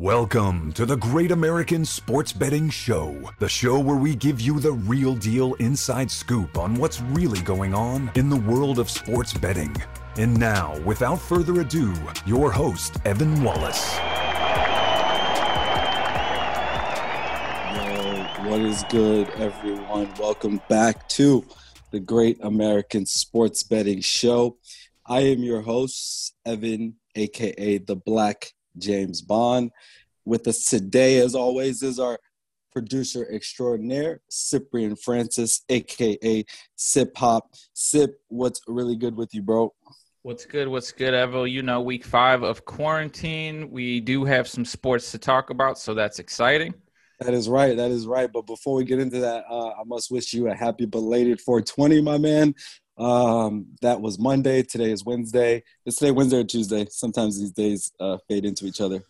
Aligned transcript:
Welcome 0.00 0.72
to 0.72 0.86
the 0.86 0.96
Great 0.96 1.30
American 1.30 1.84
Sports 1.84 2.32
Betting 2.32 2.68
Show, 2.68 3.30
the 3.38 3.48
show 3.48 3.78
where 3.78 3.94
we 3.94 4.16
give 4.16 4.40
you 4.40 4.58
the 4.58 4.72
real 4.72 5.14
deal 5.14 5.54
inside 5.60 6.10
scoop 6.10 6.58
on 6.58 6.74
what's 6.74 7.00
really 7.00 7.40
going 7.42 7.74
on 7.74 8.10
in 8.16 8.28
the 8.28 8.34
world 8.34 8.80
of 8.80 8.90
sports 8.90 9.32
betting. 9.32 9.72
And 10.18 10.36
now, 10.36 10.76
without 10.80 11.20
further 11.20 11.60
ado, 11.60 11.94
your 12.26 12.50
host, 12.50 12.96
Evan 13.04 13.40
Wallace. 13.44 13.94
Yo, 17.76 18.48
what 18.50 18.62
is 18.62 18.82
good, 18.90 19.30
everyone? 19.36 20.12
Welcome 20.18 20.60
back 20.68 21.08
to 21.10 21.46
the 21.92 22.00
Great 22.00 22.38
American 22.42 23.06
Sports 23.06 23.62
Betting 23.62 24.00
Show. 24.00 24.58
I 25.06 25.20
am 25.20 25.44
your 25.44 25.60
host, 25.60 26.34
Evan, 26.44 26.96
aka 27.14 27.78
the 27.78 27.94
Black 27.94 28.54
James 28.78 29.22
Bond. 29.22 29.70
With 30.24 30.46
us 30.48 30.64
today, 30.64 31.18
as 31.18 31.34
always, 31.34 31.82
is 31.82 31.98
our 31.98 32.18
producer 32.72 33.26
extraordinaire, 33.32 34.20
Cyprian 34.28 34.96
Francis, 34.96 35.62
aka 35.68 36.44
Sip 36.76 37.16
Hop. 37.16 37.54
Sip, 37.72 38.18
what's 38.28 38.60
really 38.66 38.96
good 38.96 39.16
with 39.16 39.34
you, 39.34 39.42
bro? 39.42 39.72
What's 40.22 40.46
good? 40.46 40.68
What's 40.68 40.90
good, 40.90 41.12
Evo? 41.12 41.50
You 41.50 41.62
know, 41.62 41.82
week 41.82 42.04
five 42.04 42.42
of 42.42 42.64
quarantine. 42.64 43.70
We 43.70 44.00
do 44.00 44.24
have 44.24 44.48
some 44.48 44.64
sports 44.64 45.10
to 45.12 45.18
talk 45.18 45.50
about, 45.50 45.78
so 45.78 45.92
that's 45.94 46.18
exciting. 46.18 46.72
That 47.20 47.34
is 47.34 47.48
right. 47.48 47.76
That 47.76 47.90
is 47.90 48.06
right. 48.06 48.30
But 48.32 48.46
before 48.46 48.74
we 48.74 48.84
get 48.84 48.98
into 48.98 49.20
that, 49.20 49.44
uh, 49.48 49.70
I 49.70 49.84
must 49.86 50.10
wish 50.10 50.32
you 50.32 50.48
a 50.48 50.54
happy 50.54 50.86
belated 50.86 51.40
420, 51.40 52.00
my 52.02 52.18
man. 52.18 52.54
Um, 52.96 53.66
that 53.82 54.00
was 54.00 54.18
Monday. 54.18 54.62
Today 54.62 54.92
is 54.92 55.04
Wednesday. 55.04 55.62
Is 55.84 55.96
today 55.96 56.12
Wednesday 56.12 56.38
or 56.38 56.44
Tuesday? 56.44 56.86
Sometimes 56.90 57.38
these 57.38 57.52
days 57.52 57.92
uh, 57.98 58.18
fade 58.28 58.44
into 58.44 58.66
each 58.66 58.80
other. 58.80 59.02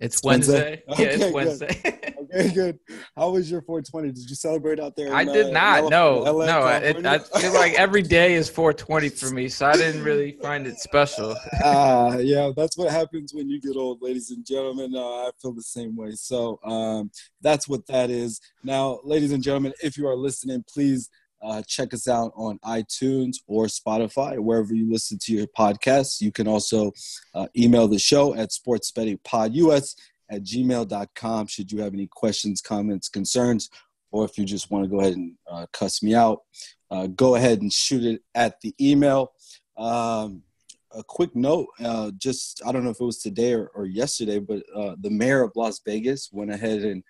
It's, 0.00 0.16
it's 0.16 0.24
Wednesday. 0.24 0.82
Wednesday. 0.88 1.04
Yeah, 1.04 1.26
it's 1.26 1.32
Wednesday. 1.32 2.00
okay, 2.34 2.52
good. 2.52 2.78
How 3.16 3.30
was 3.30 3.48
your 3.48 3.62
420? 3.62 4.08
Did 4.08 4.28
you 4.28 4.34
celebrate 4.34 4.80
out 4.80 4.96
there? 4.96 5.06
In, 5.06 5.12
I 5.12 5.24
did 5.24 5.52
not. 5.52 5.84
Uh, 5.84 5.88
no, 5.90 6.18
LA, 6.22 6.46
no. 6.46 6.66
It, 6.66 7.06
I 7.06 7.18
feel 7.18 7.54
like 7.54 7.74
every 7.74 8.02
day 8.02 8.34
is 8.34 8.48
420 8.48 9.10
for 9.10 9.30
me, 9.30 9.48
so 9.48 9.66
I 9.66 9.74
didn't 9.74 10.02
really 10.02 10.32
find 10.42 10.66
it 10.66 10.80
special. 10.80 11.36
uh, 11.64 12.16
yeah, 12.20 12.50
that's 12.56 12.76
what 12.76 12.90
happens 12.90 13.32
when 13.32 13.48
you 13.48 13.60
get 13.60 13.76
old, 13.76 14.02
ladies 14.02 14.32
and 14.32 14.44
gentlemen. 14.44 14.92
Uh, 14.96 15.28
I 15.28 15.30
feel 15.40 15.52
the 15.52 15.62
same 15.62 15.94
way. 15.94 16.12
So 16.16 16.58
um, 16.64 17.12
that's 17.40 17.68
what 17.68 17.86
that 17.86 18.10
is. 18.10 18.40
Now, 18.64 18.98
ladies 19.04 19.30
and 19.30 19.40
gentlemen, 19.40 19.72
if 19.80 19.96
you 19.96 20.08
are 20.08 20.16
listening, 20.16 20.64
please– 20.68 21.08
uh, 21.42 21.62
check 21.66 21.92
us 21.92 22.08
out 22.08 22.32
on 22.36 22.58
iTunes 22.60 23.36
or 23.46 23.66
Spotify, 23.66 24.38
wherever 24.38 24.74
you 24.74 24.90
listen 24.90 25.18
to 25.22 25.32
your 25.32 25.46
podcasts. 25.48 26.20
You 26.20 26.32
can 26.32 26.46
also 26.46 26.92
uh, 27.34 27.48
email 27.56 27.88
the 27.88 27.98
show 27.98 28.34
at 28.34 28.50
sportsbettingpodus 28.50 29.94
at 30.32 30.42
gmail.com 30.44 31.46
should 31.46 31.70
you 31.70 31.82
have 31.82 31.92
any 31.92 32.06
questions, 32.06 32.62
comments, 32.62 33.08
concerns, 33.08 33.68
or 34.10 34.24
if 34.24 34.38
you 34.38 34.44
just 34.44 34.70
want 34.70 34.84
to 34.84 34.90
go 34.90 35.00
ahead 35.00 35.14
and 35.14 35.34
uh, 35.50 35.66
cuss 35.72 36.02
me 36.02 36.14
out, 36.14 36.40
uh, 36.90 37.06
go 37.08 37.34
ahead 37.34 37.60
and 37.60 37.72
shoot 37.72 38.04
it 38.04 38.22
at 38.34 38.60
the 38.62 38.74
email. 38.80 39.32
Um, 39.76 40.42
a 40.94 41.02
quick 41.02 41.34
note, 41.34 41.68
uh, 41.82 42.10
just 42.18 42.62
I 42.66 42.72
don't 42.72 42.84
know 42.84 42.90
if 42.90 43.00
it 43.00 43.04
was 43.04 43.18
today 43.18 43.54
or, 43.54 43.68
or 43.74 43.86
yesterday, 43.86 44.38
but 44.38 44.62
uh, 44.74 44.96
the 45.00 45.10
mayor 45.10 45.42
of 45.42 45.52
Las 45.54 45.80
Vegas 45.86 46.30
went 46.32 46.50
ahead 46.50 46.82
and 46.82 47.02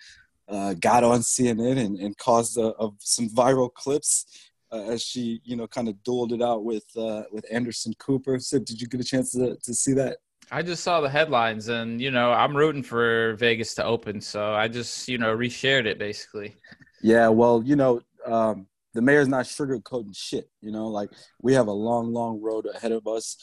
uh, 0.53 0.75
got 0.75 1.03
on 1.03 1.20
CNN 1.20 1.78
and, 1.78 1.98
and 1.98 2.17
caused 2.19 2.58
a, 2.58 2.75
a, 2.78 2.91
some 2.98 3.28
viral 3.31 3.72
clips 3.72 4.50
uh, 4.70 4.83
as 4.83 5.03
she, 5.03 5.41
you 5.45 5.56
know, 5.56 5.67
kind 5.67 5.89
of 5.89 5.95
dueled 6.06 6.33
it 6.33 6.42
out 6.42 6.64
with 6.64 6.84
uh, 6.97 7.22
with 7.33 7.45
Anderson 7.50 7.92
Cooper. 7.98 8.39
Sip, 8.39 8.64
did 8.64 8.80
you 8.80 8.86
get 8.86 9.00
a 9.00 9.05
chance 9.05 9.33
to, 9.33 9.56
to 9.56 9.75
see 9.75 9.92
that? 9.95 10.19
I 10.50 10.62
just 10.62 10.83
saw 10.83 11.00
the 11.00 11.08
headlines, 11.08 11.69
and 11.69 12.00
you 12.00 12.11
know, 12.11 12.30
I'm 12.30 12.56
rooting 12.56 12.83
for 12.83 13.34
Vegas 13.36 13.75
to 13.75 13.84
open, 13.84 14.20
so 14.20 14.53
I 14.53 14.69
just, 14.69 15.08
you 15.08 15.19
know, 15.19 15.34
reshared 15.34 15.86
it 15.86 15.98
basically. 15.98 16.56
Yeah, 17.03 17.28
well, 17.28 17.62
you 17.64 17.77
know, 17.77 18.00
um, 18.27 18.67
the 18.95 19.03
mayor's 19.03 19.28
not 19.28 19.47
sugarcoating 19.47 20.17
shit. 20.17 20.50
You 20.61 20.70
know, 20.70 20.89
like 20.89 21.11
we 21.41 21.55
have 21.55 21.68
a 21.68 21.73
long, 21.73 22.12
long 22.12 22.41
road 22.41 22.67
ahead 22.67 22.92
of 22.92 23.07
us. 23.07 23.36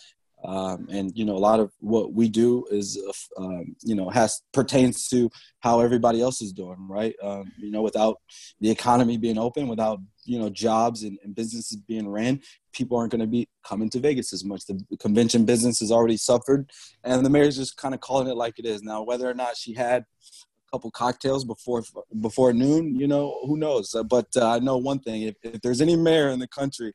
Um, 0.43 0.87
and 0.89 1.11
you 1.15 1.25
know 1.25 1.35
a 1.35 1.37
lot 1.37 1.59
of 1.59 1.73
what 1.79 2.13
we 2.13 2.29
do 2.29 2.65
is 2.71 2.97
uh, 3.37 3.43
um, 3.43 3.75
you 3.81 3.93
know 3.93 4.09
has 4.09 4.41
pertains 4.53 5.09
to 5.09 5.29
how 5.59 5.81
everybody 5.81 6.21
else 6.21 6.41
is 6.41 6.53
doing 6.53 6.87
right? 6.87 7.13
Um, 7.21 7.51
you 7.57 7.71
know 7.71 7.81
without 7.81 8.21
the 8.61 8.69
economy 8.69 9.17
being 9.17 9.37
open 9.37 9.67
without 9.67 9.99
you 10.23 10.39
know 10.39 10.49
jobs 10.49 11.03
and, 11.03 11.17
and 11.23 11.35
businesses 11.35 11.75
being 11.75 12.07
ran 12.07 12.39
people 12.71 12.97
aren't 12.97 13.11
going 13.11 13.21
to 13.21 13.27
be 13.27 13.49
coming 13.65 13.89
to 13.89 13.99
vegas 13.99 14.31
as 14.31 14.45
much. 14.45 14.65
The 14.65 14.79
convention 14.99 15.43
business 15.43 15.79
has 15.79 15.91
already 15.91 16.17
suffered 16.17 16.69
and 17.03 17.25
the 17.25 17.29
mayor's 17.29 17.57
just 17.57 17.77
kind 17.77 17.93
of 17.93 17.99
calling 17.99 18.27
it 18.27 18.35
like 18.35 18.59
it 18.59 18.65
is. 18.65 18.81
Now 18.81 19.03
whether 19.03 19.29
or 19.29 19.33
not 19.33 19.57
she 19.57 19.73
had 19.73 20.03
a 20.03 20.71
couple 20.71 20.91
cocktails 20.91 21.43
before 21.43 21.83
before 22.21 22.53
noon 22.53 22.95
you 22.95 23.07
know 23.07 23.39
who 23.45 23.57
knows? 23.57 23.93
But 24.07 24.27
uh, 24.37 24.51
i 24.51 24.59
know 24.59 24.77
one 24.77 24.99
thing 24.99 25.23
if, 25.23 25.35
if 25.43 25.61
there's 25.61 25.81
any 25.81 25.97
mayor 25.97 26.29
in 26.29 26.39
the 26.39 26.47
country 26.47 26.93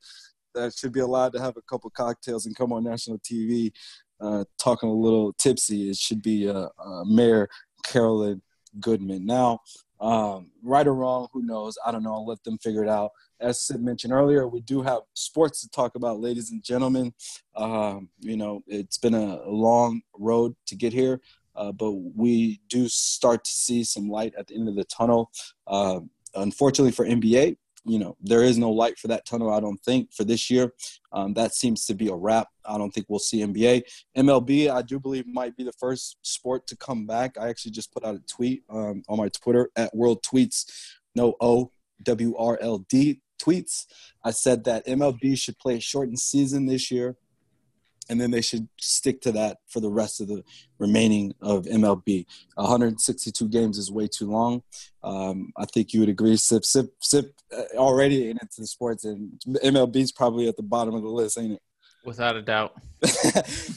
that 0.55 0.75
should 0.75 0.93
be 0.93 1.01
allowed 1.01 1.33
to 1.33 1.41
have 1.41 1.57
a 1.57 1.63
couple 1.63 1.91
cocktails 1.91 2.47
and 2.47 2.57
come 2.57 2.73
on 2.73 2.85
national 2.85 3.19
TV 3.19 3.73
uh, 4.21 4.45
talking 4.59 4.89
a 4.89 4.93
little 4.93 5.33
tipsy. 5.35 5.91
It 5.91 5.97
should 5.97 6.23
be 6.23 6.49
uh, 6.49 6.69
uh, 6.79 7.05
Mayor 7.05 7.49
Carolyn 7.85 8.43
Goodman. 8.81 9.27
Now, 9.27 9.61
um, 10.01 10.51
right 10.63 10.87
or 10.87 10.95
wrong, 10.95 11.29
who 11.33 11.43
knows? 11.43 11.77
I 11.85 11.93
don't 11.93 12.03
know. 12.03 12.13
I'll 12.13 12.27
let 12.27 12.43
them 12.45 12.59
figure 12.59 12.83
it 12.83 12.89
out. 12.89 13.11
As 13.41 13.61
Sid 13.67 13.83
mentioned 13.83 14.13
earlier, 14.13 14.49
we 14.49 14.61
do 14.61 14.83
have 14.83 15.01
sports 15.15 15.61
to 15.63 15.69
talk 15.71 15.95
about, 15.95 16.21
ladies 16.21 16.51
and 16.51 16.63
gentlemen. 16.63 17.13
Um, 17.57 18.09
you 18.21 18.37
know, 18.37 18.63
it's 18.67 18.99
been 18.99 19.15
a 19.15 19.49
long 19.49 20.03
road 20.19 20.55
to 20.67 20.77
get 20.77 20.93
here, 20.93 21.21
uh, 21.57 21.73
but 21.73 21.93
we 21.93 22.61
do 22.69 22.89
start 22.89 23.45
to 23.45 23.51
see 23.51 23.85
some 23.85 24.09
light 24.09 24.35
at 24.39 24.47
the 24.47 24.57
end 24.57 24.69
of 24.69 24.77
the 24.77 24.85
tunnel. 24.85 25.31
Uh, 25.67 26.01
unfortunately 26.35 26.93
for 26.93 27.07
NBA, 27.07 27.57
you 27.85 27.99
know, 27.99 28.17
there 28.21 28.43
is 28.43 28.59
no 28.59 28.71
light 28.71 28.99
for 28.99 29.09
that 29.09 29.27
tunnel, 29.27 29.53
I 29.53 29.61
don't 29.61 29.81
think, 29.81 30.13
for 30.13 30.25
this 30.25 30.51
year. 30.51 30.73
Um, 31.13 31.35
that 31.35 31.55
seems 31.55 31.85
to 31.87 31.95
be 31.95 32.09
a 32.09 32.15
wrap. 32.15 32.49
I 32.65 32.79
don't 32.79 32.91
think 32.91 33.07
we'll 33.09 33.19
see 33.19 33.41
NBA. 33.41 33.83
MLB, 34.17 34.71
I 34.71 34.83
do 34.83 34.99
believe, 34.99 35.27
might 35.27 35.57
be 35.57 35.65
the 35.65 35.73
first 35.73 36.17
sport 36.23 36.67
to 36.69 36.77
come 36.77 37.07
back. 37.07 37.37
I 37.39 37.49
actually 37.49 37.73
just 37.73 37.93
put 37.93 38.05
out 38.05 38.15
a 38.15 38.21
tweet 38.21 38.63
um, 38.71 39.03
on 39.09 39.19
my 39.19 39.29
Twitter 39.29 39.71
at 39.77 39.95
World 39.95 40.23
Tweets, 40.23 40.65
no 41.15 41.35
O 41.41 41.73
W 42.03 42.37
R 42.37 42.59
L 42.61 42.79
D 42.89 43.21
tweets. 43.41 43.87
I 44.25 44.31
said 44.31 44.65
that 44.65 44.87
MLB 44.87 45.37
should 45.37 45.59
play 45.59 45.77
a 45.77 45.81
shortened 45.81 46.19
season 46.19 46.67
this 46.67 46.91
year 46.91 47.17
and 48.09 48.21
then 48.21 48.31
they 48.31 48.41
should 48.41 48.69
stick 48.79 49.21
to 49.23 49.33
that 49.33 49.59
for 49.69 49.81
the 49.81 49.91
rest 49.91 50.21
of 50.21 50.29
the 50.29 50.43
remaining 50.79 51.35
of 51.41 51.65
MLB. 51.65 52.27
162 52.55 53.49
games 53.49 53.79
is 53.79 53.91
way 53.91 54.07
too 54.07 54.31
long. 54.31 54.63
Um, 55.03 55.53
I 55.57 55.65
think 55.67 55.93
you 55.93 56.01
would 56.01 56.09
agree. 56.09 56.37
Sip, 56.37 56.65
sip, 56.65 56.93
sip. 57.01 57.35
Uh, 57.57 57.77
already 57.77 58.31
into 58.31 58.47
the 58.59 58.67
sports, 58.67 59.05
and 59.05 59.41
MLB 59.47 59.97
is 59.97 60.13
probably 60.13 60.49
at 60.49 60.57
the 60.57 60.63
bottom 60.63 60.95
of 60.95 61.03
the 61.03 61.09
list, 61.09 61.39
ain't 61.39 61.53
it? 61.53 61.63
Without 62.05 62.37
a 62.37 62.43
doubt. 62.43 62.75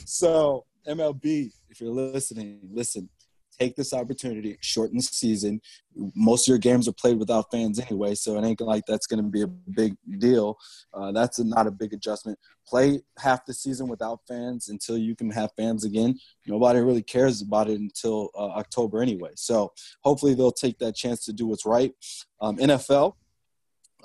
so 0.04 0.64
MLB, 0.86 1.52
if 1.70 1.80
you're 1.80 1.90
listening, 1.90 2.60
listen 2.70 3.08
take 3.58 3.76
this 3.76 3.92
opportunity, 3.92 4.56
shorten 4.60 4.98
the 4.98 5.02
season. 5.02 5.60
Most 6.14 6.46
of 6.46 6.52
your 6.52 6.58
games 6.58 6.86
are 6.88 6.92
played 6.92 7.18
without 7.18 7.50
fans 7.50 7.78
anyway, 7.80 8.14
so 8.14 8.38
it 8.38 8.44
ain't 8.44 8.60
like 8.60 8.84
that's 8.86 9.06
going 9.06 9.22
to 9.22 9.28
be 9.28 9.42
a 9.42 9.46
big 9.46 9.96
deal. 10.18 10.58
Uh, 10.94 11.12
that's 11.12 11.38
not 11.38 11.66
a 11.66 11.70
big 11.70 11.92
adjustment. 11.92 12.38
Play 12.66 13.00
half 13.18 13.44
the 13.44 13.54
season 13.54 13.88
without 13.88 14.20
fans 14.28 14.68
until 14.68 14.98
you 14.98 15.16
can 15.16 15.30
have 15.30 15.50
fans 15.56 15.84
again. 15.84 16.18
Nobody 16.46 16.80
really 16.80 17.02
cares 17.02 17.42
about 17.42 17.68
it 17.68 17.80
until 17.80 18.30
uh, 18.36 18.48
October 18.48 19.02
anyway. 19.02 19.30
So 19.34 19.72
hopefully 20.02 20.34
they'll 20.34 20.52
take 20.52 20.78
that 20.78 20.94
chance 20.94 21.24
to 21.24 21.32
do 21.32 21.46
what's 21.46 21.66
right. 21.66 21.92
Um, 22.40 22.56
NFL, 22.58 23.14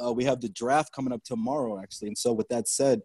uh, 0.04 0.12
we 0.12 0.24
have 0.24 0.42
the 0.42 0.50
draft 0.50 0.92
coming 0.94 1.14
up 1.14 1.24
tomorrow, 1.24 1.80
actually. 1.80 2.08
And 2.10 2.18
so 2.18 2.34
with 2.34 2.48
that 2.50 2.68
said, 2.68 3.02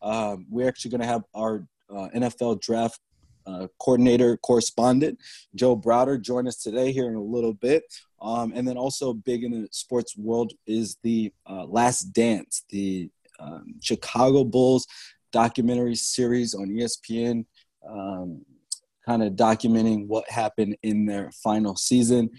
um, 0.00 0.46
we're 0.50 0.66
actually 0.66 0.90
going 0.90 1.02
to 1.02 1.06
have 1.06 1.22
our 1.34 1.66
uh, 1.88 2.08
NFL 2.14 2.60
draft 2.60 2.98
uh, 3.46 3.66
coordinator 3.78 4.36
correspondent 4.38 5.18
Joe 5.54 5.76
Browder 5.76 6.20
join 6.20 6.46
us 6.46 6.56
today 6.56 6.92
here 6.92 7.08
in 7.08 7.14
a 7.14 7.22
little 7.22 7.54
bit. 7.54 7.84
Um, 8.20 8.52
and 8.54 8.66
then 8.66 8.76
also 8.76 9.12
big 9.12 9.42
in 9.42 9.50
the 9.50 9.68
sports 9.72 10.16
world 10.16 10.52
is 10.66 10.96
the 11.02 11.32
uh, 11.48 11.64
Last 11.64 12.12
Dance, 12.12 12.64
the 12.70 13.10
um, 13.40 13.74
Chicago 13.80 14.44
Bulls 14.44 14.86
documentary 15.32 15.96
series 15.96 16.54
on 16.54 16.68
ESPN, 16.68 17.44
um, 17.88 18.44
kind 19.04 19.22
of 19.22 19.32
documenting 19.32 20.06
what 20.06 20.28
happened 20.30 20.76
in 20.82 21.06
their 21.06 21.30
final 21.42 21.74
season. 21.74 22.30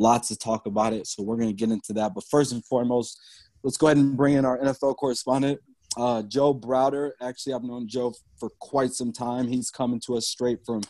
Lots 0.00 0.28
to 0.28 0.36
talk 0.36 0.66
about 0.66 0.92
it, 0.92 1.06
so 1.06 1.22
we're 1.22 1.36
going 1.36 1.48
to 1.48 1.54
get 1.54 1.70
into 1.70 1.92
that. 1.94 2.14
But 2.14 2.24
first 2.30 2.52
and 2.52 2.64
foremost, 2.64 3.20
let's 3.62 3.76
go 3.76 3.88
ahead 3.88 3.98
and 3.98 4.16
bring 4.16 4.34
in 4.34 4.44
our 4.44 4.58
NFL 4.58 4.96
correspondent, 4.96 5.60
uh, 5.96 6.22
Joe 6.22 6.54
Browder, 6.54 7.12
actually, 7.20 7.54
I've 7.54 7.64
known 7.64 7.88
Joe 7.88 8.14
for 8.38 8.50
quite 8.60 8.92
some 8.92 9.12
time. 9.12 9.48
He's 9.48 9.70
coming 9.70 10.00
to 10.06 10.16
us 10.16 10.28
straight 10.28 10.64
from 10.64 10.82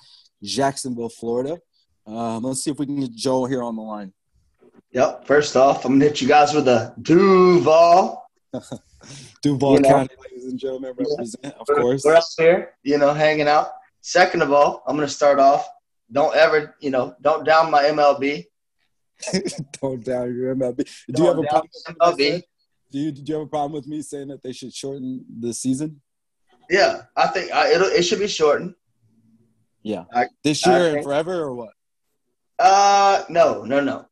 Jacksonville, 0.43 1.09
Florida. 1.09 1.59
Um, 2.07 2.43
let's 2.43 2.63
see 2.63 2.71
if 2.71 2.79
we 2.79 2.87
can 2.87 3.01
get 3.01 3.13
Joe 3.13 3.45
here 3.45 3.63
on 3.63 3.77
the 3.77 3.83
line. 3.83 4.13
Yep. 4.93 5.27
First 5.27 5.57
off, 5.57 5.85
I'm 5.85 5.93
gonna 5.93 6.07
hit 6.07 6.21
you 6.23 6.29
guys 6.29 6.55
with 6.55 6.67
a 6.69 6.95
Duval. 7.03 8.27
Duval 9.43 9.75
you 9.75 9.81
know, 9.81 9.89
County, 9.89 10.15
ladies 10.23 10.47
and 10.47 10.59
gentlemen, 10.59 10.95
represent, 10.97 11.37
yeah. 11.43 11.51
of 11.61 11.67
course. 11.67 12.03
We're 12.05 12.15
up 12.15 12.25
here, 12.37 12.75
you 12.83 12.99
know, 12.99 13.13
hanging 13.13 13.49
out. 13.49 13.69
Second 14.01 14.43
of 14.43 14.53
all, 14.53 14.83
I'm 14.87 14.97
gonna 14.97 15.09
start 15.09 15.39
off 15.39 15.69
don't 16.11 16.35
ever, 16.35 16.75
you 16.81 16.91
know, 16.91 17.15
don't 17.21 17.45
down 17.45 17.71
my 17.71 17.83
MLB. 17.85 18.47
don't 19.81 20.03
down 20.05 20.35
your 20.35 20.55
MLB. 20.55 20.77
Do 21.09 21.13
don't 21.13 21.25
you 21.25 21.27
have 21.27 21.39
a 21.39 21.43
problem? 21.43 21.71
MLB. 22.01 22.43
Do 22.91 22.99
you, 22.99 23.13
do 23.13 23.23
you 23.25 23.35
have 23.39 23.47
a 23.47 23.51
problem 23.51 23.73
with 23.73 23.87
me 23.87 24.01
saying 24.03 24.29
that 24.29 24.43
they 24.43 24.53
should 24.53 24.75
shorten 24.75 25.25
the 25.41 25.53
season? 25.53 26.01
Yeah, 26.71 27.03
I 27.17 27.29
think 27.29 27.53
I, 27.53 27.69
it 27.73 27.81
it 27.81 28.03
should 28.03 28.19
be 28.19 28.29
shortened. 28.29 28.75
Yeah, 29.83 30.05
I, 30.13 30.27
this 30.45 30.67
year 30.67 30.97
and 30.97 31.05
forever 31.05 31.35
or 31.35 31.55
what? 31.55 31.71
Uh, 32.59 33.23
no, 33.29 33.63
no, 33.65 33.81
no. 33.81 34.07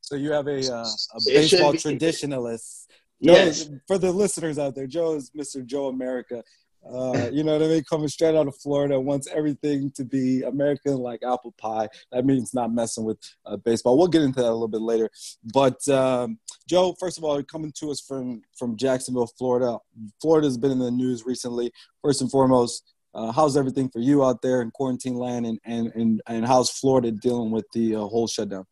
So 0.00 0.16
you 0.16 0.32
have 0.32 0.46
a 0.46 0.60
uh, 0.72 0.84
a 0.84 1.20
baseball 1.26 1.74
traditionalist. 1.74 2.86
Yes. 3.20 3.68
for 3.88 3.98
the 3.98 4.12
listeners 4.12 4.58
out 4.58 4.74
there, 4.74 4.86
Joe 4.86 5.16
is 5.16 5.30
Mr. 5.36 5.66
Joe 5.66 5.88
America. 5.88 6.44
Uh, 6.86 7.28
you 7.32 7.44
know 7.44 7.52
what 7.52 7.62
I 7.62 7.68
mean? 7.68 7.84
Coming 7.84 8.08
straight 8.08 8.34
out 8.34 8.48
of 8.48 8.56
Florida, 8.56 8.98
wants 8.98 9.28
everything 9.28 9.90
to 9.92 10.04
be 10.04 10.42
American 10.42 10.96
like 10.96 11.22
apple 11.22 11.54
pie. 11.58 11.88
That 12.12 12.24
means 12.24 12.54
not 12.54 12.72
messing 12.72 13.04
with 13.04 13.18
uh, 13.44 13.56
baseball. 13.56 13.98
We'll 13.98 14.08
get 14.08 14.22
into 14.22 14.40
that 14.40 14.48
a 14.48 14.52
little 14.52 14.68
bit 14.68 14.80
later. 14.80 15.10
But 15.52 15.86
um, 15.88 16.38
Joe, 16.68 16.94
first 16.98 17.18
of 17.18 17.24
all, 17.24 17.42
coming 17.42 17.72
to 17.78 17.90
us 17.90 18.00
from 18.00 18.42
from 18.56 18.76
Jacksonville, 18.76 19.30
Florida. 19.38 19.78
Florida's 20.20 20.56
been 20.56 20.70
in 20.70 20.78
the 20.78 20.90
news 20.90 21.24
recently. 21.26 21.72
First 22.02 22.22
and 22.22 22.30
foremost, 22.30 22.94
uh, 23.14 23.32
how's 23.32 23.56
everything 23.56 23.90
for 23.90 23.98
you 23.98 24.24
out 24.24 24.40
there 24.40 24.62
in 24.62 24.70
quarantine 24.70 25.16
land, 25.16 25.46
and 25.46 25.58
and 25.64 25.92
and, 25.94 26.22
and 26.26 26.46
how's 26.46 26.70
Florida 26.70 27.10
dealing 27.10 27.50
with 27.50 27.66
the 27.72 27.96
uh, 27.96 28.00
whole 28.00 28.28
shutdown? 28.28 28.64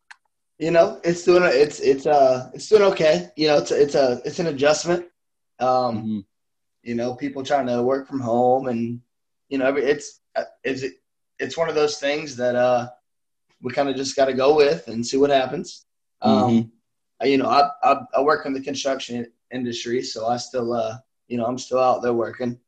You 0.57 0.71
know, 0.71 0.99
it's 1.03 1.23
doing 1.23 1.43
it's 1.43 1.79
it's 1.81 2.07
uh 2.07 2.49
it's 2.53 2.67
doing 2.67 2.83
okay. 2.83 3.29
You 3.35 3.47
know, 3.49 3.57
it's 3.57 3.71
it's 3.71 3.95
a 3.95 4.21
it's 4.25 4.39
an 4.39 4.47
adjustment. 4.47 5.05
Um, 5.59 5.97
mm-hmm 5.97 6.19
you 6.83 6.95
know, 6.95 7.15
people 7.15 7.43
trying 7.43 7.67
to 7.67 7.83
work 7.83 8.07
from 8.07 8.19
home 8.19 8.67
and, 8.67 9.01
you 9.49 9.57
know, 9.57 9.75
it's, 9.75 10.21
it's, 10.63 10.83
it's 11.39 11.57
one 11.57 11.69
of 11.69 11.75
those 11.75 11.99
things 11.99 12.35
that, 12.37 12.55
uh, 12.55 12.89
we 13.61 13.73
kind 13.73 13.89
of 13.89 13.95
just 13.95 14.15
got 14.15 14.25
to 14.25 14.33
go 14.33 14.55
with 14.55 14.87
and 14.87 15.05
see 15.05 15.17
what 15.17 15.29
happens. 15.29 15.85
Um, 16.21 16.71
mm-hmm. 17.21 17.27
you 17.27 17.37
know, 17.37 17.47
I, 17.49 17.69
I, 17.83 18.01
I, 18.15 18.21
work 18.21 18.45
in 18.45 18.53
the 18.53 18.61
construction 18.61 19.25
industry, 19.51 20.01
so 20.01 20.27
I 20.27 20.37
still, 20.37 20.73
uh, 20.73 20.97
you 21.27 21.37
know, 21.37 21.45
I'm 21.45 21.57
still 21.57 21.79
out 21.79 22.01
there 22.01 22.13
working. 22.13 22.59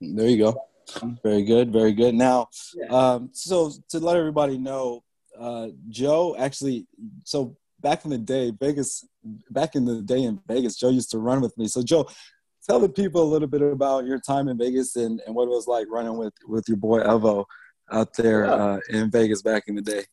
There 0.00 0.28
you 0.28 0.38
go. 0.38 0.60
Very 1.22 1.44
good. 1.44 1.72
Very 1.72 1.92
good. 1.92 2.14
Now, 2.14 2.48
yeah. 2.74 2.86
um, 2.86 3.30
so 3.32 3.72
to 3.90 3.98
let 3.98 4.16
everybody 4.16 4.58
know, 4.58 5.02
uh, 5.38 5.68
Joe 5.88 6.36
actually, 6.38 6.86
so 7.24 7.56
back 7.80 8.04
in 8.04 8.10
the 8.10 8.18
day, 8.18 8.52
Vegas, 8.58 9.06
back 9.50 9.74
in 9.74 9.84
the 9.84 10.02
day 10.02 10.22
in 10.22 10.40
Vegas, 10.46 10.76
Joe 10.76 10.90
used 10.90 11.10
to 11.10 11.18
run 11.18 11.40
with 11.40 11.56
me. 11.58 11.66
So 11.66 11.82
Joe, 11.82 12.06
tell 12.66 12.80
the 12.80 12.88
people 12.88 13.22
a 13.22 13.30
little 13.30 13.48
bit 13.48 13.62
about 13.62 14.06
your 14.06 14.18
time 14.18 14.48
in 14.48 14.58
Vegas 14.58 14.96
and, 14.96 15.20
and 15.26 15.34
what 15.34 15.44
it 15.44 15.50
was 15.50 15.66
like 15.66 15.86
running 15.90 16.16
with, 16.16 16.32
with 16.48 16.68
your 16.68 16.76
boy 16.76 17.00
Evo 17.00 17.44
out 17.92 18.14
there 18.14 18.46
uh, 18.46 18.78
in 18.90 19.10
Vegas 19.10 19.42
back 19.42 19.64
in 19.66 19.74
the 19.74 19.82
day. 19.82 20.04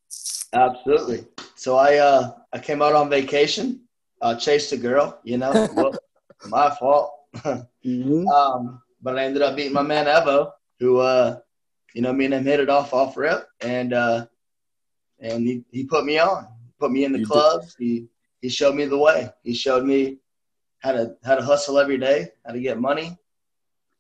Absolutely. 0.54 1.26
So 1.56 1.78
I 1.78 1.98
uh, 1.98 2.32
I 2.52 2.60
came 2.60 2.82
out 2.82 2.94
on 2.94 3.10
vacation, 3.10 3.82
uh, 4.22 4.36
chased 4.36 4.74
a 4.74 4.78
girl, 4.78 5.20
you 5.24 5.38
know, 5.38 5.70
well, 5.76 5.94
my 6.48 6.70
fault. 6.72 7.12
mm-hmm. 7.36 8.28
um, 8.28 8.82
but 9.02 9.18
I 9.18 9.24
ended 9.24 9.42
up 9.42 9.56
beating 9.56 9.74
my 9.74 9.82
man 9.82 10.08
Evo, 10.08 10.52
who 10.80 10.98
uh, 10.98 11.40
you 11.94 12.02
know, 12.02 12.12
me 12.12 12.26
and 12.26 12.34
him 12.34 12.46
hit 12.46 12.60
it 12.60 12.70
off 12.70 12.94
off 12.94 13.16
rip, 13.16 13.48
and 13.62 13.94
uh, 13.94 14.26
and 15.20 15.48
he, 15.48 15.64
he 15.72 15.84
put 15.86 16.04
me 16.04 16.20
on, 16.20 16.48
put 16.80 16.92
me 16.92 17.06
in 17.06 17.14
the 17.14 17.20
you 17.20 17.26
clubs. 17.26 17.76
Did. 17.76 17.86
He 17.86 18.08
he 18.42 18.50
showed 18.50 18.76
me 18.76 18.86
the 18.86 18.98
way. 18.98 19.30
He 19.44 19.54
showed 19.54 19.86
me 19.86 20.18
how 20.82 20.92
to 20.92 21.16
how 21.24 21.36
to 21.36 21.44
hustle 21.44 21.80
every 21.80 21.98
day, 21.98 22.28
how 22.46 22.54
to 22.54 22.60
get 22.60 22.80
money, 22.80 23.18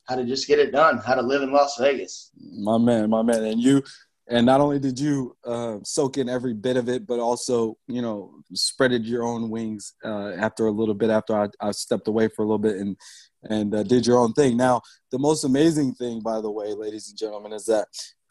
how 0.07 0.15
to 0.15 0.25
just 0.25 0.47
get 0.47 0.59
it 0.59 0.71
done, 0.71 0.97
how 0.97 1.15
to 1.15 1.21
live 1.21 1.41
in 1.41 1.51
Las 1.51 1.77
Vegas. 1.79 2.31
My 2.37 2.77
man, 2.77 3.09
my 3.09 3.21
man, 3.21 3.43
and 3.43 3.61
you, 3.61 3.83
and 4.27 4.45
not 4.45 4.61
only 4.61 4.79
did 4.79 4.99
you 4.99 5.37
uh, 5.45 5.77
soak 5.83 6.17
in 6.17 6.27
every 6.27 6.53
bit 6.53 6.77
of 6.77 6.89
it, 6.89 7.05
but 7.05 7.19
also 7.19 7.77
you 7.87 8.01
know 8.01 8.33
spreaded 8.53 9.05
your 9.05 9.23
own 9.23 9.49
wings 9.49 9.93
uh, 10.03 10.31
after 10.31 10.67
a 10.67 10.71
little 10.71 10.95
bit 10.95 11.09
after 11.09 11.35
I, 11.35 11.47
I, 11.59 11.71
stepped 11.71 12.07
away 12.07 12.27
for 12.27 12.43
a 12.43 12.45
little 12.45 12.59
bit 12.59 12.77
and 12.77 12.97
and 13.43 13.73
uh, 13.73 13.83
did 13.83 14.05
your 14.05 14.19
own 14.19 14.33
thing. 14.33 14.57
Now, 14.57 14.81
the 15.11 15.19
most 15.19 15.43
amazing 15.43 15.93
thing, 15.95 16.19
by 16.21 16.41
the 16.41 16.51
way, 16.51 16.73
ladies 16.73 17.09
and 17.09 17.17
gentlemen, 17.17 17.53
is 17.53 17.65
that 17.65 17.87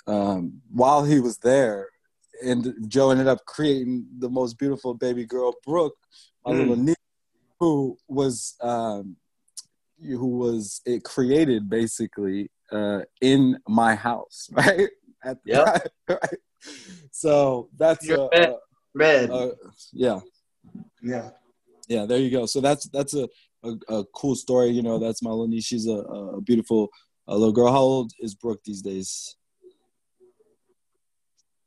um, 0.07 0.61
while 0.73 1.05
he 1.05 1.21
was 1.21 1.39
there, 1.39 1.89
and 2.43 2.75
Joe 2.89 3.11
ended 3.11 3.29
up 3.29 3.45
creating 3.47 4.07
the 4.19 4.31
most 4.31 4.59
beautiful 4.59 4.95
baby 4.95 5.25
girl, 5.25 5.55
Brooke, 5.65 5.97
my 6.45 6.53
mm. 6.53 6.59
little 6.59 6.77
niece 6.77 6.97
who 7.61 7.97
was 8.09 8.57
um, 8.63 9.17
who 10.03 10.39
was 10.39 10.81
it 10.87 11.05
created 11.05 11.69
basically 11.69 12.51
uh, 12.73 13.03
in 13.21 13.59
my 13.69 13.95
house, 13.95 14.49
right? 14.53 14.89
At 15.23 15.39
yeah. 15.45 15.79
Right? 16.09 16.39
So 17.11 17.69
that's 17.79 18.11
uh, 18.11 18.29
red. 18.33 18.55
red. 18.95 19.31
Uh, 19.31 19.51
yeah. 19.93 20.21
Yeah. 21.03 21.31
Yeah. 21.89 22.05
There 22.05 22.19
you 22.19 22.31
go. 22.31 22.47
So 22.47 22.61
that's 22.61 22.89
that's 22.89 23.15
a, 23.15 23.29
a, 23.63 23.73
a 23.89 24.05
cool 24.15 24.35
story. 24.35 24.69
You 24.69 24.83
know, 24.83 24.99
that's 24.99 25.23
my 25.23 25.31
little 25.31 25.49
niece. 25.49 25.65
She's 25.65 25.87
a, 25.87 26.01
a 26.37 26.41
beautiful 26.41 26.91
a 27.29 27.37
little 27.37 27.53
girl. 27.53 27.73
How 27.73 27.79
old 27.79 28.13
is 28.21 28.35
Brooke 28.35 28.61
these 28.65 28.83
days? 28.83 29.37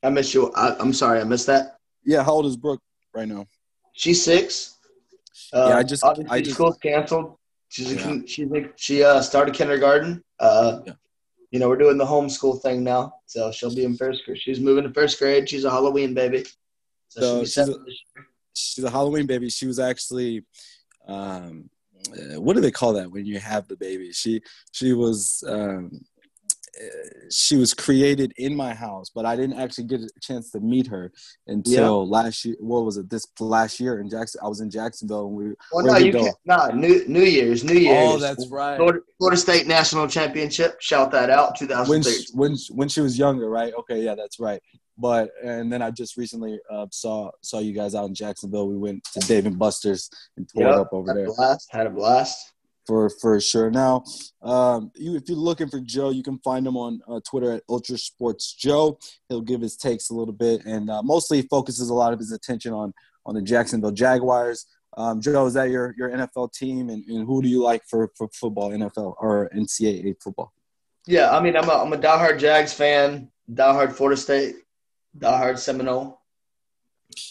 I 0.04 0.10
miss 0.10 0.34
you. 0.34 0.52
I, 0.54 0.80
am 0.80 0.94
sorry, 0.94 1.22
I 1.22 1.24
missed 1.24 1.48
that. 1.48 1.78
Yeah, 2.04 2.24
how 2.24 2.34
old 2.34 2.46
is 2.46 2.58
Brooke 2.58 2.82
right 3.16 3.28
now? 3.28 3.48
She's 3.94 4.22
six. 4.22 4.73
Uh, 5.54 5.68
yeah, 5.70 5.78
I 5.78 5.84
just 5.84 6.04
I 6.04 6.42
just 6.42 6.56
school's 6.56 6.78
canceled. 6.78 7.38
She's 7.70 7.94
yeah. 7.94 8.18
she's 8.26 8.50
like 8.50 8.74
she 8.76 9.04
uh, 9.04 9.22
started 9.22 9.54
kindergarten. 9.54 10.24
Uh, 10.40 10.80
yeah. 10.86 10.94
You 11.52 11.60
know, 11.60 11.70
we're 11.70 11.78
doing 11.78 12.00
the 12.00 12.06
homeschool 12.06 12.62
thing 12.64 12.84
now, 12.84 13.14
so 13.28 13.52
she'll 13.52 13.74
be 13.74 13.86
in 13.86 13.96
first 13.96 14.26
grade. 14.26 14.42
She's 14.42 14.60
moving 14.60 14.86
to 14.86 14.92
first 14.92 15.20
grade. 15.20 15.48
She's 15.48 15.66
a 15.66 15.70
Halloween 15.70 16.16
baby. 16.16 16.46
So, 17.10 17.22
so 17.22 17.46
she's, 17.46 17.70
a, 17.70 17.76
she's 18.54 18.84
a 18.84 18.90
Halloween 18.90 19.28
baby. 19.28 19.50
She 19.52 19.68
was 19.68 19.78
actually, 19.78 20.44
um, 21.08 21.70
uh, 22.12 22.42
what 22.42 22.56
do 22.56 22.62
they 22.62 22.72
call 22.72 22.94
that 22.94 23.12
when 23.12 23.28
you 23.28 23.38
have 23.40 23.68
the 23.68 23.76
baby? 23.76 24.12
She 24.14 24.42
she 24.72 24.94
was 24.94 25.44
um, 25.48 26.02
she 27.30 27.56
was 27.56 27.74
created 27.74 28.34
in 28.38 28.56
my 28.56 28.74
house, 28.74 29.10
but 29.14 29.26
I 29.26 29.36
didn't 29.36 29.60
actually 29.60 29.86
get 29.86 30.02
a 30.02 30.10
chance 30.22 30.50
to 30.52 30.60
meet 30.60 30.88
her 30.88 31.12
until 31.48 32.04
yeah. 32.04 32.18
last 32.18 32.46
year. 32.46 32.56
What 32.60 32.86
was 32.86 32.98
it? 32.98 33.10
This 33.10 33.28
last 33.40 33.80
year 33.80 34.00
in 34.00 34.10
Jackson, 34.10 34.42
I 34.44 34.48
was 34.48 34.60
in 34.60 34.70
Jacksonville, 34.70 35.28
and 35.28 35.36
we. 35.36 35.54
Well, 35.72 35.86
no, 35.86 35.98
you 35.98 36.12
can't. 36.12 36.36
No, 36.46 36.68
New 36.70 37.06
New 37.08 37.24
Year's, 37.24 37.64
New 37.64 37.74
Year's. 37.76 38.14
Oh, 38.14 38.18
that's 38.18 38.48
right. 38.50 38.78
Florida, 38.78 39.00
Florida 39.18 39.38
State 39.38 39.68
National 39.68 40.08
Championship. 40.08 40.82
Shout 40.82 41.12
that 41.12 41.30
out, 41.30 41.56
2013. 41.58 42.26
When, 42.34 42.52
when 42.52 42.58
when 42.72 42.90
she 42.90 43.02
was 43.02 43.18
younger, 43.18 43.50
right? 43.50 43.74
Okay, 43.80 44.02
yeah, 44.02 44.16
that's 44.16 44.40
right. 44.40 44.62
But 44.98 45.30
and 45.44 45.72
then 45.72 45.82
I 45.82 45.92
just 45.92 46.18
recently 46.18 46.60
uh, 46.72 46.88
saw 46.92 47.32
saw 47.42 47.60
you 47.60 47.74
guys 47.74 47.96
out 47.96 48.06
in 48.06 48.16
Jacksonville. 48.16 48.68
We 48.68 48.78
went 48.78 49.04
to 49.14 49.20
Dave 49.22 49.46
and 49.46 49.58
Buster's 49.58 50.10
and 50.38 50.48
tore 50.50 50.64
yep, 50.64 50.74
it 50.74 50.80
up 50.80 50.90
over 50.92 51.12
had 51.12 51.18
there. 51.18 51.26
A 51.26 51.34
blast, 51.34 51.68
had 51.72 51.88
a 51.88 51.92
blast 51.92 52.54
for 52.86 53.10
for 53.10 53.40
sure. 53.40 53.70
Now, 53.70 54.04
um, 54.42 54.92
you, 54.96 55.16
if 55.16 55.24
you're 55.28 55.38
looking 55.38 55.70
for 55.70 55.80
Joe, 55.80 56.10
you 56.10 56.24
can 56.24 56.40
find 56.40 56.66
him 56.66 56.78
on 56.78 57.02
uh, 57.08 57.20
Twitter 57.28 57.52
at 57.52 57.64
Ultra 57.70 57.98
Sports 57.98 58.54
Joe. 58.54 59.00
He'll 59.30 59.42
give 59.42 59.62
his 59.62 59.78
takes 59.78 60.10
a 60.10 60.14
little 60.14 60.34
bit, 60.34 60.66
and 60.66 60.90
uh, 60.90 61.02
mostly 61.02 61.42
focuses 61.44 61.90
a 61.90 61.94
lot 61.94 62.14
of 62.14 62.20
his 62.20 62.32
attention 62.32 62.74
on 62.74 62.94
on 63.26 63.36
the 63.36 63.42
Jacksonville 63.42 63.92
Jaguars. 63.92 64.66
Um, 64.96 65.22
Joe, 65.22 65.46
is 65.46 65.54
that 65.54 65.70
your 65.70 65.96
your 65.98 66.10
NFL 66.10 66.54
team, 66.54 66.90
and, 66.90 67.04
and 67.06 67.26
who 67.26 67.42
do 67.42 67.48
you 67.48 67.64
like 67.64 67.84
for, 67.88 68.12
for 68.16 68.30
football, 68.34 68.72
NFL 68.72 69.16
or 69.20 69.50
NCAA 69.56 70.16
football? 70.22 70.54
Yeah, 71.08 71.36
I 71.36 71.42
mean, 71.42 71.58
I'm 71.58 71.68
a, 71.68 71.74
I'm 71.74 71.92
a 71.92 71.98
diehard 71.98 72.40
Jags 72.40 72.74
fan, 72.74 73.30
diehard 73.52 73.94
Florida 73.94 74.20
State, 74.20 74.56
diehard 75.18 75.58
Seminole. 75.58 76.22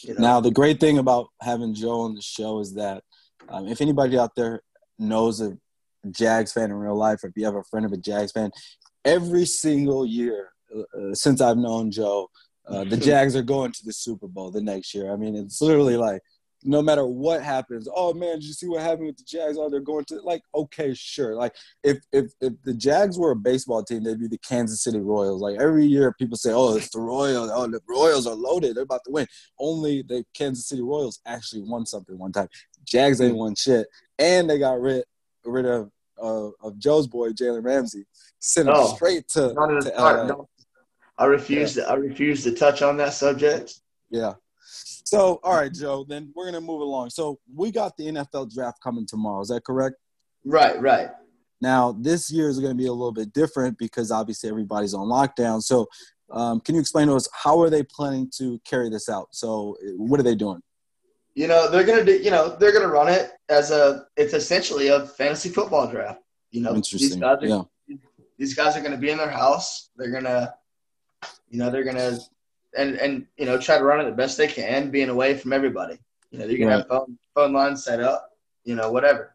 You 0.03 0.15
know. 0.15 0.21
Now, 0.21 0.41
the 0.41 0.51
great 0.51 0.81
thing 0.81 0.99
about 0.99 1.29
having 1.41 1.75
Joe 1.75 2.01
on 2.01 2.15
the 2.15 2.23
show 2.23 2.61
is 2.61 2.75
that 2.75 3.03
um, 3.49 3.67
if 3.69 3.81
anybody 3.81 4.19
out 4.19 4.35
there 4.37 4.63
knows 4.99 5.41
a 5.41 5.57
Jags 6.11 6.53
fan 6.53 6.71
in 6.71 6.75
real 6.75 6.97
life, 6.97 7.23
or 7.23 7.29
if 7.29 7.35
you 7.37 7.45
have 7.45 7.55
a 7.55 7.63
friend 7.65 7.87
of 7.87 7.93
a 7.93 7.97
Jags 7.97 8.33
fan, 8.33 8.51
every 9.05 9.45
single 9.45 10.05
year 10.05 10.51
uh, 10.75 11.15
since 11.15 11.41
I've 11.41 11.59
known 11.59 11.91
Joe, 11.91 12.29
uh, 12.67 12.85
the 12.85 12.97
Jags 13.09 13.37
are 13.37 13.43
going 13.43 13.73
to 13.73 13.85
the 13.85 13.93
Super 13.93 14.29
Bowl 14.29 14.51
the 14.51 14.63
next 14.63 14.95
year. 14.95 15.13
I 15.13 15.17
mean, 15.17 15.37
it's 15.37 15.61
literally 15.61 15.97
like 15.97 16.23
no 16.65 16.83
matter 16.83 17.07
what 17.07 17.43
happens, 17.43 17.89
oh 17.95 18.13
man, 18.13 18.37
did 18.37 18.45
you 18.45 18.53
see 18.53 18.69
what 18.69 18.83
happened 18.83 19.07
with 19.07 19.17
the 19.17 19.25
Jags? 19.25 19.57
Oh, 19.59 19.69
they're 19.69 19.81
going 19.81 20.05
to 20.07 20.21
like 20.21 20.43
okay, 20.55 20.95
sure. 20.95 21.35
Like 21.35 21.55
if 21.83 21.99
if 22.13 22.33
if 22.41 22.53
the 22.63 22.75
Jags 22.75 23.19
were 23.19 23.33
a 23.33 23.37
baseball 23.37 23.83
team, 23.83 24.05
they'd 24.05 24.21
be 24.21 24.29
the 24.29 24.39
Kansas 24.39 24.83
City 24.83 25.01
Royals. 25.01 25.41
Like 25.41 25.61
every 25.61 25.87
year, 25.87 26.13
people 26.13 26.37
say, 26.37 26.53
oh, 26.53 26.77
it's 26.77 26.91
the 26.91 27.01
Royals. 27.01 27.51
Oh, 27.53 27.67
the 27.67 27.81
Royals 27.89 28.27
are 28.27 28.35
loaded. 28.35 28.77
They're 28.77 28.85
about 28.85 29.05
to 29.07 29.13
win. 29.13 29.27
Only 29.59 30.03
the 30.03 30.25
Kansas 30.35 30.69
City 30.69 30.83
Royals 30.83 31.21
actually 31.27 31.63
won 31.63 31.87
something 31.87 32.19
one 32.19 32.33
time. 32.33 32.49
Jags 32.85 33.21
ain't 33.21 33.37
won 33.37 33.55
shit, 33.55 33.87
and 34.19 34.49
they 34.49 34.59
got 34.59 34.81
rid 34.81 35.05
rid 35.45 35.67
of 35.67 35.91
uh, 36.23 36.51
of 36.63 36.79
Joe's 36.79 37.07
boy 37.07 37.31
Jalen 37.31 37.65
Ramsey, 37.65 38.05
sent 38.39 38.69
him 38.69 38.75
oh, 38.77 38.95
straight 38.95 39.29
to, 39.29 39.49
to 39.55 39.93
LA. 39.97 40.45
I 41.19 41.27
refuse 41.27 41.77
yeah. 41.77 41.85
to 41.85 41.91
I 41.91 41.95
refuse 41.95 42.43
to 42.45 42.53
touch 42.53 42.83
on 42.83 42.97
that 42.99 43.13
subject. 43.13 43.75
Yeah. 44.11 44.35
So, 45.13 45.41
all 45.45 45.57
right, 45.57 45.73
Joe. 45.73 46.07
Then 46.09 46.33
we're 46.35 46.47
gonna 46.47 46.61
move 46.63 46.81
along. 46.81 47.11
So 47.11 47.39
we 47.55 47.71
got 47.71 47.97
the 47.99 48.05
NFL 48.05 48.55
draft 48.55 48.79
coming 48.83 49.07
tomorrow. 49.07 49.43
Is 49.43 49.49
that 49.49 49.63
correct? 49.63 49.97
Right. 50.43 50.81
Right. 50.81 51.11
Now 51.61 51.93
this 51.93 52.31
year 52.31 52.49
is 52.49 52.59
going 52.59 52.73
to 52.73 52.77
be 52.77 52.87
a 52.87 52.93
little 52.93 53.13
bit 53.13 53.33
different 53.33 53.77
because 53.79 54.11
obviously 54.11 54.49
everybody's 54.49 54.95
on 54.95 55.07
lockdown. 55.07 55.63
So 55.63 55.87
Um, 56.31 56.61
can 56.61 56.75
you 56.75 56.81
explain 56.81 57.09
to 57.09 57.15
us 57.15 57.29
how 57.35 57.61
are 57.61 57.69
they 57.69 57.83
planning 57.83 58.31
to 58.39 58.59
carry 58.65 58.89
this 58.89 59.11
out? 59.11 59.29
So, 59.33 59.77
what 59.99 60.19
are 60.19 60.23
they 60.23 60.35
doing? 60.35 60.63
You 61.35 61.47
know, 61.47 61.71
they're 61.71 61.85
gonna 61.85 62.05
do. 62.05 62.17
You 62.27 62.31
know, 62.31 62.57
they're 62.59 62.73
gonna 62.73 62.89
run 62.89 63.09
it 63.09 63.33
as 63.51 63.71
a. 63.71 64.07
It's 64.17 64.33
essentially 64.33 64.89
a 64.89 65.07
fantasy 65.07 65.51
football 65.51 65.87
draft. 65.91 66.21
You 66.51 66.63
know, 66.63 66.75
Interesting. 66.75 67.11
these 67.11 67.17
guys 67.17 67.39
are 67.43 67.47
yeah. 67.47 67.63
these 68.39 68.55
guys 68.55 68.77
are 68.77 68.81
gonna 68.81 68.97
be 69.07 69.11
in 69.11 69.19
their 69.19 69.31
house. 69.31 69.91
They're 69.97 70.11
gonna, 70.11 70.55
you 71.51 71.59
know, 71.59 71.71
they're 71.71 71.85
gonna, 71.85 72.19
and 72.77 72.97
and 72.97 73.27
you 73.37 73.47
know, 73.47 73.59
try 73.59 73.79
to 73.79 73.85
run 73.85 74.01
it 74.01 74.05
the 74.05 74.17
best 74.17 74.37
they 74.39 74.49
can, 74.49 74.91
being 74.91 75.09
away 75.09 75.37
from 75.37 75.53
everybody. 75.53 75.99
You 76.31 76.39
know, 76.39 76.47
they're 76.47 76.59
gonna 76.59 76.79
have 76.79 76.89
phone 76.89 77.19
phone 77.35 77.53
lines 77.53 77.85
set 77.85 78.01
up. 78.01 78.31
You 78.65 78.75
know, 78.75 78.91
whatever. 78.91 79.35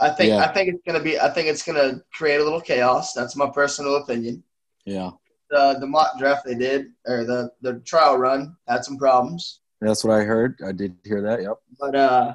I 0.00 0.10
think 0.10 0.30
Yeah. 0.30 0.38
I 0.38 0.52
think 0.52 0.68
it's 0.68 0.82
gonna 0.86 1.02
be. 1.02 1.18
I 1.18 1.28
think 1.30 1.48
it's 1.48 1.62
gonna 1.62 2.00
create 2.12 2.40
a 2.40 2.44
little 2.44 2.60
chaos. 2.60 3.12
That's 3.12 3.36
my 3.36 3.50
personal 3.50 3.96
opinion. 3.96 4.42
Yeah. 4.84 5.10
The 5.50 5.76
the 5.80 5.86
mock 5.86 6.18
draft 6.18 6.44
they 6.46 6.54
did 6.54 6.92
or 7.06 7.24
the 7.24 7.50
the 7.62 7.80
trial 7.80 8.16
run 8.16 8.56
had 8.68 8.84
some 8.84 8.96
problems. 8.96 9.60
That's 9.80 10.04
what 10.04 10.18
I 10.18 10.22
heard. 10.24 10.60
I 10.64 10.72
did 10.72 10.96
hear 11.04 11.22
that. 11.22 11.42
Yep. 11.42 11.56
but 11.78 11.94
uh, 11.94 12.34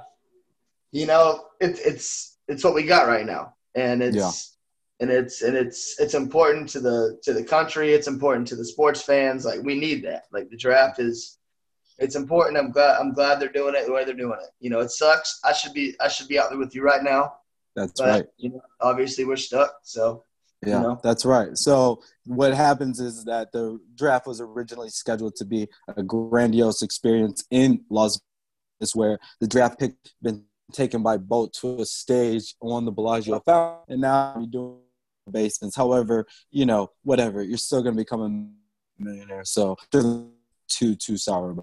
you 0.91 1.05
know, 1.07 1.45
it's 1.59 1.79
it's 1.79 2.37
it's 2.47 2.63
what 2.63 2.73
we 2.73 2.83
got 2.83 3.07
right 3.07 3.25
now, 3.25 3.53
and 3.75 4.03
it's 4.03 4.15
Yeah. 4.15 4.31
And 4.99 5.09
it's 5.09 5.41
and 5.41 5.55
it's 5.55 5.99
it's 5.99 6.13
important 6.13 6.69
to 6.69 6.79
the 6.79 7.19
to 7.23 7.33
the 7.33 7.43
country. 7.43 7.93
It's 7.93 8.07
important 8.07 8.47
to 8.49 8.55
the 8.55 8.65
sports 8.65 9.01
fans. 9.01 9.45
Like 9.45 9.61
we 9.63 9.75
need 9.79 10.03
that. 10.05 10.23
Like 10.31 10.49
the 10.49 10.57
draft 10.57 10.99
is, 10.99 11.39
it's 11.97 12.15
important. 12.15 12.57
I'm 12.57 12.71
glad 12.71 12.99
I'm 12.99 13.13
glad 13.13 13.39
they're 13.39 13.49
doing 13.51 13.75
it 13.75 13.85
the 13.85 13.91
way 13.91 14.05
they're 14.05 14.13
doing 14.13 14.39
it. 14.41 14.49
You 14.59 14.69
know, 14.69 14.79
it 14.79 14.91
sucks. 14.91 15.39
I 15.43 15.53
should 15.53 15.73
be 15.73 15.95
I 15.99 16.07
should 16.07 16.27
be 16.27 16.39
out 16.39 16.49
there 16.49 16.59
with 16.59 16.75
you 16.75 16.83
right 16.83 17.03
now, 17.03 17.33
That's 17.75 17.99
but 17.99 18.07
right. 18.09 18.25
you 18.37 18.49
know, 18.51 18.61
obviously 18.81 19.25
we're 19.25 19.35
stuck. 19.35 19.73
So 19.83 20.23
Yeah, 20.65 20.81
know? 20.81 20.99
that's 21.03 21.25
right. 21.25 21.57
So 21.57 22.01
what 22.25 22.53
happens 22.53 22.99
is 22.99 23.25
that 23.25 23.51
the 23.51 23.79
draft 23.95 24.27
was 24.27 24.39
originally 24.39 24.89
scheduled 24.89 25.35
to 25.37 25.45
be 25.45 25.67
a 25.97 26.03
grandiose 26.03 26.81
experience 26.81 27.43
in 27.51 27.83
Las 27.89 28.19
Vegas, 28.79 28.95
where 28.95 29.19
the 29.41 29.47
draft 29.47 29.79
pick 29.79 29.95
been 30.21 30.45
taken 30.71 31.03
by 31.03 31.17
boat 31.17 31.53
to 31.61 31.81
a 31.81 31.85
stage 31.85 32.55
on 32.61 32.85
the 32.85 32.91
Bellagio 32.91 33.39
Fountain, 33.41 33.83
and 33.89 34.01
now 34.01 34.35
you're 34.37 34.47
doing 34.47 34.79
basements. 35.29 35.75
However, 35.75 36.25
you 36.51 36.65
know, 36.65 36.91
whatever, 37.03 37.43
you're 37.43 37.57
still 37.57 37.81
going 37.81 37.95
to 37.95 38.01
become 38.01 38.21
a 38.21 39.03
millionaire. 39.03 39.45
So 39.45 39.77
too 39.91 40.31
too 40.95 41.17
sour. 41.17 41.55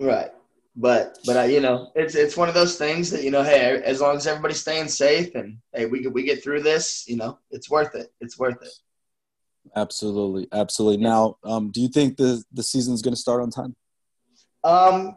Right. 0.00 0.30
But 0.76 1.18
but 1.26 1.36
I, 1.36 1.46
you 1.46 1.60
know, 1.60 1.90
it's 1.96 2.14
it's 2.14 2.36
one 2.36 2.48
of 2.48 2.54
those 2.54 2.78
things 2.78 3.10
that 3.10 3.24
you 3.24 3.30
know, 3.30 3.42
hey, 3.42 3.82
as 3.84 4.00
long 4.00 4.16
as 4.16 4.26
everybody's 4.26 4.60
staying 4.60 4.88
safe 4.88 5.34
and 5.34 5.58
hey, 5.72 5.86
we 5.86 6.02
get 6.02 6.12
we 6.12 6.22
get 6.22 6.42
through 6.42 6.62
this, 6.62 7.04
you 7.08 7.16
know, 7.16 7.38
it's 7.50 7.68
worth 7.68 7.94
it. 7.96 8.12
It's 8.20 8.38
worth 8.38 8.62
it. 8.62 8.72
Absolutely, 9.74 10.46
absolutely. 10.52 11.02
Now, 11.02 11.36
um, 11.42 11.70
do 11.72 11.80
you 11.80 11.88
think 11.88 12.16
the 12.16 12.44
the 12.52 12.62
season's 12.62 13.02
going 13.02 13.14
to 13.14 13.20
start 13.20 13.42
on 13.42 13.50
time? 13.50 13.74
Um, 14.62 15.16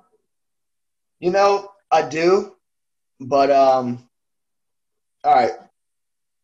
you 1.20 1.30
know, 1.30 1.70
I 1.92 2.08
do, 2.08 2.56
but 3.22 3.52
um, 3.52 4.08
all 5.24 5.36
right. 5.36 5.52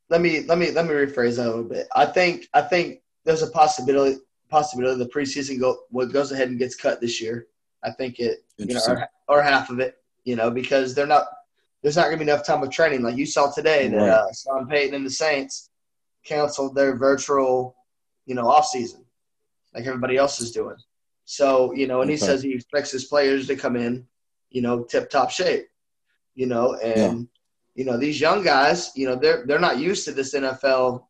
Let 0.09 0.21
me 0.21 0.41
let 0.41 0.57
me 0.57 0.71
let 0.71 0.85
me 0.85 0.93
rephrase 0.93 1.35
that 1.35 1.47
a 1.47 1.49
little 1.49 1.63
bit. 1.63 1.87
I 1.95 2.05
think 2.05 2.47
I 2.53 2.61
think 2.61 3.01
there's 3.25 3.41
a 3.41 3.47
possibility 3.51 4.19
possibility 4.49 4.97
the 4.97 5.09
preseason 5.09 5.59
go 5.59 5.79
what 5.89 6.13
goes 6.13 6.31
ahead 6.31 6.49
and 6.49 6.57
gets 6.59 6.75
cut 6.75 7.01
this 7.01 7.19
year. 7.19 7.47
I 7.83 7.91
think 7.91 8.19
it 8.19 8.45
you 8.63 8.73
know 8.75 8.81
or, 8.87 9.09
or 9.27 9.41
half 9.43 9.69
of 9.69 9.79
it, 9.79 9.97
you 10.23 10.35
know, 10.35 10.49
because 10.49 10.95
they're 10.95 11.07
not 11.07 11.27
there's 11.81 11.97
not 11.97 12.05
gonna 12.05 12.17
be 12.17 12.23
enough 12.23 12.45
time 12.45 12.63
of 12.63 12.71
training. 12.71 13.01
Like 13.01 13.17
you 13.17 13.25
saw 13.25 13.51
today 13.51 13.89
that 13.89 13.97
Right. 13.97 14.09
uh, 14.09 14.27
Sean 14.33 14.67
Payton 14.67 14.95
and 14.95 15.05
the 15.05 15.09
Saints 15.11 15.69
canceled 16.23 16.75
their 16.75 16.95
virtual, 16.95 17.75
you 18.25 18.35
know, 18.35 18.47
off 18.47 18.67
season, 18.67 19.03
like 19.73 19.85
everybody 19.85 20.15
else 20.17 20.39
is 20.39 20.51
doing. 20.51 20.77
So 21.25 21.73
you 21.73 21.87
know, 21.87 22.01
and 22.01 22.09
he 22.09 22.15
Okay. 22.15 22.25
says 22.25 22.41
he 22.41 22.53
expects 22.53 22.91
his 22.91 23.05
players 23.05 23.47
to 23.47 23.57
come 23.57 23.75
in, 23.75 24.07
you 24.51 24.61
know, 24.61 24.83
tip 24.83 25.09
top 25.09 25.31
shape, 25.31 25.67
you 26.37 26.45
know, 26.45 26.75
and 26.75 27.27
you 27.75 27.83
know 27.83 27.97
these 27.97 28.21
young 28.21 28.43
guys, 28.43 28.91
you 28.95 29.05
know, 29.07 29.15
they're 29.15 29.43
they're 29.47 29.59
not 29.67 29.79
used 29.79 30.05
to 30.05 30.11
this 30.13 30.33
NFL, 30.33 31.03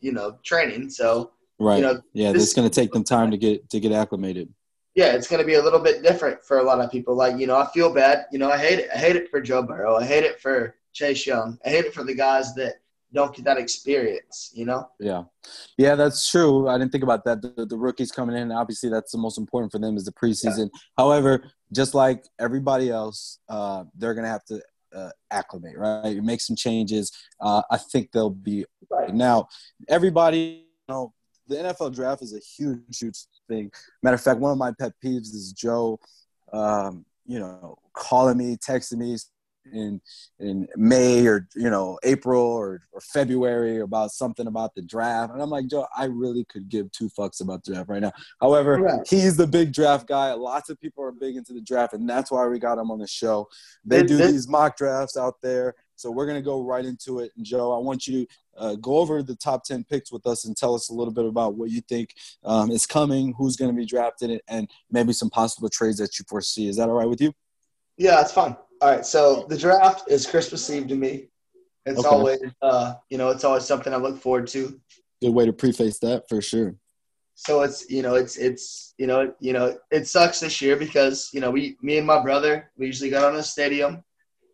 you 0.00 0.12
know, 0.12 0.38
training. 0.42 0.90
So 0.90 1.30
Right. 1.60 1.76
you 1.76 1.82
know, 1.82 2.00
yeah, 2.12 2.32
this- 2.32 2.42
it's 2.44 2.52
going 2.52 2.68
to 2.68 2.74
take 2.80 2.90
them 2.92 3.04
time 3.04 3.30
to 3.30 3.38
get 3.38 3.70
to 3.70 3.78
get 3.80 3.92
acclimated. 3.92 4.48
yeah, 4.96 5.12
it's 5.16 5.28
going 5.28 5.40
to 5.40 5.46
be 5.46 5.54
a 5.54 5.62
little 5.62 5.80
bit 5.80 6.02
different 6.02 6.44
for 6.44 6.58
a 6.58 6.62
lot 6.62 6.80
of 6.80 6.90
people. 6.90 7.14
Like, 7.16 7.38
you 7.40 7.46
know, 7.48 7.56
I 7.56 7.66
feel 7.72 7.92
bad. 7.92 8.26
You 8.32 8.38
know, 8.40 8.50
I 8.50 8.58
hate 8.58 8.78
it. 8.80 8.88
I 8.94 8.98
hate 8.98 9.16
it 9.16 9.28
for 9.30 9.40
Joe 9.40 9.62
Burrow. 9.62 9.96
I 9.96 10.04
hate 10.04 10.22
it 10.24 10.40
for 10.40 10.76
Chase 10.92 11.26
Young. 11.26 11.58
I 11.66 11.68
hate 11.70 11.84
it 11.84 11.94
for 11.94 12.04
the 12.04 12.14
guys 12.14 12.54
that 12.56 12.74
don't 13.12 13.34
get 13.34 13.44
that 13.44 13.58
experience. 13.58 14.50
You 14.54 14.66
know. 14.66 14.88
Yeah, 15.00 15.24
yeah, 15.78 15.94
that's 15.94 16.28
true. 16.30 16.68
I 16.68 16.78
didn't 16.78 16.92
think 16.92 17.02
about 17.04 17.24
that. 17.24 17.42
The, 17.42 17.66
the 17.66 17.76
rookies 17.76 18.10
coming 18.12 18.36
in, 18.36 18.50
obviously, 18.52 18.88
that's 18.88 19.12
the 19.12 19.18
most 19.18 19.38
important 19.38 19.70
for 19.72 19.78
them 19.80 19.96
is 19.96 20.04
the 20.04 20.12
preseason. 20.12 20.70
However, 20.96 21.44
just 21.74 21.94
like 21.94 22.24
everybody 22.38 22.90
else, 22.90 23.38
uh, 23.48 23.84
they're 23.96 24.14
gonna 24.14 24.28
have 24.28 24.44
to 24.46 24.62
uh, 24.94 25.10
acclimate, 25.30 25.76
right? 25.76 26.22
Make 26.22 26.40
some 26.40 26.56
changes. 26.56 27.12
Uh, 27.40 27.62
I 27.70 27.78
think 27.78 28.12
they'll 28.12 28.30
be 28.30 28.64
Right. 28.90 29.12
now. 29.14 29.48
Everybody, 29.88 30.66
you 30.88 30.94
know, 30.94 31.12
the 31.48 31.56
NFL 31.56 31.94
draft 31.94 32.22
is 32.22 32.34
a 32.34 32.38
huge, 32.38 32.98
huge 32.98 33.18
thing. 33.48 33.70
Matter 34.02 34.14
of 34.14 34.20
fact, 34.20 34.40
one 34.40 34.52
of 34.52 34.58
my 34.58 34.72
pet 34.78 34.92
peeves 35.04 35.34
is 35.34 35.52
Joe, 35.52 35.98
um, 36.52 37.04
you 37.26 37.38
know, 37.38 37.76
calling 37.92 38.36
me, 38.36 38.56
texting 38.56 38.98
me 38.98 39.16
in 39.72 40.00
in 40.38 40.66
May 40.76 41.26
or 41.26 41.48
you 41.54 41.70
know 41.70 41.98
April 42.02 42.42
or, 42.42 42.82
or 42.92 43.00
February 43.00 43.80
about 43.80 44.10
something 44.10 44.46
about 44.46 44.74
the 44.74 44.82
draft, 44.82 45.32
and 45.32 45.42
I'm 45.42 45.50
like, 45.50 45.66
Joe, 45.68 45.86
I 45.96 46.04
really 46.04 46.44
could 46.44 46.68
give 46.68 46.90
two 46.92 47.08
fucks 47.08 47.40
about 47.40 47.64
the 47.64 47.74
draft 47.74 47.88
right 47.88 48.02
now. 48.02 48.12
However, 48.40 48.78
Right. 48.78 49.06
he's 49.08 49.36
the 49.36 49.46
big 49.46 49.72
draft 49.72 50.06
guy. 50.06 50.32
Lots 50.34 50.70
of 50.70 50.80
people 50.80 51.04
are 51.04 51.12
big 51.12 51.36
into 51.36 51.52
the 51.52 51.60
draft, 51.60 51.94
and 51.94 52.08
that's 52.08 52.30
why 52.30 52.46
we 52.46 52.58
got 52.58 52.78
him 52.78 52.90
on 52.90 52.98
the 52.98 53.06
show. 53.06 53.48
They 53.84 54.02
do 54.02 54.16
these 54.16 54.48
mock 54.48 54.76
drafts 54.76 55.16
out 55.16 55.40
there, 55.42 55.74
so 55.96 56.10
we're 56.10 56.26
gonna 56.26 56.42
go 56.42 56.62
right 56.62 56.84
into 56.84 57.20
it. 57.20 57.32
And 57.36 57.44
Joe, 57.44 57.72
I 57.72 57.78
want 57.78 58.06
you 58.06 58.24
to 58.26 58.32
uh, 58.56 58.74
go 58.76 58.98
over 58.98 59.22
the 59.22 59.34
top 59.34 59.64
ten 59.64 59.82
picks 59.84 60.12
with 60.12 60.26
us 60.26 60.44
and 60.44 60.56
tell 60.56 60.74
us 60.74 60.88
a 60.90 60.94
little 60.94 61.12
bit 61.12 61.24
about 61.24 61.56
what 61.56 61.70
you 61.70 61.80
think 61.80 62.14
um, 62.44 62.70
is 62.70 62.86
coming, 62.86 63.34
who's 63.36 63.56
gonna 63.56 63.72
be 63.72 63.86
drafted, 63.86 64.40
and 64.48 64.70
maybe 64.90 65.12
some 65.12 65.30
possible 65.30 65.68
trades 65.68 65.98
that 65.98 66.18
you 66.18 66.24
foresee. 66.28 66.68
Is 66.68 66.76
that 66.76 66.88
all 66.88 66.94
right 66.96 67.08
with 67.08 67.20
you? 67.20 67.32
Yeah, 67.96 68.20
it's 68.20 68.32
fun. 68.32 68.56
All 68.80 68.90
right, 68.90 69.06
so 69.06 69.46
the 69.48 69.56
draft 69.56 70.10
is 70.10 70.26
Christmas 70.26 70.68
Eve 70.68 70.88
to 70.88 70.96
me. 70.96 71.28
It's 71.86 72.00
Okay. 72.00 72.08
always, 72.08 72.40
uh, 72.62 72.94
you 73.08 73.18
know, 73.18 73.30
it's 73.30 73.44
always 73.44 73.64
something 73.64 73.92
I 73.92 73.96
look 73.96 74.18
forward 74.18 74.46
to. 74.48 74.80
Good 75.22 75.30
way 75.30 75.46
to 75.46 75.52
preface 75.52 75.98
that 76.00 76.28
for 76.28 76.42
sure. 76.42 76.74
So 77.36 77.62
it's, 77.62 77.88
you 77.90 78.02
know, 78.02 78.14
it's, 78.14 78.36
it's, 78.36 78.94
you 78.98 79.06
know, 79.06 79.34
you 79.40 79.52
know, 79.52 79.78
it 79.90 80.06
sucks 80.06 80.40
this 80.40 80.60
year 80.60 80.76
because, 80.76 81.30
you 81.32 81.40
know, 81.40 81.50
we, 81.50 81.76
me 81.82 81.98
and 81.98 82.06
my 82.06 82.20
brother, 82.22 82.70
we 82.76 82.86
usually 82.86 83.10
go 83.10 83.20
down 83.20 83.32
to 83.32 83.38
the 83.38 83.42
stadium 83.42 84.02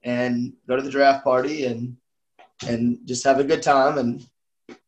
and 0.02 0.52
go 0.66 0.76
to 0.76 0.82
the 0.82 0.90
draft 0.90 1.24
party 1.24 1.66
and, 1.66 1.96
and 2.66 2.98
just 3.06 3.24
have 3.24 3.38
a 3.38 3.44
good 3.44 3.62
time. 3.62 3.98
And, 3.98 4.26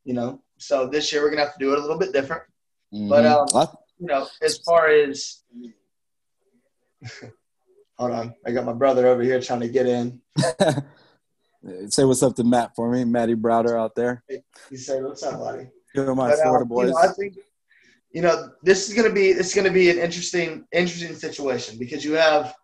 you 0.04 0.14
know, 0.14 0.40
so 0.58 0.86
this 0.86 1.12
year 1.12 1.22
we're 1.22 1.30
gonna 1.30 1.44
have 1.44 1.54
to 1.54 1.58
do 1.58 1.72
it 1.72 1.78
a 1.78 1.82
little 1.82 1.98
bit 1.98 2.12
different. 2.12 2.42
But, 2.92 3.24
Mhm. 3.24 3.54
um, 3.54 3.68
you 3.98 4.06
know, 4.06 4.26
as 4.42 4.58
far 4.58 4.88
as, 4.88 5.42
hold 7.98 8.12
on, 8.12 8.34
I 8.46 8.52
got 8.52 8.64
my 8.64 8.72
brother 8.72 9.06
over 9.06 9.22
here 9.22 9.40
trying 9.40 9.60
to 9.60 9.68
get 9.68 9.86
in. 9.86 10.20
Say 11.88 12.04
what's 12.04 12.22
up 12.22 12.34
to 12.36 12.44
Matt 12.44 12.74
for 12.74 12.90
me, 12.90 13.04
Matty 13.04 13.34
Browder 13.34 13.78
out 13.78 13.94
there. 13.94 14.24
He 14.68 14.76
said, 14.76 15.04
"What's 15.04 15.22
up, 15.22 15.38
buddy?" 15.38 15.68
Him 15.94 16.16
my 16.16 16.30
But, 16.30 16.40
uh, 16.40 16.42
Florida 16.42 16.64
you 16.64 16.68
boys. 16.68 16.90
know, 16.90 16.96
I 16.96 17.08
think 17.08 17.38
you 18.10 18.22
know 18.22 18.50
this 18.62 18.88
is 18.88 18.94
going 18.94 19.08
to 19.08 19.14
be 19.14 19.28
it's 19.28 19.54
going 19.54 19.66
to 19.66 19.72
be 19.72 19.90
an 19.90 19.98
interesting 19.98 20.66
interesting 20.72 21.14
situation 21.14 21.78
because 21.78 22.04
you 22.04 22.12
have 22.14 22.54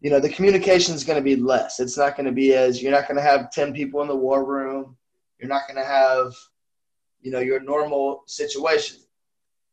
you 0.00 0.10
know 0.10 0.20
the 0.20 0.28
communication 0.30 0.94
is 0.94 1.04
going 1.04 1.18
to 1.18 1.24
be 1.24 1.36
less. 1.36 1.80
It's 1.80 1.98
not 1.98 2.16
going 2.16 2.26
to 2.26 2.32
be 2.32 2.54
as 2.54 2.82
you're 2.82 2.92
not 2.92 3.06
going 3.06 3.16
to 3.16 3.22
have 3.22 3.50
ten 3.50 3.74
people 3.74 4.00
in 4.00 4.08
the 4.08 4.16
war 4.16 4.44
room. 4.44 4.96
You're 5.38 5.50
not 5.50 5.66
going 5.68 5.76
to 5.76 5.84
have 5.84 6.32
you 7.20 7.30
know 7.30 7.40
your 7.40 7.60
normal 7.60 8.22
situation. 8.26 8.98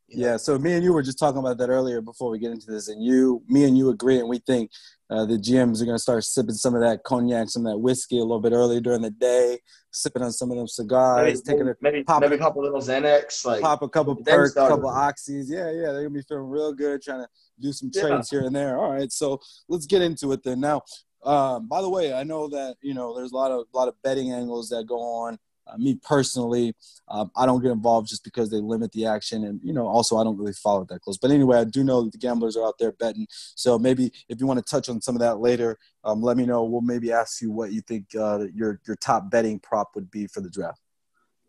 Know? 0.09 0.25
Yeah, 0.27 0.37
so 0.37 0.57
me 0.57 0.73
and 0.73 0.83
you 0.83 0.93
were 0.93 1.01
just 1.03 1.19
talking 1.19 1.39
about 1.39 1.57
that 1.57 1.69
earlier 1.69 1.99
before 2.01 2.29
we 2.29 2.39
get 2.39 2.51
into 2.51 2.71
this, 2.71 2.87
and 2.87 3.03
you, 3.03 3.43
me 3.47 3.65
and 3.65 3.77
you 3.77 3.89
agree, 3.89 4.19
and 4.19 4.29
we 4.29 4.39
think 4.39 4.71
uh, 5.09 5.25
the 5.25 5.37
GMs 5.37 5.81
are 5.81 5.85
going 5.85 5.95
to 5.97 6.01
start 6.01 6.23
sipping 6.23 6.55
some 6.55 6.75
of 6.75 6.81
that 6.81 7.03
cognac, 7.03 7.49
some 7.49 7.65
of 7.65 7.73
that 7.73 7.77
whiskey 7.79 8.17
a 8.17 8.21
little 8.21 8.39
bit 8.39 8.53
earlier 8.53 8.79
during 8.79 9.01
the 9.01 9.09
day, 9.09 9.59
sipping 9.91 10.21
on 10.21 10.31
some 10.31 10.49
of 10.49 10.55
them 10.57 10.63
Maybe, 10.63 10.69
cigars, 10.69 11.41
taking 11.41 11.67
a 11.67 11.75
maybe, 11.81 12.03
pop- 12.03 12.21
maybe 12.21 12.35
a 12.35 12.37
couple 12.37 12.63
little 12.63 12.79
Xanax, 12.79 13.45
like 13.45 13.61
pop 13.61 13.81
a 13.81 13.89
couple 13.89 14.15
perks, 14.15 14.51
start 14.51 14.69
couple 14.69 14.89
oxys. 14.89 15.45
Yeah, 15.47 15.71
yeah, 15.71 15.91
they're 15.91 16.03
gonna 16.03 16.09
be 16.09 16.21
feeling 16.21 16.49
real 16.49 16.73
good, 16.73 17.01
trying 17.01 17.23
to 17.23 17.29
do 17.59 17.73
some 17.73 17.91
Yeah. 17.93 18.01
trades 18.01 18.29
here 18.29 18.43
and 18.43 18.55
there. 18.55 18.77
All 18.77 18.91
right, 18.91 19.11
so 19.11 19.41
let's 19.67 19.85
get 19.85 20.01
into 20.01 20.31
it 20.31 20.43
then. 20.43 20.61
Now, 20.61 20.83
um, 21.23 21.67
by 21.67 21.81
the 21.81 21.89
way, 21.89 22.13
I 22.13 22.23
know 22.23 22.47
that 22.49 22.77
you 22.81 22.93
know 22.93 23.15
there's 23.15 23.31
a 23.31 23.35
lot 23.35 23.51
of 23.51 23.65
a 23.73 23.77
lot 23.77 23.87
of 23.89 23.95
betting 24.03 24.31
angles 24.31 24.69
that 24.69 24.85
go 24.87 24.99
on. 25.01 25.37
Uh, 25.69 25.77
me 25.77 25.99
personally, 26.03 26.73
um, 27.09 27.31
I 27.35 27.45
don't 27.45 27.61
get 27.61 27.71
involved 27.71 28.07
just 28.07 28.23
because 28.23 28.49
they 28.49 28.57
limit 28.57 28.91
the 28.91 29.05
action, 29.05 29.45
and 29.45 29.59
you 29.63 29.73
know, 29.73 29.87
also 29.87 30.17
I 30.17 30.23
don't 30.23 30.37
really 30.37 30.53
follow 30.53 30.81
it 30.81 30.89
that 30.89 31.01
close. 31.01 31.17
But 31.17 31.31
anyway, 31.31 31.59
I 31.59 31.63
do 31.63 31.83
know 31.83 32.03
that 32.03 32.11
the 32.11 32.17
gamblers 32.17 32.55
are 32.57 32.65
out 32.65 32.77
there 32.79 32.91
betting. 32.93 33.27
So 33.29 33.77
maybe 33.77 34.11
if 34.29 34.39
you 34.39 34.47
want 34.47 34.59
to 34.59 34.69
touch 34.69 34.89
on 34.89 35.01
some 35.01 35.15
of 35.15 35.21
that 35.21 35.39
later, 35.39 35.77
um, 36.03 36.21
let 36.21 36.37
me 36.37 36.45
know. 36.45 36.63
We'll 36.63 36.81
maybe 36.81 37.11
ask 37.11 37.41
you 37.41 37.51
what 37.51 37.71
you 37.71 37.81
think 37.81 38.05
uh, 38.17 38.45
your 38.53 38.79
your 38.87 38.95
top 38.97 39.29
betting 39.29 39.59
prop 39.59 39.91
would 39.95 40.09
be 40.11 40.27
for 40.27 40.41
the 40.41 40.49
draft. 40.49 40.79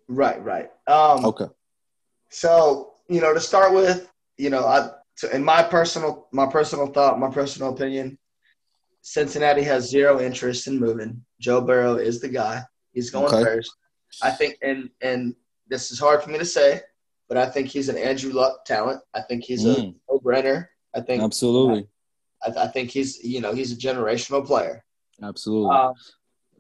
right, 0.09 0.43
right. 0.43 0.71
Um, 0.87 1.25
Okay. 1.25 1.47
So 2.31 2.95
you 3.09 3.21
know, 3.21 3.33
to 3.33 3.41
start 3.41 3.73
with, 3.73 4.11
you 4.37 4.51
know, 4.51 4.67
I 4.67 4.91
to, 5.19 5.35
in 5.35 5.45
my 5.45 5.63
personal 5.63 6.29
my 6.33 6.47
personal 6.47 6.87
thought, 6.87 7.19
my 7.19 7.31
personal 7.31 7.73
opinion, 7.73 8.19
Cincinnati 9.03 9.63
has 9.63 9.89
zero 9.89 10.21
interest 10.21 10.67
in 10.67 10.79
moving. 10.79 11.25
Joe 11.41 11.61
Burrow 11.61 11.97
is 11.97 12.21
the 12.21 12.29
guy. 12.29 12.63
He's 12.93 13.11
going 13.11 13.33
Okay. 13.33 13.43
first. 13.43 13.73
I 14.23 14.31
think, 14.31 14.57
and 14.63 14.91
and 15.01 15.35
this 15.69 15.91
is 15.91 15.99
hard 15.99 16.23
for 16.23 16.31
me 16.31 16.39
to 16.39 16.45
say, 16.45 16.81
but 17.29 17.37
I 17.37 17.49
think 17.51 17.69
he's 17.69 17.89
an 17.89 17.99
Andrew 17.99 18.33
Luck 18.33 18.65
talent. 18.65 19.01
I 19.15 19.21
think 19.23 19.45
he's 19.45 19.65
Mm. 19.65 19.95
a 20.09 20.13
no-brainer. 20.13 20.69
I 20.95 21.01
think 21.01 21.23
Absolutely. 21.23 21.87
I, 22.43 22.65
I 22.65 22.67
think 22.69 22.91
he's 22.91 23.23
you 23.23 23.41
know 23.41 23.53
he's 23.53 23.73
a 23.73 23.77
generational 23.77 24.45
player. 24.47 24.85
Absolutely. 25.23 25.77
Um, 25.77 25.95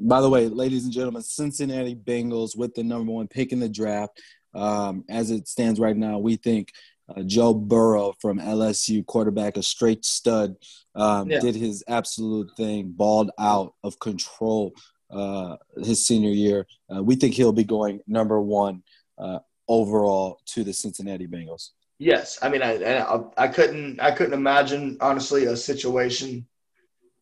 By 0.00 0.21
the 0.21 0.28
way, 0.31 0.49
ladies 0.49 0.85
and 0.85 0.93
gentlemen, 0.93 1.23
Cincinnati 1.23 1.95
Bengals 1.95 2.57
with 2.57 2.75
the 2.75 2.85
number 2.85 3.12
one 3.12 3.28
pick 3.28 3.52
in 3.52 3.61
the 3.61 3.69
draft. 3.69 4.21
Um, 4.55 5.05
as 5.09 5.31
it 5.31 5.47
stands 5.49 5.78
right 5.78 5.97
now, 5.97 6.19
we 6.19 6.37
think 6.37 6.73
uh, 7.14 7.23
Joe 7.23 7.55
Burrow 7.55 8.14
from 8.21 8.38
LSU, 8.38 9.05
quarterback, 9.07 9.57
a 9.57 9.62
straight 9.62 10.05
stud, 10.05 10.57
um, 10.95 11.31
Yeah. 11.31 11.40
did 11.40 11.55
his 11.55 11.83
absolute 11.88 12.50
thing, 12.57 12.90
balled 12.95 13.31
out 13.38 13.75
of 13.83 13.99
control 13.99 14.73
uh, 15.10 15.56
his 15.82 16.06
senior 16.06 16.30
year. 16.30 16.66
Uh, 16.94 17.02
we 17.02 17.16
think 17.16 17.34
he'll 17.34 17.52
be 17.52 17.64
going 17.64 18.00
number 18.06 18.40
one 18.40 18.82
uh, 19.18 19.38
overall 19.68 20.40
to 20.46 20.64
the 20.64 20.72
Cincinnati 20.72 21.26
Bengals. 21.26 21.70
Yes, 21.98 22.38
I 22.42 22.48
mean, 22.48 22.62
I, 22.62 22.74
I 23.02 23.20
I 23.36 23.48
couldn't 23.48 24.00
I 24.00 24.12
couldn't 24.12 24.34
imagine 24.34 24.96
honestly 25.00 25.46
a 25.46 25.56
situation 25.56 26.46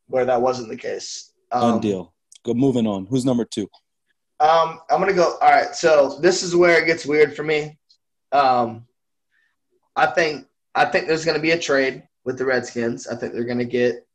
where 0.09 0.27
that 0.27 0.41
wasn't 0.43 0.69
the 0.69 0.77
case. 0.77 1.33
Done 1.51 1.75
Um, 1.75 1.81
deal. 1.81 2.13
Go 2.45 2.53
moving 2.55 2.87
on. 2.87 3.07
Who's 3.07 3.25
number 3.25 3.45
two? 3.45 3.69
Um, 4.39 4.81
I'm 4.91 5.01
gonna 5.01 5.15
go. 5.15 5.39
All 5.41 5.49
right, 5.51 5.75
so 5.75 6.19
this 6.21 6.43
is 6.43 6.55
where 6.55 6.83
it 6.83 6.87
gets 6.87 7.07
weird 7.07 7.35
for 7.35 7.43
me. 7.43 7.79
Um, 8.33 8.87
I 9.97 10.07
think 10.07 10.47
I 10.75 10.85
think 10.85 11.07
there's 11.07 11.25
gonna 11.25 11.39
be 11.39 11.53
a 11.53 11.59
trade 11.59 12.03
with 12.25 12.37
the 12.37 12.45
Redskins. 12.45 13.07
I 13.07 13.17
think 13.17 13.33
they're 13.33 13.45
gonna 13.45 13.65
get 13.65 14.07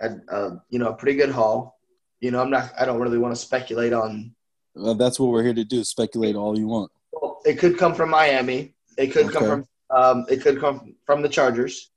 a, 0.00 0.10
a 0.28 0.62
you 0.68 0.78
know 0.78 0.88
a 0.88 0.94
pretty 0.94 1.16
good 1.16 1.30
haul. 1.30 1.75
You 2.20 2.30
know, 2.30 2.40
I'm 2.40 2.50
not. 2.50 2.72
I 2.78 2.84
don't 2.84 3.00
really 3.00 3.18
want 3.18 3.34
to 3.34 3.40
speculate 3.40 3.92
on. 3.92 4.34
Uh, 4.78 4.94
that's 4.94 5.18
what 5.20 5.30
we're 5.30 5.42
here 5.42 5.54
to 5.54 5.64
do. 5.64 5.84
Speculate 5.84 6.34
all 6.36 6.58
you 6.58 6.66
want. 6.66 6.90
Well, 7.12 7.40
it 7.44 7.58
could 7.58 7.78
come 7.78 7.94
from 7.94 8.10
Miami. 8.10 8.74
It 8.96 9.08
could 9.08 9.30
come 9.32 9.44
from. 9.44 9.66
Um, 9.90 10.26
it 10.28 10.40
could 10.42 10.58
come 10.60 10.94
from 11.04 11.22
the 11.22 11.28
Chargers. 11.28 11.90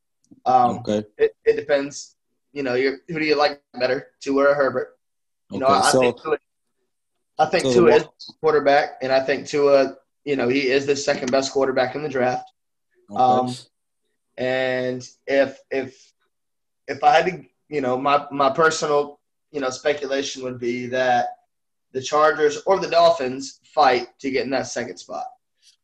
Um, 0.46 0.78
Okay. 0.80 1.04
it, 1.18 1.36
it 1.46 1.56
depends. 1.56 2.16
You 2.54 2.64
know, 2.64 2.76
you're, 2.76 2.98
who 3.08 3.20
do 3.20 3.26
you 3.26 3.36
like 3.36 3.62
better, 3.80 4.08
Tua 4.22 4.50
or 4.50 4.54
Herbert? 4.56 4.98
You 5.52 5.60
know, 5.60 5.68
Okay, 5.68 5.76
I, 5.76 5.92
so- 5.92 6.00
I 6.00 6.02
think 6.04 6.22
Tua, 6.22 6.38
I 7.40 7.46
think 7.46 7.64
so 7.64 7.74
Tua 7.74 7.96
is 7.96 8.06
quarterback, 8.42 8.98
and 9.02 9.12
I 9.12 9.22
think 9.22 9.48
Tua, 9.48 9.96
you 10.26 10.36
know, 10.36 10.48
he 10.50 10.70
is 10.70 10.86
the 10.86 10.96
second 10.96 11.32
best 11.32 11.52
quarterback 11.52 11.96
in 11.96 12.04
the 12.04 12.10
draft. 12.10 12.52
Okay. 13.10 13.20
Um, 13.22 13.56
and 14.38 15.08
if 15.28 15.60
if 15.72 16.14
if 16.88 17.04
I 17.04 17.16
had 17.16 17.26
to, 17.26 17.44
you 17.70 17.82
know, 17.82 17.98
my 17.98 18.26
my 18.32 18.50
personal, 18.52 19.19
you 19.52 19.60
know, 19.60 19.70
speculation 19.70 20.44
would 20.44 20.60
be 20.60 20.88
that 20.88 21.30
the 21.92 22.02
Chargers 22.02 22.62
or 22.66 22.80
the 22.80 22.88
Dolphins 22.90 23.60
fight 23.64 24.08
to 24.20 24.30
get 24.30 24.44
in 24.44 24.52
that 24.52 24.68
second 24.68 24.98
spot. 24.98 25.26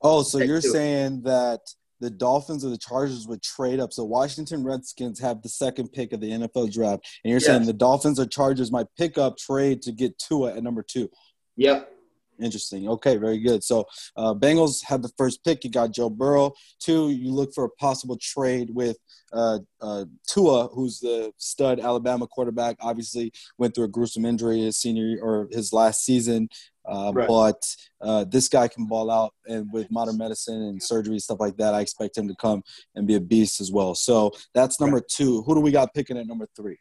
Oh, 0.02 0.22
so 0.22 0.40
Take 0.40 0.48
you're 0.48 0.62
saying 0.62 1.24
that 1.24 1.62
the 2.00 2.10
Dolphins 2.10 2.64
or 2.64 2.70
the 2.70 2.78
Chargers 2.78 3.28
would 3.28 3.42
trade 3.42 3.80
up. 3.80 3.94
So 3.94 4.04
Washington 4.04 4.64
Redskins 4.64 5.20
have 5.20 5.42
the 5.42 5.50
second 5.50 5.92
pick 5.92 6.14
of 6.14 6.20
the 6.20 6.30
NFL 6.30 6.72
draft, 6.72 7.08
and 7.24 7.32
you're 7.32 7.40
saying 7.40 7.66
the 7.66 7.74
Dolphins 7.74 8.20
or 8.20 8.26
Chargers 8.26 8.72
might 8.72 8.88
pick 8.98 9.18
up 9.18 9.38
trade 9.38 9.82
to 9.84 9.92
get 9.92 10.20
Tua 10.20 10.56
at 10.56 10.64
number 10.64 10.84
two. 10.84 11.10
Yep. 11.58 11.92
Interesting. 12.40 12.90
Okay, 12.90 13.16
very 13.16 13.40
good. 13.40 13.64
So 13.64 13.86
uh, 14.18 14.34
Bengals 14.34 14.84
have 14.84 15.02
the 15.02 15.12
first 15.18 15.44
pick. 15.46 15.64
You 15.64 15.72
got 15.72 15.94
Joe 15.94 16.10
Burrow. 16.10 16.52
Two, 16.80 17.10
you 17.10 17.32
look 17.32 17.54
for 17.54 17.64
a 17.64 17.70
possible 17.70 18.18
trade 18.22 18.70
with 18.74 18.98
uh, 19.34 19.60
uh, 19.82 20.06
Tua, 20.28 20.68
who's 20.68 21.00
the 21.00 21.32
stud 21.38 21.80
Alabama 21.80 22.28
quarterback. 22.28 22.78
Obviously, 22.80 23.32
went 23.58 23.76
through 23.76 23.86
a 23.86 23.90
gruesome 23.90 24.26
injury 24.26 24.62
his 24.62 24.78
senior 24.78 25.18
or 25.22 25.48
his 25.52 25.74
last 25.74 26.04
season. 26.04 26.50
Uh, 26.88 27.12
Right. 27.16 27.28
But 27.28 27.76
uh, 28.00 28.26
this 28.26 28.48
guy 28.48 28.68
can 28.68 28.86
ball 28.86 29.10
out, 29.10 29.34
and 29.48 29.72
with 29.74 29.90
modern 29.90 30.18
medicine 30.18 30.62
and 30.62 30.82
surgery 30.82 31.18
stuff 31.18 31.40
like 31.40 31.58
that, 31.58 31.74
I 31.74 31.82
expect 31.82 32.16
him 32.18 32.28
to 32.28 32.36
come 32.36 32.62
and 32.94 33.08
be 33.08 33.16
a 33.16 33.20
beast 33.20 33.60
as 33.60 33.72
well. 33.72 33.96
So 33.96 34.32
that's 34.54 34.80
number 34.80 35.02
two. 35.02 35.42
Who 35.44 35.56
do 35.56 35.62
we 35.62 35.72
got 35.72 35.94
picking 35.96 36.18
at 36.18 36.28
number 36.28 36.48
three? 36.56 36.78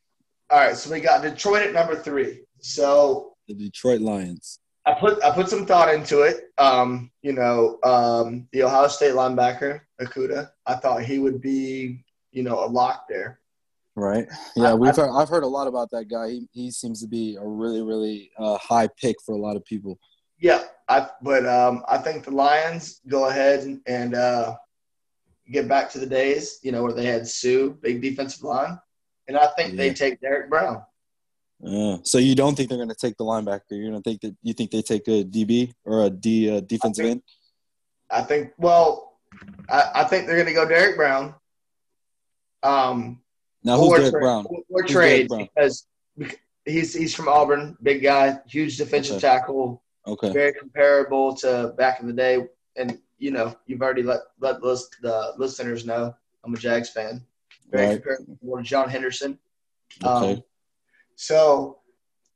All 0.51 0.59
right. 0.59 0.77
So 0.77 0.91
we 0.91 1.01
got 1.01 1.23
Detroit 1.23 1.63
at 1.63 1.73
number 1.73 1.97
three. 1.97 2.43
So 2.61 3.33
The 3.49 3.55
Detroit 3.55 4.03
Lions. 4.03 4.61
I 4.87 4.93
put 4.93 5.23
I 5.25 5.31
put 5.31 5.49
some 5.49 5.65
thought 5.65 5.93
into 5.93 6.21
it. 6.21 6.53
Um, 6.59 7.11
you 7.23 7.33
know, 7.33 7.79
um, 7.83 8.47
the 8.53 8.65
Ohio 8.65 8.89
State 8.89 9.15
linebacker 9.15 9.81
Okudah. 10.01 10.51
I 10.67 10.75
thought 10.75 11.03
he 11.03 11.19
would 11.19 11.41
be, 11.41 12.04
you 12.35 12.43
know, 12.43 12.65
a 12.65 12.67
lock 12.67 13.07
there. 13.09 13.41
Right. 13.97 14.27
Yeah, 14.57 14.75
we've 14.75 14.95
heard, 14.95 15.11
I've 15.11 15.29
heard 15.29 15.45
a 15.45 15.49
lot 15.49 15.69
about 15.69 15.91
that 15.93 16.09
guy. 16.11 16.31
He 16.31 16.49
he 16.53 16.71
seems 16.73 17.01
to 17.01 17.07
be 17.07 17.37
a 17.41 17.47
really 17.47 17.81
really 17.81 18.31
uh, 18.37 18.59
high 18.59 18.89
pick 18.89 19.17
for 19.25 19.35
a 19.35 19.39
lot 19.39 19.57
of 19.57 19.65
people. 19.65 19.99
Yeah, 20.39 20.65
I 20.89 21.09
but 21.23 21.47
um, 21.47 21.85
I 21.89 21.99
think 21.99 22.25
the 22.25 22.33
Lions 22.33 23.01
go 23.07 23.29
ahead 23.29 23.61
and, 23.61 23.81
and 23.87 24.15
uh, 24.17 24.57
get 25.51 25.69
back 25.69 25.91
to 25.91 25.99
the 25.99 26.07
days, 26.07 26.59
you 26.63 26.73
know, 26.73 26.83
where 26.83 26.93
they 26.93 27.07
had 27.07 27.27
Suh, 27.27 27.69
big 27.69 28.03
defensive 28.03 28.43
line, 28.43 28.79
and 29.29 29.37
I 29.37 29.47
think 29.57 29.77
they 29.77 29.95
take 29.95 30.21
Derrick 30.21 30.51
Brown. 30.51 30.83
Uh, 31.65 31.99
so 32.03 32.19
you 32.19 32.35
don't 32.35 32.57
think 32.57 32.69
they're 32.69 32.79
going 32.79 32.89
to 32.89 32.95
take 32.95 33.17
the 33.17 33.25
linebacker? 33.25 33.61
You 33.71 33.91
don't 33.91 34.03
think 34.03 34.21
that 34.23 34.37
you 34.43 34.53
think 34.55 34.73
they 34.73 34.83
take 34.83 35.07
a 35.07 35.25
DB 35.25 35.73
or 35.85 36.07
a 36.07 36.11
D 36.11 36.51
uh, 36.51 36.61
defensive 36.61 37.07
I 37.07 37.09
end? 37.11 37.23
I 38.11 38.23
think. 38.23 38.51
Well, 38.59 39.19
I, 39.69 39.91
I 39.95 40.05
think 40.05 40.27
they're 40.27 40.37
going 40.37 40.49
to 40.49 40.53
go 40.53 40.69
Derrick 40.69 40.97
Brown. 40.97 41.35
Um, 42.65 43.21
Now 43.63 43.79
who's 43.79 43.91
Derrick 43.91 44.11
trade- 44.11 44.21
Brown? 44.21 44.47
Or 44.49 44.63
Who's 44.83 44.91
trade 44.91 45.29
Derrick 45.29 45.29
Brown? 45.29 45.49
because 45.55 45.87
he's 46.65 46.95
he's 46.95 47.15
from 47.15 47.29
Auburn, 47.29 47.77
big 47.83 48.03
guy, 48.03 48.39
huge 48.47 48.77
defensive 48.79 49.17
Okay. 49.17 49.21
tackle, 49.29 49.83
Okay. 50.07 50.33
very 50.33 50.53
comparable 50.55 51.35
to 51.37 51.75
back 51.79 52.01
in 52.01 52.07
the 52.07 52.13
day. 52.13 52.47
And 52.77 52.99
you 53.19 53.31
know, 53.31 53.55
you've 53.67 53.83
already 53.83 54.03
let 54.03 54.21
let 54.41 54.63
lis- 54.63 54.89
the 55.03 55.35
listeners 55.39 55.85
know 55.87 56.15
I'm 56.43 56.55
a 56.55 56.57
Jags 56.59 56.91
fan. 56.91 57.25
Very 57.71 57.87
Right. 57.87 58.03
comparable 58.03 58.57
to 58.59 58.63
John 58.63 58.89
Henderson. 58.89 59.39
Okay. 60.05 60.33
Um, 60.35 60.45
so, 61.17 61.79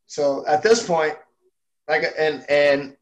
so 0.06 0.46
at 0.46 0.62
this 0.62 0.86
point, 0.86 1.16
like, 1.88 2.04
and 2.18 2.44
and 2.48 2.96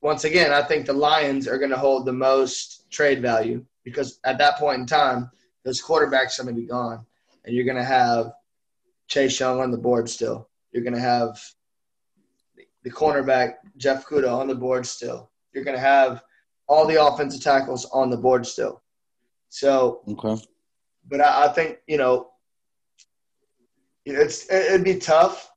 once 0.00 0.24
again, 0.24 0.52
I 0.52 0.62
think 0.62 0.86
the 0.86 0.92
Lions 0.92 1.46
are 1.46 1.58
going 1.58 1.70
to 1.70 1.76
hold 1.78 2.06
the 2.06 2.12
most 2.12 2.90
trade 2.90 3.20
value 3.22 3.64
because 3.84 4.18
at 4.24 4.38
that 4.38 4.56
point 4.58 4.80
in 4.80 4.86
time, 4.86 5.30
those 5.64 5.82
quarterbacks 5.82 6.38
are 6.38 6.44
going 6.44 6.54
to 6.56 6.60
be 6.60 6.66
gone, 6.66 7.04
and 7.44 7.54
you're 7.54 7.64
going 7.64 7.76
to 7.76 7.84
have 7.84 8.32
Chase 9.08 9.38
Young 9.40 9.60
on 9.60 9.70
the 9.70 9.78
board 9.78 10.08
still. 10.08 10.48
You're 10.72 10.82
going 10.84 10.94
to 10.94 11.00
have 11.00 11.40
the 12.82 12.90
cornerback 12.90 13.54
Jeff 13.76 14.06
Okudah 14.06 14.32
on 14.32 14.48
the 14.48 14.54
board 14.54 14.86
still. 14.86 15.30
You're 15.52 15.64
going 15.64 15.76
to 15.76 15.80
have 15.82 16.22
all 16.66 16.86
the 16.86 17.04
offensive 17.04 17.42
tackles 17.42 17.84
on 17.92 18.10
the 18.10 18.16
board 18.16 18.46
still. 18.46 18.82
So 19.50 20.00
Okay. 20.08 20.42
but 21.08 21.20
I, 21.20 21.44
I 21.46 21.48
think 21.52 21.78
you 21.86 21.98
know 21.98 22.30
it's 24.04 24.46
it- 24.46 24.66
it'd 24.72 24.84
be 24.84 24.96
tough 24.98 25.50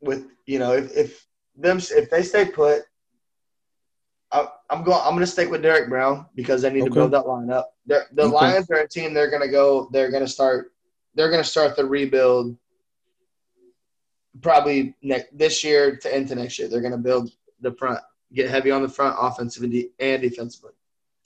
with 0.00 0.26
you 0.46 0.58
know 0.58 0.72
if, 0.72 0.96
if 0.96 1.26
them 1.56 1.78
if 1.78 2.08
they 2.10 2.22
stay 2.22 2.44
put. 2.46 2.82
I, 4.32 4.48
I'm 4.70 4.82
going. 4.82 4.98
I'm 5.04 5.10
going 5.12 5.20
to 5.20 5.26
stick 5.26 5.50
with 5.50 5.62
Derrick 5.62 5.88
Brown 5.90 6.26
because 6.34 6.62
they 6.62 6.70
need 6.72 6.84
to 6.86 6.90
build 6.90 7.10
that 7.12 7.24
lineup. 7.24 7.64
They're, 7.86 8.06
the 8.12 8.22
Okay. 8.22 8.32
Lions 8.32 8.70
are 8.70 8.76
a 8.78 8.88
team. 8.88 9.12
They're 9.12 9.28
going 9.30 9.42
to 9.42 9.48
go. 9.48 9.88
They're 9.92 10.10
going 10.10 10.22
to 10.24 10.28
start. 10.28 10.72
They're 11.14 11.30
going 11.30 11.42
to 11.42 11.48
start 11.48 11.76
the 11.76 11.84
rebuild. 11.84 12.56
Probably 14.40 14.94
ne- 15.02 15.26
this 15.32 15.62
year 15.62 15.96
to 15.98 16.16
into 16.16 16.34
next 16.34 16.58
year. 16.58 16.68
They're 16.68 16.80
going 16.80 16.92
to 16.92 16.98
build 16.98 17.30
the 17.60 17.72
front, 17.72 18.00
get 18.32 18.48
heavy 18.48 18.70
on 18.70 18.80
the 18.82 18.88
front, 18.88 19.14
offensive 19.20 19.62
and, 19.62 19.72
de- 19.72 19.90
and 20.00 20.22
defensively. 20.22 20.72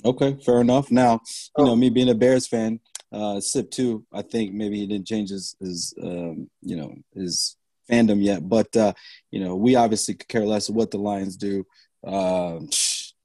Okay. 0.05 0.37
Fair 0.45 0.61
enough. 0.61 0.91
Now, 0.91 1.21
you 1.57 1.65
know, 1.65 1.71
Oh. 1.73 1.77
me 1.77 1.89
being 1.89 2.09
a 2.09 2.15
Bears 2.15 2.49
fan, 2.49 2.81
uh, 3.13 3.39
Sip 3.41 3.71
too. 3.71 4.05
I 4.13 4.23
think 4.23 4.53
maybe 4.53 4.79
he 4.79 4.87
didn't 4.89 5.07
change 5.07 5.31
his 5.31 5.55
his 5.61 5.95
um, 6.03 6.51
you 6.63 6.77
know 6.77 6.93
his 7.15 7.57
fandom 7.89 8.21
yet, 8.21 8.47
but 8.49 8.77
uh, 8.77 8.93
you 9.31 9.39
know, 9.39 9.55
we 9.55 9.77
obviously 9.77 10.15
could 10.15 10.27
care 10.29 10.45
less 10.45 10.69
what 10.69 10.91
the 10.91 10.99
Lions 10.99 11.37
do. 11.37 11.65
Um, 12.05 12.69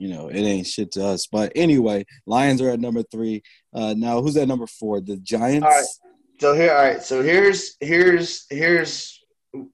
you 0.01 0.07
know, 0.07 0.29
it 0.29 0.41
ain't 0.41 0.65
shit 0.65 0.91
to 0.93 1.05
us. 1.05 1.27
But 1.27 1.51
anyway, 1.55 2.07
Lions 2.25 2.59
are 2.59 2.71
at 2.71 2.79
number 2.79 3.03
three. 3.03 3.43
Uh, 3.71 3.93
now, 3.95 4.19
who's 4.19 4.35
at 4.35 4.47
number 4.47 4.65
four? 4.65 4.99
The 4.99 5.17
Giants. 5.17 5.63
All 5.63 5.69
right. 5.69 5.85
So 6.39 6.55
here, 6.55 6.73
all 6.73 6.83
right. 6.83 7.03
So 7.03 7.21
here's 7.21 7.77
here's 7.79 8.47
here's 8.49 9.23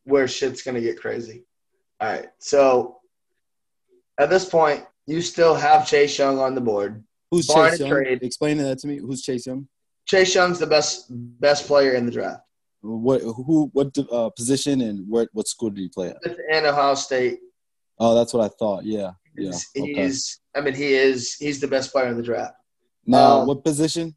where 0.03 0.27
shit's 0.27 0.63
gonna 0.63 0.81
get 0.81 0.99
crazy. 0.99 1.45
All 2.01 2.09
right. 2.09 2.27
So 2.39 2.99
at 4.19 4.29
this 4.29 4.43
point, 4.43 4.83
you 5.05 5.21
still 5.21 5.55
have 5.55 5.87
Chase 5.87 6.19
Young 6.19 6.39
on 6.39 6.55
the 6.55 6.61
board. 6.61 7.05
Who's 7.31 7.47
Chase 7.47 7.79
Young? 7.79 7.89
trade. 7.89 8.19
Explain 8.21 8.57
that 8.57 8.79
to 8.79 8.87
me. 8.87 8.97
Who's 8.97 9.21
Chase 9.21 9.47
Young? 9.47 9.65
Chase 10.07 10.35
Young's 10.35 10.59
the 10.59 10.67
best 10.67 11.05
best 11.09 11.67
player 11.67 11.93
in 11.93 12.05
the 12.05 12.11
draft. 12.11 12.41
What 12.81 13.21
who 13.21 13.69
what 13.71 13.97
uh, 14.11 14.29
position 14.31 14.81
and 14.81 15.07
what 15.07 15.29
what 15.31 15.47
school 15.47 15.69
did 15.69 15.83
he 15.83 15.87
play 15.87 16.09
at? 16.09 16.17
And 16.51 16.65
Ohio 16.65 16.95
State. 16.95 17.39
Oh, 17.97 18.13
that's 18.13 18.33
what 18.33 18.43
I 18.43 18.49
thought. 18.59 18.83
Yeah. 18.83 19.11
Yeah. 19.37 19.51
He's, 19.51 19.69
Okay. 19.77 19.93
he's 19.93 20.39
I 20.55 20.61
mean 20.61 20.73
he 20.73 20.93
is 20.93 21.35
he's 21.35 21.59
the 21.59 21.67
best 21.67 21.91
player 21.91 22.07
in 22.07 22.17
the 22.17 22.23
draft. 22.23 22.55
Now, 23.05 23.41
um, 23.41 23.47
what 23.47 23.63
position? 23.63 24.15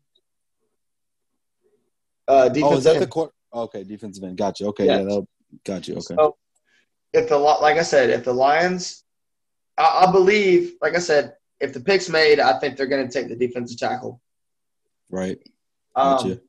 Uh, 2.27 2.49
Oh, 2.49 2.49
defensive 2.49 2.79
is 2.79 2.85
that 2.85 2.97
end. 2.97 3.03
the 3.03 3.07
court? 3.09 3.33
Okay, 3.53 3.85
defensive 3.85 4.25
end. 4.25 4.37
Got 4.37 4.61
you. 4.61 4.69
Okay, 4.69 4.87
Yeah. 4.87 4.99
yeah, 4.99 5.03
that'll, 5.05 5.29
got 5.65 5.87
you. 5.89 5.95
Okay. 5.95 6.15
So, 6.17 6.37
if 7.13 7.29
the 7.29 7.37
like 7.37 7.77
I 7.77 7.83
said, 7.83 8.11
if 8.11 8.25
the 8.25 8.33
Lions, 8.33 9.05
I, 9.77 10.07
I 10.07 10.13
believe, 10.13 10.75
like 10.81 10.95
I 10.95 11.01
said, 11.01 11.35
if 11.61 11.73
the 11.73 11.81
pick's 11.81 12.09
made, 12.09 12.39
I 12.41 12.59
think 12.59 12.77
they're 12.77 12.87
going 12.87 13.07
to 13.07 13.13
take 13.13 13.29
the 13.29 13.37
defensive 13.37 13.79
tackle. 13.79 14.21
Right. 15.11 15.39
Um, 15.97 16.17
Gotcha. 16.17 16.41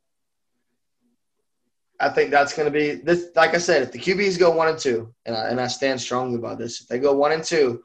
I 2.00 2.10
think 2.10 2.32
that's 2.32 2.54
going 2.56 2.66
to 2.66 2.72
be 2.72 2.96
this. 2.96 3.28
Like 3.36 3.54
I 3.54 3.58
said, 3.60 3.84
if 3.84 3.92
the 3.92 4.00
QBs 4.00 4.40
go 4.40 4.52
one 4.52 4.68
and 4.70 4.78
two, 4.78 5.14
and 5.26 5.36
I, 5.36 5.50
and 5.50 5.60
I 5.60 5.68
stand 5.68 6.00
strongly 6.02 6.38
by 6.40 6.56
this, 6.56 6.82
if 6.82 6.88
they 6.88 6.98
go 7.00 7.14
one 7.14 7.32
and 7.32 7.44
two, 7.44 7.84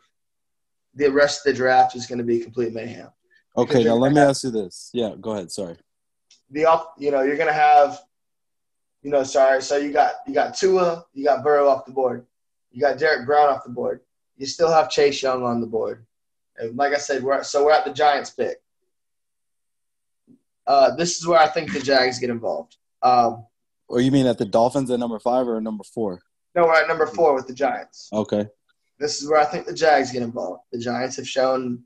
the 0.96 1.08
rest 1.12 1.46
of 1.46 1.52
the 1.52 1.56
draft 1.56 1.94
is 1.94 2.06
going 2.06 2.18
to 2.18 2.24
be 2.24 2.40
complete 2.40 2.72
mayhem. 2.72 3.08
Okay, 3.56 3.84
now 3.84 3.94
let 3.94 4.12
me 4.12 4.18
have- 4.18 4.30
ask 4.30 4.44
you 4.44 4.50
this. 4.50 4.90
Yeah, 4.92 5.14
go 5.20 5.30
ahead. 5.32 5.50
Sorry. 5.52 5.76
The 6.50 6.64
off, 6.66 6.88
you 6.98 7.10
know, 7.10 7.22
you're 7.22 7.36
going 7.36 7.48
to 7.48 7.52
have, 7.52 8.00
you 9.02 9.10
know, 9.10 9.22
sorry. 9.22 9.62
So 9.62 9.76
you 9.76 9.92
got 9.92 10.14
you 10.26 10.34
got 10.34 10.56
Tua, 10.56 11.04
you 11.12 11.24
got 11.24 11.42
Burrow 11.42 11.68
off 11.68 11.84
the 11.86 11.92
board, 11.92 12.24
you 12.70 12.80
got 12.80 12.98
Derrick 12.98 13.26
Brown 13.26 13.48
off 13.48 13.64
the 13.64 13.70
board. 13.70 14.00
You 14.36 14.46
still 14.46 14.70
have 14.70 14.90
Chase 14.90 15.22
Young 15.22 15.42
on 15.44 15.60
the 15.60 15.66
board. 15.66 16.04
And 16.58 16.76
like 16.76 16.92
I 16.94 16.98
said, 16.98 17.22
we're 17.22 17.42
so 17.42 17.64
we're 17.64 17.72
at 17.72 17.84
the 17.84 17.92
Giants 17.92 18.30
pick. 18.30 18.58
Uh, 20.66 20.94
this 20.96 21.18
is 21.18 21.26
where 21.26 21.38
I 21.38 21.48
think 21.48 21.72
the 21.72 21.80
Jags 21.80 22.18
get 22.18 22.30
involved. 22.30 22.76
Um, 23.02 23.46
Or 23.88 24.00
you 24.00 24.10
mean 24.10 24.26
at 24.26 24.38
the 24.38 24.44
Dolphins 24.44 24.90
at 24.90 24.98
number 24.98 25.18
five 25.18 25.46
or 25.48 25.60
number 25.60 25.84
four? 25.84 26.20
no, 26.54 26.64
we're 26.64 26.74
at 26.74 26.88
number 26.88 27.06
four 27.06 27.34
with 27.34 27.46
the 27.46 27.54
Giants. 27.54 28.08
Okay. 28.12 28.46
This 28.98 29.22
is 29.22 29.28
where 29.28 29.40
I 29.40 29.44
think 29.44 29.66
the 29.66 29.74
Jags 29.74 30.12
get 30.12 30.22
involved. 30.22 30.62
The 30.72 30.78
Giants 30.78 31.16
have 31.16 31.28
shown, 31.28 31.82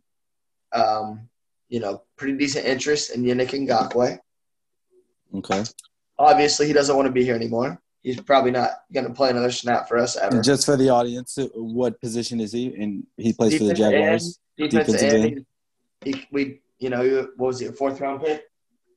um, 0.73 1.29
you 1.69 1.81
know, 1.81 2.03
pretty 2.17 2.37
decent 2.39 2.67
interest 2.67 3.11
in 3.11 3.23
Yannick 3.25 3.51
Ngakoue. 3.51 4.19
Okay. 5.35 5.65
Obviously, 6.19 6.67
he 6.67 6.73
doesn't 6.73 6.95
want 6.97 7.07
to 7.07 7.13
be 7.13 7.25
here 7.25 7.35
anymore. 7.35 7.81
He's 8.03 8.21
probably 8.21 8.51
not 8.51 8.71
going 8.93 9.07
to 9.07 9.13
play 9.13 9.31
another 9.31 9.51
snap 9.51 9.89
for 9.89 9.99
us 9.99 10.17
ever. 10.17 10.37
And 10.37 10.45
just 10.45 10.65
for 10.65 10.77
the 10.77 10.89
audience, 10.89 11.37
what 11.55 12.01
position 12.01 12.41
is 12.41 12.53
he? 12.53 12.75
And 12.75 13.07
he 13.17 13.33
plays 13.33 13.59
for 13.59 13.65
the 13.65 13.75
Jaguars. 13.75 14.39
end, 14.59 14.71
defensive 14.71 14.97
defensive 14.97 15.21
end. 15.23 15.47
He, 16.05 16.13
he- 16.13 16.27
we, 16.33 16.61
you 16.79 16.89
know, 16.91 17.29
what 17.37 17.49
was 17.49 17.61
he, 17.61 17.67
a 17.67 17.73
fourth 17.73 18.01
round 18.01 18.23
pick? 18.23 18.45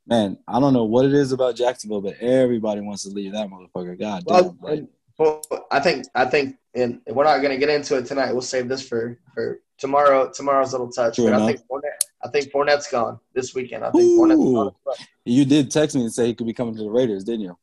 Man, 0.07 0.37
I 0.47 0.59
don't 0.59 0.73
know 0.73 0.83
what 0.83 1.05
it 1.05 1.13
is 1.13 1.31
about 1.31 1.55
Jacksonville, 1.55 2.01
but 2.01 2.17
everybody 2.19 2.81
wants 2.81 3.03
to 3.03 3.09
leave 3.09 3.33
that 3.33 3.49
motherfucker. 3.49 3.97
God 3.99 4.23
Well, 4.25 4.51
damn. 4.51 4.59
Like, 4.61 4.85
well, 5.17 5.41
I 5.71 5.79
think, 5.79 6.05
I 6.15 6.25
think, 6.25 6.57
and 6.75 7.01
we're 7.07 7.23
not 7.23 7.37
going 7.37 7.51
to 7.51 7.57
get 7.57 7.69
into 7.69 7.97
it 7.97 8.05
tonight. 8.05 8.31
We'll 8.31 8.41
save 8.41 8.67
this 8.67 8.87
for 8.87 9.19
for 9.33 9.59
tomorrow. 9.77 10.31
Tomorrow's 10.31 10.71
little 10.71 10.91
touch. 10.91 11.17
But 11.17 11.33
I 11.33 11.45
think 11.45 11.61
Fournette, 11.67 12.01
I 12.23 12.29
think 12.29 12.51
Fournette's 12.51 12.89
gone 12.89 13.19
this 13.33 13.53
weekend. 13.53 13.83
I 13.83 13.91
think 13.91 14.19
Fournette's 14.19 14.39
Ooh. 14.39 14.53
gone. 14.53 14.95
you 15.25 15.45
did 15.45 15.69
text 15.69 15.95
me 15.95 16.01
and 16.01 16.11
say 16.13 16.27
he 16.27 16.33
could 16.33 16.47
be 16.47 16.53
coming 16.53 16.75
to 16.75 16.83
the 16.83 16.89
Raiders, 16.89 17.23
didn't 17.23 17.41
you? 17.41 17.57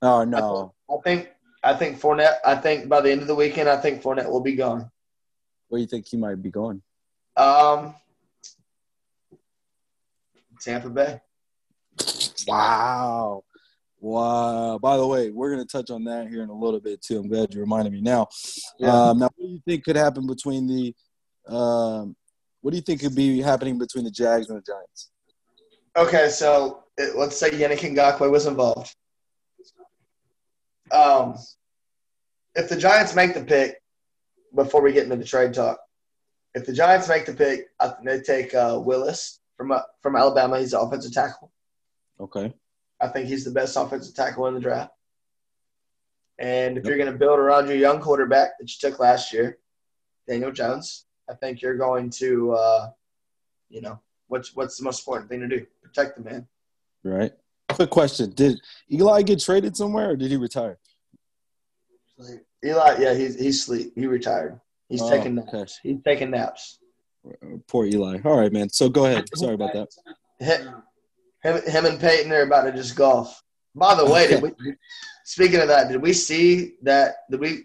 Oh 0.00 0.24
no. 0.24 0.72
I 0.90 0.96
think 1.04 1.30
I 1.62 1.74
think 1.74 2.00
Fournette. 2.00 2.36
I 2.44 2.54
think 2.54 2.88
by 2.88 3.00
the 3.00 3.10
end 3.10 3.20
of 3.20 3.26
the 3.26 3.34
weekend, 3.34 3.68
I 3.68 3.76
think 3.76 4.02
Fournette 4.02 4.30
will 4.30 4.40
be 4.40 4.54
gone. 4.54 4.90
Where 5.68 5.78
do 5.78 5.82
you 5.82 5.88
think 5.88 6.06
he 6.06 6.16
might 6.16 6.42
be 6.42 6.50
going? 6.50 6.80
Um, 7.36 7.94
Tampa 10.60 10.88
Bay. 10.88 11.20
Wow. 12.46 13.44
Wow. 14.00 14.78
By 14.78 14.96
the 14.96 15.06
way, 15.06 15.30
we're 15.30 15.50
going 15.50 15.66
to 15.66 15.70
touch 15.70 15.90
on 15.90 16.04
that 16.04 16.28
here 16.28 16.42
in 16.42 16.48
a 16.48 16.54
little 16.54 16.80
bit 16.80 17.02
too. 17.02 17.18
I'm 17.18 17.28
glad 17.28 17.52
you 17.52 17.60
reminded 17.60 17.92
me 17.92 18.00
now. 18.00 18.28
Yeah. 18.78 18.92
Um, 18.92 19.18
now, 19.18 19.28
what 19.36 19.46
do 19.46 19.52
you 19.52 19.60
think 19.66 19.84
could 19.84 19.96
happen 19.96 20.26
between 20.26 20.66
the 20.66 20.94
um, 21.52 22.16
what 22.60 22.72
do 22.72 22.76
you 22.76 22.82
think 22.82 23.00
could 23.00 23.14
be 23.14 23.40
happening 23.40 23.78
between 23.78 24.04
the 24.04 24.10
Jags 24.10 24.48
and 24.48 24.58
the 24.58 24.62
Giants? 24.62 25.10
Okay, 25.96 26.28
so 26.28 26.84
it, 26.96 27.16
let's 27.16 27.36
say 27.36 27.50
Yannick 27.50 27.80
Ngakoue 27.80 28.30
was 28.30 28.46
involved. 28.46 28.94
Um, 30.92 31.36
if 32.54 32.68
the 32.68 32.76
Giants 32.76 33.14
make 33.14 33.34
the 33.34 33.44
pick, 33.44 33.76
before 34.54 34.82
we 34.82 34.92
get 34.92 35.04
into 35.04 35.16
the 35.16 35.24
trade 35.24 35.54
talk, 35.54 35.78
if 36.54 36.66
the 36.66 36.72
Giants 36.72 37.08
make 37.08 37.26
the 37.26 37.34
pick, 37.34 37.68
I 37.78 37.88
think 37.88 38.04
they 38.04 38.20
take 38.20 38.54
uh, 38.54 38.80
Willis 38.82 39.40
from 39.56 39.72
uh, 39.72 39.80
from 40.02 40.16
Alabama. 40.16 40.58
He's 40.58 40.72
an 40.72 40.80
offensive 40.80 41.12
tackle. 41.12 41.52
Okay. 42.20 42.52
I 43.00 43.08
think 43.08 43.28
he's 43.28 43.44
the 43.44 43.50
best 43.50 43.76
offensive 43.76 44.14
tackle 44.14 44.46
in 44.48 44.54
the 44.54 44.60
draft. 44.60 44.92
And 46.38 46.78
if 46.78 46.84
you're 46.84 46.96
going 46.96 47.10
to 47.12 47.18
build 47.18 47.38
around 47.38 47.66
your 47.68 47.76
young 47.76 48.00
quarterback 48.00 48.58
that 48.58 48.68
you 48.70 48.76
took 48.90 48.98
last 49.00 49.32
year, 49.32 49.58
Daniel 50.26 50.52
Jones, 50.52 51.06
I 51.28 51.34
think 51.34 51.60
you're 51.62 51.76
going 51.76 52.10
to, 52.10 52.52
uh, 52.52 52.90
you 53.68 53.80
know, 53.80 54.00
what's 54.28 54.54
what's 54.54 54.76
the 54.78 54.84
most 54.84 55.00
important 55.00 55.28
thing 55.30 55.40
to 55.40 55.48
do? 55.48 55.66
Protect 55.82 56.16
the 56.16 56.22
man. 56.22 56.46
Right. 57.02 57.32
Quick 57.70 57.90
question: 57.90 58.30
Did 58.30 58.60
Eli 58.92 59.22
get 59.22 59.40
traded 59.40 59.76
somewhere, 59.76 60.10
or 60.10 60.16
did 60.16 60.30
he 60.30 60.36
retire? 60.36 60.78
Eli, 62.64 62.96
yeah, 63.00 63.14
he's 63.14 63.38
he's 63.38 63.64
sleep. 63.64 63.92
He 63.94 64.06
retired. 64.06 64.60
He's 64.88 65.02
Oh, 65.02 65.10
taking 65.10 65.34
naps. 65.34 65.48
okay. 65.54 65.64
He's 65.82 66.02
taking 66.04 66.30
naps. 66.30 66.78
Poor 67.66 67.84
Eli. 67.86 68.20
All 68.24 68.38
right, 68.38 68.52
man. 68.52 68.68
So 68.70 68.88
go 68.88 69.04
ahead. 69.06 69.24
Sorry 69.36 69.54
about 69.54 69.72
that. 69.74 69.88
Him, 71.42 71.62
him, 71.62 71.86
and 71.86 72.00
Peyton 72.00 72.32
are 72.32 72.42
about 72.42 72.62
to 72.64 72.72
just 72.72 72.96
golf. 72.96 73.42
By 73.74 73.94
the 73.94 74.04
way, 74.04 74.26
did 74.26 74.42
we? 74.42 74.52
Speaking 75.24 75.60
of 75.60 75.68
that, 75.68 75.88
did 75.88 76.00
we 76.02 76.12
see 76.12 76.74
that? 76.82 77.16
Did 77.30 77.40
we? 77.40 77.64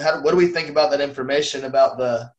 How, 0.00 0.22
what 0.22 0.30
do 0.30 0.36
we 0.36 0.46
think 0.46 0.70
about 0.70 0.90
that 0.92 1.00
information 1.00 1.64
about 1.64 1.98
the 1.98 2.32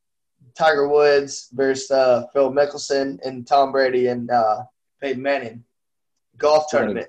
Tiger 0.56 0.88
Woods 0.88 1.50
versus 1.54 1.91
uh, 1.91 2.26
Phil 2.34 2.52
Mickelson 2.52 3.20
and 3.24 3.46
Tom 3.46 3.72
Brady 3.72 4.08
and 4.08 4.32
uh, 4.32 4.63
Peyton 5.02 5.22
Manning 5.22 5.63
golf 6.38 6.65
tournament? 6.70 7.08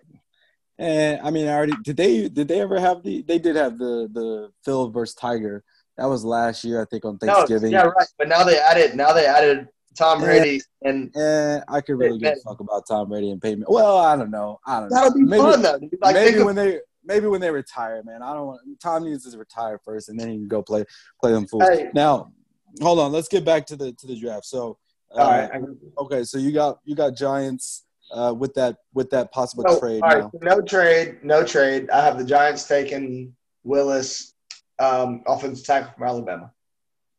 And 0.78 1.20
I 1.22 1.30
mean, 1.30 1.48
I 1.48 1.52
already 1.52 1.74
did 1.84 1.96
they 1.96 2.28
did 2.28 2.48
they 2.48 2.60
ever 2.60 2.78
have 2.78 3.02
the 3.02 3.22
they 3.22 3.38
did 3.38 3.56
have 3.56 3.78
the 3.78 4.08
the 4.12 4.50
Phil 4.64 4.90
versus 4.90 5.14
Tiger. 5.14 5.64
That 5.96 6.06
was 6.06 6.24
last 6.24 6.64
year, 6.64 6.80
I 6.80 6.86
think, 6.86 7.04
on 7.04 7.18
No, 7.22 7.34
Thanksgiving. 7.34 7.72
yeah, 7.72 7.82
right. 7.82 8.08
But 8.18 8.28
now 8.28 8.44
they 8.44 8.58
added 8.58 8.96
now 8.96 9.12
they 9.12 9.26
added 9.26 9.68
Tom. 9.96 10.20
Brady 10.20 10.60
and 10.82 11.10
And 11.14 11.64
I 11.68 11.80
could 11.80 11.98
really 11.98 12.18
give 12.18 12.32
a 12.32 12.40
fuck 12.40 12.60
about 12.60 12.86
Tom 12.88 13.08
Brady 13.08 13.30
and 13.30 13.40
Peyton. 13.40 13.64
Well, 13.68 13.98
I 13.98 14.16
don't 14.16 14.30
know. 14.30 14.60
I 14.66 14.80
don't 14.80 14.90
know. 14.90 14.96
that'll 14.96 15.14
be 15.14 15.22
maybe, 15.22 15.42
fun 15.42 15.62
though. 15.62 15.80
Like, 16.00 16.14
maybe 16.14 16.38
of- 16.38 16.46
when 16.46 16.56
they 16.56 16.80
maybe 17.04 17.26
when 17.26 17.40
they 17.40 17.50
retire, 17.50 18.02
man. 18.04 18.22
I 18.22 18.34
don't 18.34 18.46
want 18.46 18.60
Tom 18.80 19.04
needs 19.04 19.30
to 19.30 19.38
retire 19.38 19.80
first, 19.84 20.08
and 20.08 20.18
then 20.18 20.28
he 20.28 20.36
can 20.36 20.48
go 20.48 20.62
play 20.62 20.84
play 21.20 21.32
them 21.32 21.46
fools. 21.46 21.64
Hey. 21.68 21.90
Now, 21.94 22.32
hold 22.80 22.98
on. 22.98 23.12
Let's 23.12 23.28
get 23.28 23.44
back 23.44 23.66
to 23.66 23.76
the 23.76 23.92
to 23.92 24.06
the 24.06 24.18
draft. 24.18 24.46
So, 24.46 24.78
uh, 25.16 25.20
all 25.20 25.30
right. 25.30 25.50
Okay. 25.98 26.24
So 26.24 26.38
you 26.38 26.52
got 26.52 26.78
you 26.84 26.94
got 26.94 27.16
Giants 27.16 27.84
uh, 28.12 28.34
with 28.36 28.54
that 28.54 28.76
with 28.94 29.10
that 29.10 29.32
possible 29.32 29.64
So, 29.68 29.80
trade 29.80 30.02
all 30.02 30.08
right, 30.08 30.30
so 30.30 30.38
no 30.42 30.60
trade, 30.60 31.18
no 31.22 31.44
trade. 31.44 31.90
I 31.90 32.04
have 32.04 32.18
the 32.18 32.24
Giants 32.24 32.64
taking 32.68 33.34
Willis, 33.64 34.34
um, 34.78 35.22
offensive 35.26 35.64
tackle 35.64 35.92
from 35.96 36.06
Alabama. 36.06 36.52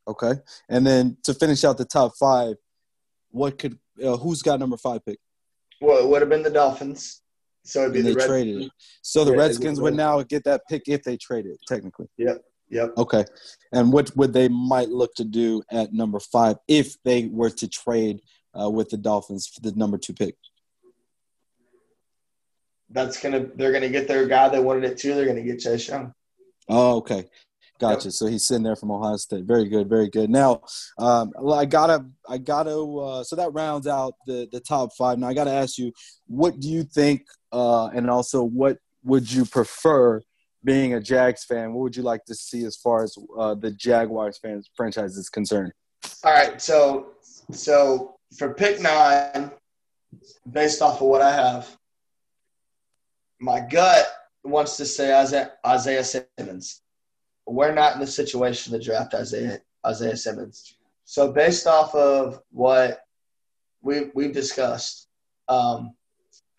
Okay, 0.07 0.33
and 0.69 0.85
then 0.85 1.17
to 1.23 1.33
finish 1.33 1.63
out 1.63 1.77
the 1.77 1.85
top 1.85 2.13
five, 2.19 2.55
what 3.33 3.57
could 3.59 3.77
uh, 4.03 4.15
who's 4.17 4.41
got 4.41 4.59
number 4.59 4.77
five 4.77 5.03
pick? 5.05 5.19
Well, 5.81 6.01
it 6.03 6.07
would 6.07 6.21
have 6.21 6.29
been 6.29 6.43
the 6.43 6.49
Dolphins. 6.49 7.21
So 7.65 7.81
it'd 7.81 7.93
be 7.93 7.99
And 7.99 8.07
the 8.09 8.13
Red. 8.13 8.27
traded. 8.27 8.69
So 9.01 9.23
the 9.25 9.31
Yeah, 9.31 9.37
Redskins 9.37 9.79
would 9.79 9.91
would- 9.93 9.97
now 9.97 10.21
get 10.23 10.43
that 10.45 10.61
pick 10.69 10.83
if 10.87 11.03
they 11.03 11.17
traded, 11.17 11.57
technically. 11.67 12.07
Yep. 12.17 12.43
Yep. 12.69 12.93
Okay. 12.97 13.25
And 13.71 13.91
what 13.93 14.15
would 14.17 14.33
they 14.33 14.47
might 14.49 14.89
look 14.89 15.13
to 15.15 15.23
do 15.23 15.61
at 15.71 15.93
number 15.93 16.19
five 16.19 16.57
if 16.67 16.95
they 17.03 17.27
were 17.27 17.49
to 17.51 17.67
trade 17.67 18.21
uh, 18.59 18.69
with 18.69 18.89
the 18.89 18.97
Dolphins 18.97 19.47
for 19.47 19.61
the 19.61 19.71
number 19.77 19.97
two 19.97 20.13
pick? 20.13 20.35
That's 22.89 23.19
gonna. 23.21 23.47
They're 23.55 23.71
gonna 23.71 23.89
get 23.89 24.07
their 24.07 24.27
guy 24.27 24.49
they 24.49 24.59
wanted 24.59 24.83
it 24.83 24.97
too. 24.97 25.15
They're 25.15 25.25
gonna 25.25 25.41
get 25.41 25.59
Chase 25.59 25.87
Young. 25.87 26.13
Oh, 26.69 26.97
okay. 26.97 27.25
Gotcha. 27.83 28.11
So 28.11 28.27
he's 28.27 28.45
sitting 28.45 28.63
there 28.63 28.75
from 28.75 28.91
Ohio 28.91 29.17
State. 29.17 29.45
Very 29.45 29.67
good. 29.67 29.89
Very 29.89 30.09
good. 30.09 30.29
Now, 30.29 30.61
um, 30.97 31.31
I 31.51 31.65
gotta, 31.65 32.05
I 32.27 32.37
gotta. 32.37 32.77
Uh, 32.77 33.23
so 33.23 33.35
that 33.35 33.53
rounds 33.53 33.87
out 33.87 34.13
the 34.25 34.47
the 34.51 34.59
top 34.59 34.93
five. 34.97 35.19
Now 35.19 35.27
I 35.27 35.33
gotta 35.33 35.51
ask 35.51 35.77
you, 35.77 35.91
what 36.27 36.59
do 36.59 36.69
you 36.69 36.83
think, 36.83 37.23
uh, 37.51 37.87
and 37.87 38.09
also 38.09 38.43
what 38.43 38.77
would 39.03 39.31
you 39.31 39.45
prefer? 39.45 40.21
Being 40.65 40.93
a 40.93 41.01
Jags 41.01 41.43
fan, 41.43 41.73
what 41.73 41.81
would 41.81 41.95
you 41.97 42.03
like 42.03 42.23
to 42.23 42.33
see 42.33 42.63
as 42.63 42.77
far 42.77 43.03
as 43.03 43.17
uh, 43.37 43.53
the 43.53 43.71
Jaguars 43.71 44.37
fans 44.37 44.69
franchise 44.77 45.17
is 45.17 45.27
concerned? 45.27 45.73
All 46.23 46.31
right. 46.31 46.61
So 46.61 47.15
so 47.51 48.15
for 48.37 48.53
pick 48.53 48.79
nine, 48.79 49.51
based 50.49 50.81
off 50.81 51.01
of 51.01 51.07
what 51.07 51.21
I 51.21 51.33
have, 51.33 51.77
my 53.41 53.59
gut 53.59 54.07
wants 54.43 54.77
to 54.77 54.85
say 54.85 55.13
Isaiah, 55.13 55.51
Isaiah 55.65 56.03
Simmons. 56.03 56.82
We're 57.45 57.73
not 57.73 57.93
in 57.95 57.99
the 57.99 58.07
situation 58.07 58.73
to 58.73 58.79
draft 58.79 59.13
Isaiah 59.13 59.59
Isaiah 59.85 60.15
Simmons. 60.17 60.75
So 61.05 61.31
based 61.31 61.67
off 61.67 61.93
of 61.95 62.41
what 62.51 63.05
we 63.81 64.11
we've 64.13 64.33
discussed, 64.33 65.07
um, 65.49 65.93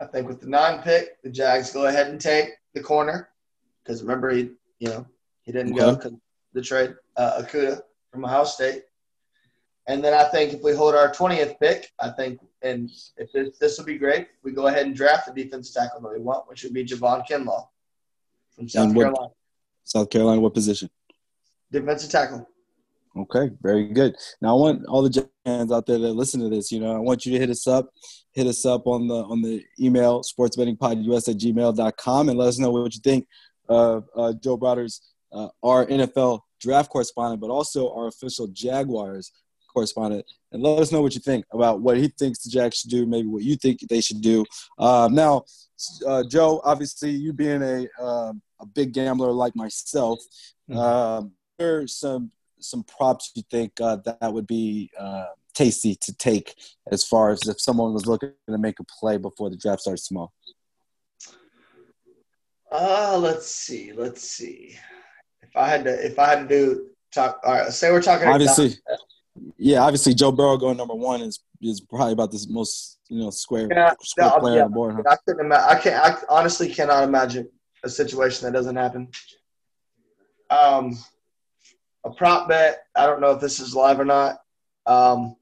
I 0.00 0.06
think 0.06 0.28
with 0.28 0.40
the 0.40 0.48
nine 0.48 0.82
pick, 0.82 1.22
the 1.22 1.30
Jags 1.30 1.72
go 1.72 1.86
ahead 1.86 2.08
and 2.08 2.20
take 2.20 2.50
the 2.74 2.82
corner 2.82 3.30
because 3.82 4.02
remember 4.02 4.30
he 4.30 4.50
you 4.78 4.88
know 4.88 5.06
he 5.42 5.52
didn't 5.52 5.74
go 5.74 5.90
Okay. 5.90 6.02
'cause 6.10 6.12
the 6.52 6.62
trade 6.62 6.94
uh, 7.16 7.42
Okudah 7.42 7.80
from 8.10 8.24
Ohio 8.24 8.44
State. 8.44 8.84
And 9.86 10.02
then 10.02 10.14
I 10.14 10.24
think 10.24 10.54
if 10.54 10.62
we 10.62 10.72
hold 10.74 10.94
our 10.94 11.12
20th 11.12 11.58
pick, 11.60 11.92
I 12.00 12.08
think, 12.08 12.40
and 12.62 12.90
if 13.18 13.30
this, 13.32 13.58
this 13.58 13.76
will 13.76 13.84
be 13.84 13.98
great, 13.98 14.28
we 14.42 14.52
go 14.52 14.68
ahead 14.68 14.86
and 14.86 14.96
draft 14.96 15.26
the 15.26 15.42
defensive 15.44 15.74
tackle 15.74 16.00
that 16.00 16.10
we 16.12 16.20
want, 16.20 16.48
which 16.48 16.62
would 16.62 16.72
be 16.72 16.86
Javon 16.86 17.26
Kinlaw 17.28 17.68
from 18.56 18.66
South 18.68 18.94
what- 18.94 19.02
Carolina. 19.04 19.32
South 19.84 20.10
Carolina, 20.10 20.40
what 20.40 20.54
position? 20.54 20.90
Defensive 21.70 22.10
tackle. 22.10 22.48
Okay, 23.16 23.50
very 23.62 23.92
good. 23.92 24.16
Now 24.40 24.56
I 24.56 24.60
want 24.60 24.86
all 24.86 25.02
the 25.02 25.28
fans 25.44 25.70
out 25.70 25.86
there 25.86 25.98
that 25.98 26.14
listen 26.14 26.40
to 26.40 26.48
this, 26.48 26.72
you 26.72 26.80
know, 26.80 26.96
I 26.96 26.98
want 26.98 27.24
you 27.24 27.32
to 27.32 27.38
hit 27.38 27.50
us 27.50 27.66
up, 27.68 27.90
hit 28.32 28.46
us 28.48 28.66
up 28.66 28.86
on 28.86 29.06
the 29.06 29.14
on 29.14 29.40
the 29.40 29.62
email 29.80 30.22
sportsbettingpodus 30.22 31.28
at 31.28 31.36
gmail.com 31.36 32.28
and 32.28 32.38
let 32.38 32.48
us 32.48 32.58
know 32.58 32.70
what 32.70 32.94
you 32.94 33.00
think 33.00 33.28
of 33.68 34.08
uh, 34.16 34.32
Joe 34.42 34.56
Browder's 34.56 35.00
uh, 35.32 35.48
our 35.62 35.86
NFL 35.86 36.40
draft 36.60 36.90
correspondent, 36.90 37.40
but 37.40 37.50
also 37.50 37.92
our 37.94 38.08
official 38.08 38.48
Jaguars 38.48 39.30
correspondent, 39.72 40.24
and 40.52 40.62
let 40.62 40.78
us 40.78 40.92
know 40.92 41.02
what 41.02 41.14
you 41.14 41.20
think 41.20 41.44
about 41.52 41.80
what 41.80 41.96
he 41.96 42.08
thinks 42.18 42.42
the 42.42 42.50
Jags 42.50 42.78
should 42.78 42.90
do, 42.90 43.06
maybe 43.06 43.28
what 43.28 43.42
you 43.42 43.56
think 43.56 43.80
they 43.88 44.00
should 44.00 44.22
do. 44.22 44.44
Um, 44.78 45.14
now, 45.14 45.44
uh, 46.06 46.22
Joe, 46.28 46.60
obviously, 46.64 47.10
you 47.10 47.32
being 47.32 47.62
a 47.62 48.02
um, 48.02 48.40
a 48.64 48.66
big 48.66 48.92
gambler 48.92 49.30
like 49.30 49.54
myself, 49.54 50.18
um, 50.74 51.32
there 51.58 51.80
are 51.80 51.86
some 51.86 52.30
some 52.58 52.82
props 52.82 53.30
you 53.34 53.42
think 53.50 53.78
uh, 53.80 53.96
that 54.04 54.32
would 54.32 54.46
be 54.46 54.90
uh, 54.98 55.26
tasty 55.54 55.94
to 55.94 56.14
take 56.16 56.54
as 56.90 57.04
far 57.04 57.30
as 57.30 57.46
if 57.46 57.60
someone 57.60 57.92
was 57.92 58.06
looking 58.06 58.32
to 58.48 58.58
make 58.58 58.80
a 58.80 58.84
play 58.84 59.16
before 59.16 59.50
the 59.50 59.56
draft 59.56 59.82
starts 59.82 60.08
tomorrow? 60.08 60.32
Uh, 62.72 63.16
let's 63.20 63.46
see. 63.46 63.92
Let's 63.92 64.22
see. 64.22 64.76
If 65.42 65.56
I 65.56 65.68
had 65.68 65.84
to, 65.84 66.04
if 66.04 66.18
I 66.18 66.30
had 66.30 66.48
to 66.48 66.54
do 66.54 66.86
talk, 67.12 67.40
all 67.44 67.52
right. 67.52 67.72
Say 67.72 67.92
we're 67.92 68.02
talking. 68.02 68.26
Obviously, 68.26 68.74
yeah, 69.58 69.80
obviously 69.80 70.14
Joe 70.14 70.32
Burrow 70.32 70.56
going 70.56 70.76
number 70.76 70.94
one 70.94 71.20
is 71.20 71.40
is 71.62 71.80
probably 71.80 72.12
about 72.12 72.32
the 72.32 72.44
most 72.50 72.98
you 73.08 73.20
know 73.20 73.30
square 73.30 73.68
Yeah, 73.70 73.92
square 74.02 74.30
no, 74.30 74.38
player 74.38 74.56
yeah. 74.56 74.64
on 74.64 74.70
the 74.70 74.74
board. 74.74 74.94
Huh? 74.96 75.02
I 75.08 75.16
couldn't. 75.24 75.46
Ima- 75.46 75.66
I 75.68 75.78
can't. 75.78 76.04
I 76.04 76.18
honestly 76.28 76.68
cannot 76.68 77.04
imagine 77.04 77.48
a 77.84 77.88
situation 77.88 78.46
that 78.46 78.56
doesn't 78.56 78.76
happen. 78.76 79.08
Um, 80.50 80.98
a 82.04 82.10
prop 82.10 82.48
bet. 82.48 82.84
I 82.96 83.06
don't 83.06 83.20
know 83.20 83.30
if 83.30 83.40
this 83.40 83.60
is 83.60 83.74
live 83.74 84.00
or 84.00 84.04
not. 84.04 84.40
Um, 84.86 85.36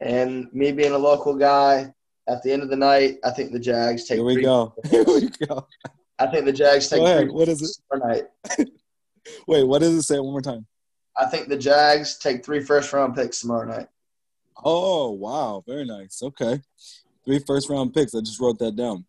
and 0.00 0.52
me 0.52 0.72
being 0.72 0.92
a 0.92 0.98
local 0.98 1.34
guy, 1.34 1.92
at 2.28 2.42
the 2.42 2.52
end 2.52 2.62
of 2.62 2.68
the 2.68 2.76
night, 2.76 3.18
I 3.24 3.30
think 3.30 3.52
the 3.52 3.58
Jags 3.58 4.04
take. 4.04 4.16
Here 4.16 4.24
we 4.24 4.42
go. 4.42 4.74
Here 4.90 5.04
we 5.04 5.28
go. 5.46 5.66
I 6.18 6.26
think 6.26 6.44
the 6.44 6.52
Jags 6.52 6.88
take. 6.88 7.00
Go 7.00 7.06
ahead. 7.06 7.22
three 7.24 7.32
What 7.32 7.48
is 7.48 7.62
it? 7.62 7.76
tomorrow 7.90 8.12
night. 8.12 8.24
Wait, 9.46 9.64
what 9.64 9.80
does 9.80 9.94
it 9.94 10.02
say? 10.02 10.18
One 10.18 10.32
more 10.32 10.42
time. 10.42 10.66
I 11.16 11.26
think 11.26 11.48
the 11.48 11.56
Jags 11.56 12.18
take 12.18 12.44
three 12.44 12.60
first 12.60 12.92
round 12.92 13.14
picks 13.14 13.40
tomorrow 13.40 13.66
night. 13.66 13.88
Oh 14.62 15.10
wow, 15.10 15.62
very 15.66 15.84
nice. 15.84 16.22
Okay, 16.22 16.60
three 17.24 17.38
first 17.40 17.70
round 17.70 17.94
picks. 17.94 18.14
I 18.14 18.20
just 18.20 18.40
wrote 18.40 18.58
that 18.58 18.76
down. 18.76 19.04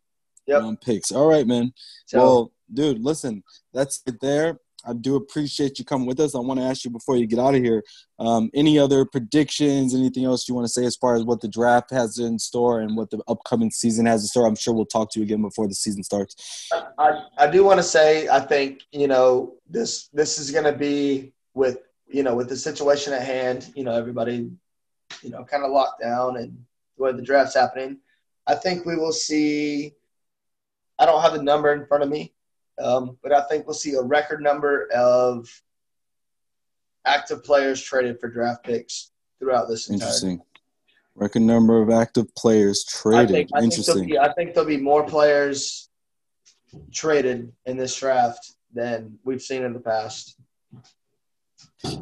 Yep. 0.50 0.62
Round 0.62 0.82
picks. 0.82 1.12
All 1.12 1.28
right, 1.28 1.46
man. 1.46 1.74
So 2.08 2.18
well, 2.20 2.52
dude, 2.74 3.04
listen, 3.04 3.44
that's 3.74 4.02
it 4.06 4.20
there. 4.20 4.60
I 4.86 4.94
do 4.94 5.16
appreciate 5.16 5.78
you 5.78 5.86
coming 5.86 6.08
with 6.08 6.20
us. 6.20 6.36
I 6.36 6.40
want 6.40 6.60
to 6.60 6.66
ask 6.66 6.86
you 6.86 6.90
before 6.90 7.18
you 7.18 7.28
get 7.28 7.38
out 7.38 7.54
of 7.54 7.62
here, 7.62 7.84
um, 8.18 8.50
any 8.54 8.80
other 8.80 9.06
predictions, 9.06 9.94
anything 9.94 10.26
else 10.26 10.48
you 10.48 10.56
want 10.56 10.66
to 10.66 10.72
say 10.72 10.86
as 10.86 10.96
far 10.96 11.16
as 11.16 11.24
what 11.24 11.42
the 11.42 11.48
draft 11.48 11.92
has 11.92 12.18
in 12.18 12.40
store 12.40 12.80
and 12.80 12.96
what 12.96 13.10
the 13.10 13.22
upcoming 13.28 13.72
season 13.72 14.06
has 14.06 14.22
in 14.22 14.28
store? 14.28 14.48
I'm 14.48 14.56
sure 14.56 14.74
we'll 14.74 14.86
talk 14.86 15.12
to 15.12 15.20
you 15.20 15.26
again 15.26 15.42
before 15.42 15.68
the 15.68 15.76
season 15.76 16.02
starts. 16.02 16.70
I, 16.98 17.24
I 17.38 17.52
do 17.52 17.64
want 17.64 17.78
to 17.80 17.84
say 17.84 18.28
I 18.30 18.40
think 18.40 18.82
you 18.92 19.08
know 19.08 19.56
this 19.70 20.08
this 20.14 20.40
is 20.40 20.50
going 20.50 20.66
to 20.66 20.74
be 20.74 21.34
with 21.54 21.80
you 22.08 22.24
know 22.24 22.36
with 22.36 22.50
the 22.50 22.58
situation 22.58 23.14
at 23.14 23.24
hand. 23.24 23.72
You 23.76 23.84
know 23.84 23.94
everybody 23.94 24.50
you 25.22 25.30
know 25.30 25.44
kind 25.44 25.64
of 25.64 25.72
locked 25.72 26.02
down 26.02 26.38
and 26.38 26.58
the 26.98 27.04
way 27.04 27.12
the 27.12 27.22
draft's 27.22 27.56
happening. 27.56 28.00
I 28.48 28.56
think 28.56 28.86
we 28.86 28.96
will 28.96 29.14
see. 29.14 29.94
I 31.00 31.06
don't 31.06 31.22
have 31.22 31.34
the 31.34 31.42
number 31.42 31.72
in 31.74 31.86
front 31.86 32.04
of 32.04 32.10
me, 32.10 32.34
um, 32.78 33.18
but 33.24 33.32
I 33.32 33.42
think 33.48 33.66
we'll 33.66 33.74
see 33.74 33.94
a 33.94 34.02
record 34.02 34.42
number 34.44 34.90
of 34.94 35.50
active 37.06 37.44
players 37.44 37.82
traded 37.82 38.20
for 38.20 38.28
draft 38.30 38.64
picks 38.64 39.12
throughout 39.40 39.70
this 39.70 39.90
entire. 39.90 40.08
Interesting. 40.08 40.42
Record 41.16 41.42
number 41.42 41.82
of 41.82 41.90
active 41.90 42.34
players 42.36 42.84
traded. 42.84 43.30
I 43.30 43.32
think, 43.32 43.50
there'll 43.50 43.66
Interesting. 43.66 44.06
be, 44.06 44.20
I 44.20 44.34
think 44.34 44.54
there'll 44.54 44.70
be 44.70 44.78
more 44.78 45.06
players 45.06 45.90
traded 46.94 47.52
in 47.66 47.78
this 47.78 47.98
draft 47.98 48.54
than 48.74 49.18
we've 49.24 49.42
seen 49.42 49.64
in 49.64 49.74
the 49.74 49.80
past. 49.80 50.38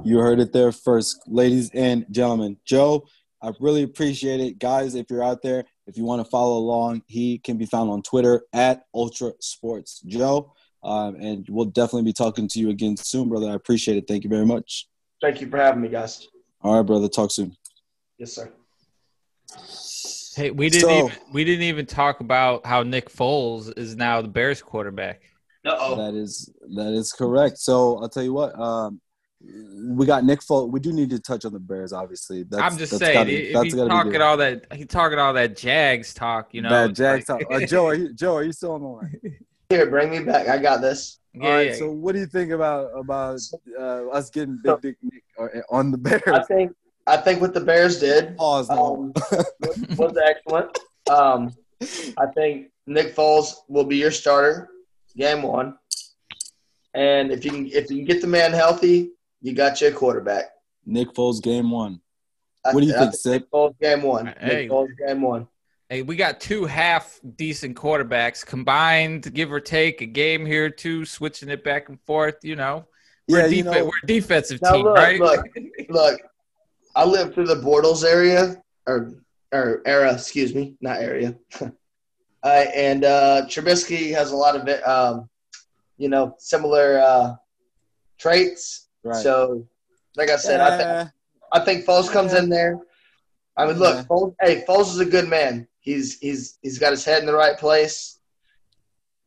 You 0.04 0.20
heard 0.20 0.40
it 0.40 0.54
there 0.54 0.72
first, 0.72 1.22
ladies 1.28 1.72
and 1.74 2.06
gentlemen. 2.12 2.58
Joe, 2.66 3.06
I 3.42 3.54
really 3.60 3.84
appreciate 3.84 4.40
it. 4.40 4.60
Guys, 4.60 4.96
if 4.96 5.08
you're 5.10 5.24
out 5.24 5.42
there, 5.42 5.66
if 5.88 5.98
you 5.98 6.04
want 6.04 6.24
to 6.24 6.30
follow 6.30 6.58
along, 6.58 7.02
he 7.08 7.38
can 7.40 7.58
be 7.58 7.66
found 7.66 7.90
on 7.90 8.02
Twitter 8.04 8.44
at 8.54 8.84
Ultra 8.94 9.32
Sports 9.40 10.02
Joe. 10.06 10.54
Um, 10.84 11.16
and 11.16 11.46
we'll 11.50 11.66
definitely 11.66 12.04
be 12.04 12.14
talking 12.14 12.48
to 12.50 12.60
you 12.60 12.70
again 12.70 12.96
soon, 12.98 13.30
brother. 13.30 13.50
I 13.50 13.54
appreciate 13.56 13.98
it. 13.98 14.08
Thank 14.08 14.24
you 14.24 14.30
very 14.30 14.46
much. 14.46 14.88
Thank 15.22 15.42
you 15.42 15.50
for 15.50 15.58
having 15.58 15.82
me, 15.82 15.88
guys. 15.90 16.28
All 16.62 16.76
right, 16.76 16.86
brother. 16.86 17.08
Talk 17.08 17.32
soon. 17.32 17.56
Yes, 18.20 18.34
sir. 18.34 18.52
Hey, 20.36 20.52
we 20.52 20.70
didn't 20.70 20.88
So- 20.90 21.06
even 21.08 21.12
we 21.34 21.44
didn't 21.44 21.64
even 21.64 21.86
talk 21.86 22.20
about 22.20 22.66
how 22.66 22.84
Nick 22.84 23.10
Foles 23.10 23.76
is 23.78 23.96
now 23.96 24.22
the 24.22 24.28
Bears 24.28 24.62
quarterback. 24.62 25.22
Uh 25.66 25.76
oh. 25.80 25.96
That 25.96 26.14
is 26.18 26.54
that 26.76 26.94
is 26.94 27.12
correct. 27.12 27.58
So 27.58 27.98
I'll 28.00 28.10
tell 28.10 28.24
you 28.24 28.34
what. 28.34 28.58
Um, 28.60 29.02
we 29.42 30.06
got 30.06 30.24
Nick 30.24 30.40
Foles. 30.42 30.72
We 30.72 30.80
do 30.80 30.92
need 30.92 31.10
to 31.12 31.20
touch 31.20 31.46
on 31.46 31.54
the 31.54 31.60
Bears, 31.60 31.94
obviously. 31.94 32.44
That's, 32.44 32.62
I'm 32.64 32.78
just 32.78 32.92
that's 32.92 33.04
saying, 33.04 33.14
gotta- 33.16 33.48
if 33.48 33.54
that's 33.54 33.64
he's 33.66 33.76
gotta 33.76 33.90
be 33.90 33.92
talking 33.96 34.22
all 34.22 34.38
that, 34.38 34.66
he 34.74 34.86
talking 34.86 35.20
all 35.20 35.34
that 35.34 35.56
Jags 35.56 36.14
talk, 36.14 36.54
you 36.54 36.62
know. 36.62 36.70
Bad 36.70 36.90
it's 36.92 36.98
Jags 37.00 37.30
like- 37.30 37.48
talk. 37.48 37.54
Uh, 37.62 37.66
Joe, 37.66 37.88
are 37.88 37.94
you, 37.96 38.14
Joe, 38.16 38.36
are 38.36 38.44
you 38.44 38.52
still 38.52 38.74
on 38.74 38.82
the 38.82 38.88
line? 38.88 39.20
Here, 39.70 39.86
bring 39.90 40.10
me 40.10 40.20
back. 40.20 40.48
I 40.48 40.58
got 40.58 40.82
this. 40.82 41.20
yeah, 41.34 41.44
All 41.46 41.52
right. 41.52 41.68
yeah. 41.68 41.76
So, 41.76 41.92
what 41.92 42.14
do 42.14 42.20
you 42.20 42.26
think 42.26 42.52
about 42.52 42.90
about 42.98 43.40
uh, 43.80 44.08
us 44.10 44.30
getting 44.30 44.60
Big 44.64 44.82
Dick 44.82 44.96
Nick 45.04 45.24
uh, 45.38 45.48
on 45.70 45.92
the 45.92 45.98
Bears? 45.98 46.22
I 46.26 46.32
Bears? 46.32 46.48
think 46.48 46.72
I 47.06 47.18
think 47.18 47.42
what 47.42 47.54
the 47.54 47.60
Bears 47.62 48.00
did 48.00 48.38
Pause. 48.38 48.68
though. 48.70 48.96
um, 48.96 49.14
was 49.98 50.18
excellent. 50.26 50.78
Um, 51.10 51.54
I 52.18 52.26
think 52.34 52.72
Nick 52.88 53.16
Foles 53.16 53.54
will 53.68 53.84
be 53.84 53.98
your 53.98 54.12
starter 54.12 54.70
game 55.16 55.42
one, 55.44 55.78
and 56.94 57.32
if 57.32 57.44
you 57.46 57.52
can 57.52 57.66
if 57.68 57.90
you 57.92 57.98
can 57.98 58.06
get 58.06 58.22
the 58.22 58.28
man 58.28 58.52
healthy, 58.54 59.12
you 59.42 59.54
got 59.54 59.80
your 59.82 59.92
quarterback. 59.92 60.46
Nick 60.86 61.14
Foles, 61.14 61.42
game 61.42 61.72
one. 61.72 62.02
I- 62.66 62.74
What 62.74 62.82
do 62.82 62.88
you 62.88 62.96
I 62.96 63.00
think, 63.00 63.14
Sid? 63.16 63.42
Nick 63.42 63.52
Foles 63.52 63.80
game 63.80 64.02
one. 64.04 64.28
Hey. 64.40 64.64
Nick 64.64 64.72
Foles 64.72 64.90
game 65.06 65.22
one. 65.22 65.48
Hey, 65.90 66.02
we 66.02 66.18
got 66.18 66.42
two 66.42 66.66
half 66.66 67.18
decent 67.38 67.78
quarterbacks 67.78 68.46
combined, 68.46 69.34
give 69.34 69.54
or 69.54 69.62
take 69.62 70.02
a 70.02 70.06
game 70.06 70.46
here 70.46 70.66
or 70.66 70.70
two, 70.70 71.06
switching 71.06 71.48
it 71.50 71.64
back 71.64 71.88
and 71.88 71.98
forth. 72.02 72.44
You 72.44 72.58
know, 72.58 72.86
we're, 73.30 73.40
Yeah, 73.40 73.46
a 73.46 73.50
you 73.50 73.64
know- 73.64 73.86
we're 73.86 73.92
a 74.04 74.08
defensive 74.08 74.60
team, 74.60 74.84
look, 74.84 74.98
right? 74.98 75.20
look. 75.20 75.46
Look, 75.90 76.20
I 76.96 77.06
lived 77.06 77.34
through 77.36 77.46
the 77.48 77.56
Bortles 77.62 78.04
area 78.04 78.62
or 78.86 79.14
or 79.54 79.82
era, 79.86 80.14
excuse 80.14 80.54
me, 80.54 80.76
not 80.82 80.98
area. 81.00 81.38
uh, 81.62 81.68
and 82.76 83.06
uh, 83.06 83.44
Trubisky 83.48 84.12
has 84.14 84.32
a 84.32 84.36
lot 84.36 84.58
of 84.58 84.68
it, 84.68 84.86
um, 84.86 85.30
you 85.98 86.10
know, 86.10 86.36
similar 86.38 87.00
uh, 87.00 87.36
traits. 88.18 88.87
Right. 89.04 89.24
So, 89.24 89.68
like 90.16 90.30
I 90.30 90.38
said, 90.38 90.60
I, 90.60 90.78
th- 90.78 91.08
I 91.54 91.60
think 91.60 91.86
Foles 91.86 92.12
comes 92.12 92.34
in 92.34 92.50
there. 92.50 92.80
I 93.56 93.66
mean, 93.66 93.78
look, 93.78 93.96
Yeah. 93.96 94.04
Foles, 94.04 94.36
hey, 94.42 94.64
Foles 94.68 94.90
is 94.90 95.00
a 95.00 95.06
good 95.06 95.28
man. 95.28 95.68
He's 95.80 96.20
he's 96.20 96.60
he's 96.62 96.80
got 96.80 96.92
his 96.92 97.06
head 97.06 97.22
in 97.22 97.26
the 97.26 97.34
right 97.34 97.58
place, 97.58 98.20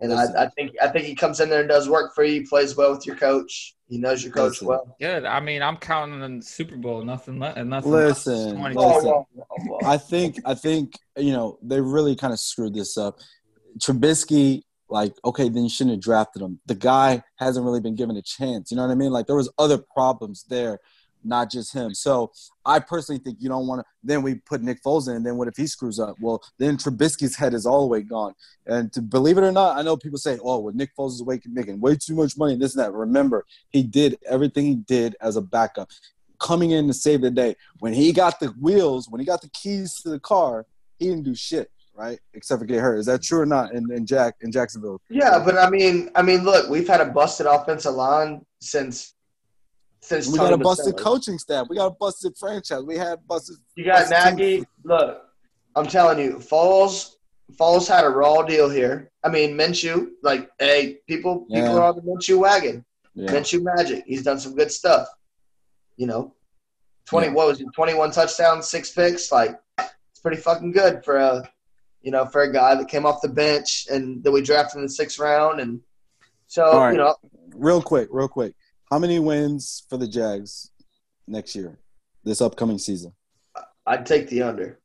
and 0.00 0.10
Listen. 0.10 0.36
I, 0.36 0.44
I 0.44 0.48
think 0.50 0.72
I 0.82 0.88
think 0.88 1.06
he 1.06 1.14
comes 1.14 1.40
in 1.40 1.48
there 1.48 1.60
and 1.60 1.68
does 1.68 1.88
work 1.88 2.14
for 2.14 2.22
you. 2.22 2.46
Plays 2.46 2.76
well 2.76 2.92
with 2.92 3.06
your 3.06 3.16
coach. 3.16 3.76
He 3.88 3.98
knows 3.98 4.22
your 4.22 4.32
coach 4.32 4.52
Listen. 4.52 4.68
well. 4.68 4.96
Good. 5.00 5.24
I 5.24 5.40
mean, 5.40 5.62
I'm 5.62 5.76
counting 5.76 6.22
on 6.22 6.38
the 6.38 6.44
Super 6.44 6.76
Bowl. 6.76 7.02
Nothing. 7.02 7.40
Le- 7.40 7.64
nothing. 7.64 7.90
Listen, 7.90 8.62
listen. 8.62 8.74
whoa, 8.74 9.00
whoa, 9.00 9.26
whoa. 9.66 9.78
I 9.84 9.96
think 9.96 10.36
I 10.44 10.54
think 10.54 10.92
you 11.16 11.32
know 11.32 11.58
they 11.62 11.80
really 11.80 12.14
kind 12.14 12.32
of 12.32 12.38
screwed 12.38 12.74
this 12.74 12.98
up. 12.98 13.18
Trubisky, 13.78 14.62
like, 14.90 15.14
okay, 15.24 15.48
then 15.48 15.64
you 15.64 15.68
shouldn't 15.68 15.96
have 15.96 16.02
drafted 16.02 16.42
him. 16.42 16.60
The 16.66 16.74
guy 16.74 17.22
hasn't 17.36 17.64
really 17.64 17.80
been 17.80 17.94
given 17.94 18.16
a 18.16 18.22
chance. 18.22 18.70
You 18.70 18.76
know 18.76 18.86
what 18.86 18.92
I 18.92 18.96
mean? 18.96 19.12
Like 19.12 19.26
there 19.26 19.36
was 19.36 19.52
other 19.58 19.78
problems 19.78 20.44
there, 20.48 20.80
not 21.24 21.50
just 21.50 21.72
him. 21.72 21.94
So 21.94 22.32
I 22.64 22.78
personally 22.78 23.20
think 23.20 23.38
you 23.40 23.48
don't 23.48 23.66
want 23.66 23.80
to. 23.80 23.84
Then 24.02 24.22
we 24.22 24.36
put 24.36 24.62
Nick 24.62 24.82
Foles 24.82 25.08
in, 25.08 25.16
and 25.16 25.26
then 25.26 25.36
what 25.36 25.48
if 25.48 25.56
he 25.56 25.66
screws 25.66 25.98
up? 25.98 26.16
Well, 26.20 26.42
then 26.58 26.76
Trubisky's 26.76 27.36
head 27.36 27.54
is 27.54 27.66
all 27.66 27.82
the 27.82 27.86
way 27.86 28.02
gone. 28.02 28.34
And 28.66 28.92
to 28.92 29.02
believe 29.02 29.38
it 29.38 29.44
or 29.44 29.52
not, 29.52 29.76
I 29.76 29.82
know 29.82 29.96
people 29.96 30.18
say, 30.18 30.38
"Oh, 30.42 30.58
well, 30.60 30.74
Nick 30.74 30.90
Foles 30.96 31.12
is 31.12 31.22
way, 31.22 31.40
making 31.46 31.80
way 31.80 31.96
too 31.96 32.14
much 32.14 32.36
money." 32.36 32.56
This 32.56 32.74
and 32.74 32.84
that. 32.84 32.92
Remember, 32.92 33.44
he 33.70 33.82
did 33.82 34.18
everything 34.26 34.66
he 34.66 34.74
did 34.76 35.16
as 35.20 35.36
a 35.36 35.42
backup 35.42 35.90
coming 36.40 36.70
in 36.70 36.86
to 36.88 36.94
save 36.94 37.20
the 37.20 37.30
day. 37.30 37.54
When 37.78 37.92
he 37.92 38.12
got 38.12 38.40
the 38.40 38.48
wheels, 38.48 39.08
when 39.08 39.20
he 39.20 39.26
got 39.26 39.42
the 39.42 39.50
keys 39.50 40.00
to 40.02 40.08
the 40.08 40.18
car, 40.18 40.66
he 40.98 41.08
didn't 41.08 41.24
do 41.24 41.34
shit, 41.34 41.70
right? 42.00 42.18
Except 42.34 42.58
for 42.60 42.64
get 42.64 42.80
hurt. 42.80 42.98
Is 42.98 43.06
that 43.06 43.22
true 43.22 43.40
or 43.40 43.46
not? 43.46 43.74
In, 43.74 43.92
in 43.92 44.06
Jack 44.06 44.36
in 44.40 44.50
Jacksonville. 44.50 45.00
Yeah, 45.10 45.42
but 45.44 45.58
I 45.58 45.68
mean, 45.68 46.10
I 46.14 46.22
mean, 46.22 46.44
look, 46.44 46.70
we've 46.70 46.88
had 46.88 47.00
a 47.00 47.06
busted 47.06 47.46
offensive 47.46 47.94
line 47.94 48.44
since 48.60 49.14
since 50.00 50.28
We 50.28 50.38
got 50.38 50.52
a 50.52 50.56
busted 50.56 50.96
coaching 50.96 51.38
staff. 51.38 51.66
We 51.68 51.76
got 51.76 51.86
a 51.88 51.96
busted 52.00 52.32
franchise. 52.38 52.82
We 52.82 52.96
had 52.96 53.18
busted. 53.26 53.56
You 53.76 53.84
got 53.84 54.08
busted 54.08 54.38
Nagy. 54.38 54.64
Look, 54.84 55.22
I'm 55.76 55.86
telling 55.86 56.18
you, 56.18 56.40
Falls 56.40 57.18
Foles 57.58 57.86
had 57.88 58.04
a 58.04 58.08
raw 58.08 58.42
deal 58.42 58.70
here. 58.70 59.10
I 59.22 59.28
mean, 59.28 59.56
Minshew. 59.56 60.08
Like, 60.22 60.48
hey, 60.58 60.98
people, 61.06 61.46
Yeah. 61.48 61.62
people 61.62 61.78
are 61.78 61.88
on 61.90 61.96
the 61.96 62.02
Minshew 62.02 62.38
wagon. 62.38 62.84
Yeah. 63.14 63.30
Minshew 63.30 63.62
magic. 63.62 64.04
He's 64.06 64.22
done 64.22 64.38
some 64.38 64.54
good 64.54 64.72
stuff. 64.72 65.08
You 65.96 66.06
know, 66.06 66.34
twenty. 67.04 67.26
Yeah. 67.26 67.34
What 67.34 67.48
was 67.48 67.60
it? 67.60 67.66
Twenty-one 67.74 68.12
touchdowns, 68.12 68.68
six 68.68 68.90
picks. 68.90 69.30
Like, 69.30 69.60
it's 69.78 70.20
pretty 70.22 70.38
fucking 70.40 70.72
good 70.72 71.04
for 71.04 71.16
a, 71.16 71.48
you 72.02 72.10
know, 72.10 72.24
for 72.26 72.42
a 72.42 72.52
guy 72.52 72.74
that 72.74 72.88
came 72.88 73.04
off 73.06 73.20
the 73.22 73.28
bench 73.28 73.86
and 73.90 74.22
that 74.24 74.30
we 74.32 74.40
drafted 74.42 74.76
in 74.78 74.82
the 74.84 74.88
sixth 74.88 75.18
round. 75.18 75.60
And 75.60 75.80
so, 76.46 76.64
All 76.64 76.80
right. 76.80 76.92
you 76.92 76.98
know, 76.98 77.14
Real 77.54 77.82
quick, 77.82 78.08
real 78.10 78.28
quick. 78.28 78.54
How 78.90 78.98
many 78.98 79.18
wins 79.18 79.84
for 79.90 79.96
the 79.96 80.06
Jags 80.08 80.70
next 81.26 81.54
year, 81.56 81.78
this 82.24 82.40
upcoming 82.40 82.78
season? 82.78 83.12
I'd 83.86 84.06
take 84.06 84.28
the 84.28 84.42
under. 84.42 84.78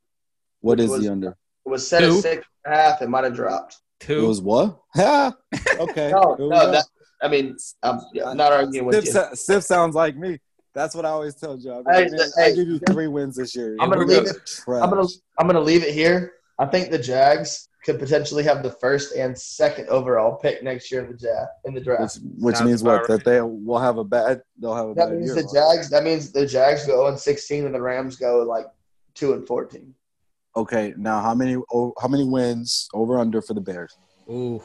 What 0.62 0.80
is 0.80 0.89
Was- 0.89 1.01
the 1.04 1.12
under? 1.12 1.30
It 1.65 1.69
was 1.69 1.88
set 1.88 2.01
Two. 2.01 2.17
at 2.17 2.21
six 2.21 2.47
and 2.65 2.73
a 2.73 2.78
half. 2.78 3.01
It 3.01 3.10
might 3.10 3.23
have 3.23 3.34
dropped. 3.36 3.78
Two. 3.99 4.23
It 4.25 4.28
was 4.28 4.41
what? 4.41 4.78
Ha! 4.95 5.34
okay. 5.80 6.12
No, 6.12 6.36
no, 6.39 6.71
that. 6.71 6.86
I 7.21 7.28
mean, 7.28 7.56
I'm, 7.82 7.99
I'm 8.23 8.38
not 8.38 8.51
arguing 8.51 8.86
with 8.86 8.95
Sip, 8.97 9.06
you. 9.06 9.12
sa- 9.12 9.34
Sip 9.34 9.63
sounds 9.63 9.95
like 9.95 10.15
me. 10.15 10.38
That's 10.75 10.93
what 10.93 11.06
I 11.06 11.10
always 11.10 11.34
tell 11.36 11.58
you. 11.58 11.71
I, 11.88 11.93
Hey, 11.93 12.06
mean, 12.10 12.19
hey, 12.38 12.43
I 12.45 12.51
give 12.51 12.67
you 12.67 12.80
three 12.89 13.08
wins 13.08 13.38
this 13.38 13.56
year. 13.56 13.75
I'm 13.80 13.89
gonna 13.89 14.06
leave 14.06 14.23
it- 14.28 14.45
trash. 14.45 14.84
I'm 14.84 14.89
gonna 14.89 15.08
I'm 15.39 15.47
gonna 15.47 15.60
leave 15.62 15.84
it 15.84 15.93
here. 15.93 16.34
I 16.57 16.65
think 16.65 16.89
the 16.89 16.99
Jags 16.99 17.67
could 17.83 17.99
potentially 17.99 18.43
have 18.43 18.63
the 18.63 18.71
first 18.71 19.15
and 19.15 19.37
second 19.37 19.87
overall 19.89 20.35
pick 20.37 20.63
next 20.63 20.91
year 20.91 21.01
in 21.03 21.11
the 21.11 21.17
draft. 21.17 21.51
In 21.65 21.73
the 21.73 21.81
draft, 21.81 22.19
which, 22.21 22.55
which 22.57 22.61
means 22.61 22.81
what? 22.81 22.95
about 22.95 23.07
That 23.07 23.23
they 23.25 23.41
will 23.41 23.79
have 23.79 23.97
a 23.97 24.03
bad. 24.03 24.41
They'll 24.59 24.75
have 24.75 24.89
a 24.89 24.93
that 24.95 25.09
bad 25.09 25.17
means 25.17 25.35
year. 25.35 25.43
the 25.43 25.49
Jags. 25.53 25.89
That 25.89 26.03
means 26.03 26.31
the 26.31 26.45
Jags 26.45 26.85
go 26.87 27.05
0 27.05 27.15
16 27.15 27.65
and 27.65 27.75
the 27.75 27.81
Rams 27.81 28.15
go 28.15 28.43
like 28.43 28.65
two 29.13 29.33
and 29.33 29.45
14. 29.45 29.93
Okay, 30.57 30.93
now 30.97 31.21
how 31.21 31.35
many? 31.35 31.57
Oh, 31.71 31.93
how 32.01 32.07
many 32.07 32.23
wins 32.23 32.87
over 32.93 33.19
under 33.19 33.41
for 33.41 33.53
the 33.53 33.61
Bears? 33.61 33.97
Ooh. 34.29 34.63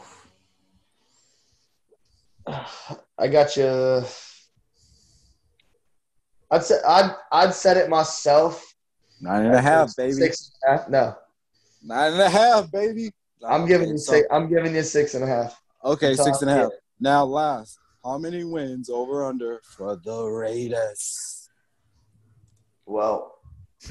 I 3.19 3.29
got 3.29 3.57
you. 3.57 4.05
I'd 6.53 6.65
say 6.65 6.81
I'd 6.87 7.15
I'd 7.33 7.55
set 7.55 7.77
it 7.77 7.89
myself. 7.91 8.75
Nine 9.21 9.47
and 9.47 9.55
a 9.55 9.61
half, 9.61 9.95
baby. 9.97 10.13
Six 10.13 10.53
and 10.63 10.75
a 10.75 10.79
half. 10.79 10.89
No, 10.89 11.17
Nine 11.83 12.13
and 12.13 12.21
a 12.23 12.31
half, 12.31 12.71
baby. 12.71 13.11
I'm 13.47 13.67
giving 13.67 13.87
Okay, 13.89 13.93
you 13.93 13.99
so- 13.99 14.13
six. 14.13 14.29
I'm 14.31 14.49
giving 14.49 14.75
you 14.75 14.83
six 14.83 15.15
and 15.15 15.25
a 15.25 15.27
half. 15.27 15.61
Okay, 15.85 16.09
That's 16.15 16.25
six 16.25 16.43
and 16.43 16.51
a 16.51 16.55
half. 16.55 16.71
Now, 17.01 17.25
last, 17.25 17.79
how 18.05 18.19
many 18.19 18.45
wins 18.45 18.91
over 18.91 19.25
under 19.25 19.61
for 19.65 19.97
the 19.97 20.25
Raiders? 20.25 21.49
Well, 22.85 23.39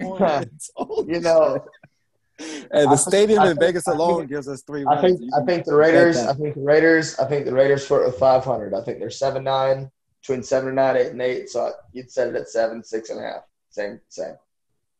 Four 0.00 0.18
wins. 0.20 0.70
Holy 0.76 1.14
you 1.14 1.20
know, 1.20 1.64
Hey, 2.38 2.84
the 2.84 2.96
stadium 2.96 3.42
in 3.44 3.58
Vegas 3.58 3.88
alone 3.88 4.18
think- 4.20 4.30
gives 4.30 4.46
us 4.48 4.62
three 4.62 4.84
I 4.86 5.00
think. 5.00 5.20
I 5.36 5.44
think 5.44 5.64
the 5.64 5.74
Raiders. 5.74 6.18
I 6.18 6.34
think 6.34 6.54
the 6.54 6.60
Raiders. 6.60 7.18
I 7.18 7.26
think 7.28 7.46
the 7.46 7.52
Raiders 7.52 7.84
flirt 7.84 8.06
with 8.06 8.16
500. 8.16 8.74
I 8.74 8.82
think 8.84 9.00
they're 9.00 9.10
seven 9.10 9.42
nine, 9.42 9.90
between 10.20 10.44
seven 10.44 10.68
and 10.68 10.76
nine, 10.76 10.96
eight 10.96 11.08
and 11.08 11.20
eight. 11.20 11.48
So 11.50 11.72
you'd 11.92 12.12
set 12.12 12.28
it 12.28 12.36
at 12.36 12.48
seven, 12.48 12.84
six 12.84 13.10
and 13.10 13.18
a 13.18 13.22
half. 13.24 13.42
Same, 13.70 13.98
same. 14.08 14.34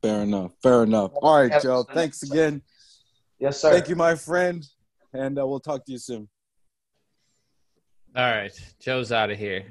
Fair 0.02 0.22
enough. 0.22 0.52
Fair 0.62 0.84
enough. 0.84 1.12
All 1.22 1.40
right, 1.40 1.50
Yeah, 1.50 1.60
Joe. 1.60 1.82
Thanks 1.82 2.22
again. 2.22 2.62
Yes, 3.38 3.60
sir. 3.60 3.72
Thank 3.72 3.88
you, 3.88 3.96
my 3.96 4.14
friend. 4.14 4.64
And 5.12 5.38
uh, 5.38 5.46
we'll 5.46 5.60
talk 5.60 5.84
to 5.86 5.92
you 5.92 5.98
soon. 5.98 6.28
All 8.14 8.30
right. 8.30 8.52
Joe's 8.80 9.12
out 9.12 9.30
of 9.30 9.38
here. 9.38 9.64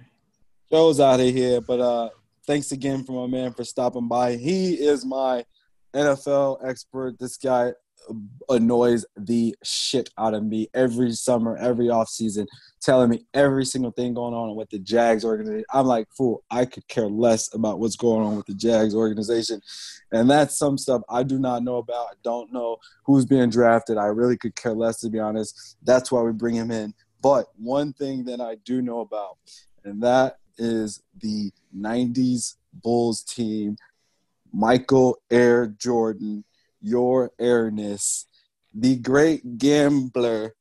Joe's 0.70 1.00
out 1.00 1.20
of 1.20 1.28
here, 1.28 1.62
but 1.62 1.80
uh, 1.80 2.10
thanks 2.46 2.72
again 2.72 3.04
for 3.04 3.28
my 3.28 3.32
man 3.32 3.54
for 3.54 3.64
stopping 3.64 4.08
by. 4.08 4.36
He 4.36 4.74
is 4.74 5.06
my 5.06 5.46
NFL 5.96 6.68
expert. 6.68 7.18
This 7.20 7.38
guy 7.38 7.72
annoys 8.50 9.06
the 9.18 9.56
shit 9.64 10.10
out 10.18 10.34
of 10.34 10.44
me 10.44 10.68
every 10.74 11.12
summer, 11.12 11.58
every 11.58 11.88
offseason, 11.88 12.48
telling 12.82 13.10
me 13.10 13.26
every 13.34 13.66
single 13.66 13.92
thing 13.92 14.14
going 14.14 14.34
on 14.34 14.56
with 14.56 14.70
the 14.70 14.80
Jags 14.80 15.26
organization. 15.26 15.66
I'm 15.74 15.86
like, 15.86 16.08
fool, 16.16 16.44
I 16.50 16.66
could 16.66 16.88
care 16.88 17.08
less 17.08 17.54
about 17.54 17.80
what's 17.80 17.96
going 17.96 18.26
on 18.26 18.38
with 18.38 18.46
the 18.46 18.54
Jags 18.54 18.96
organization. 18.96 19.62
And 20.12 20.30
that's 20.30 20.58
some 20.58 20.78
stuff 20.78 21.02
I 21.10 21.24
do 21.24 21.40
not 21.40 21.64
know 21.64 21.78
about. 21.78 22.08
I 22.08 22.16
don't 22.24 22.54
know 22.54 22.78
who's 23.06 23.26
being 23.26 23.50
drafted. 23.50 23.98
I 23.98 24.06
really 24.06 24.38
could 24.38 24.56
care 24.56 24.74
less, 24.74 25.02
to 25.02 25.10
be 25.10 25.20
honest. 25.20 25.78
That's 25.84 26.12
why 26.12 26.22
we 26.22 26.32
bring 26.32 26.56
him 26.56 26.72
in. 26.72 26.94
But 27.22 27.48
one 27.58 27.94
thing 27.94 28.24
that 28.26 28.40
I 28.40 28.56
do 28.64 28.82
know 28.82 29.00
about, 29.00 29.38
and 29.84 30.02
that 30.04 30.38
is 30.58 31.02
the 31.20 31.52
90s 31.78 32.56
Bulls 32.74 33.24
team, 33.24 33.78
Michael 34.54 35.18
Air 35.30 35.68
Jordan, 35.68 36.44
your 36.82 37.32
airness, 37.40 38.26
the 38.74 38.96
great 38.98 39.58
gambler, 39.58 40.56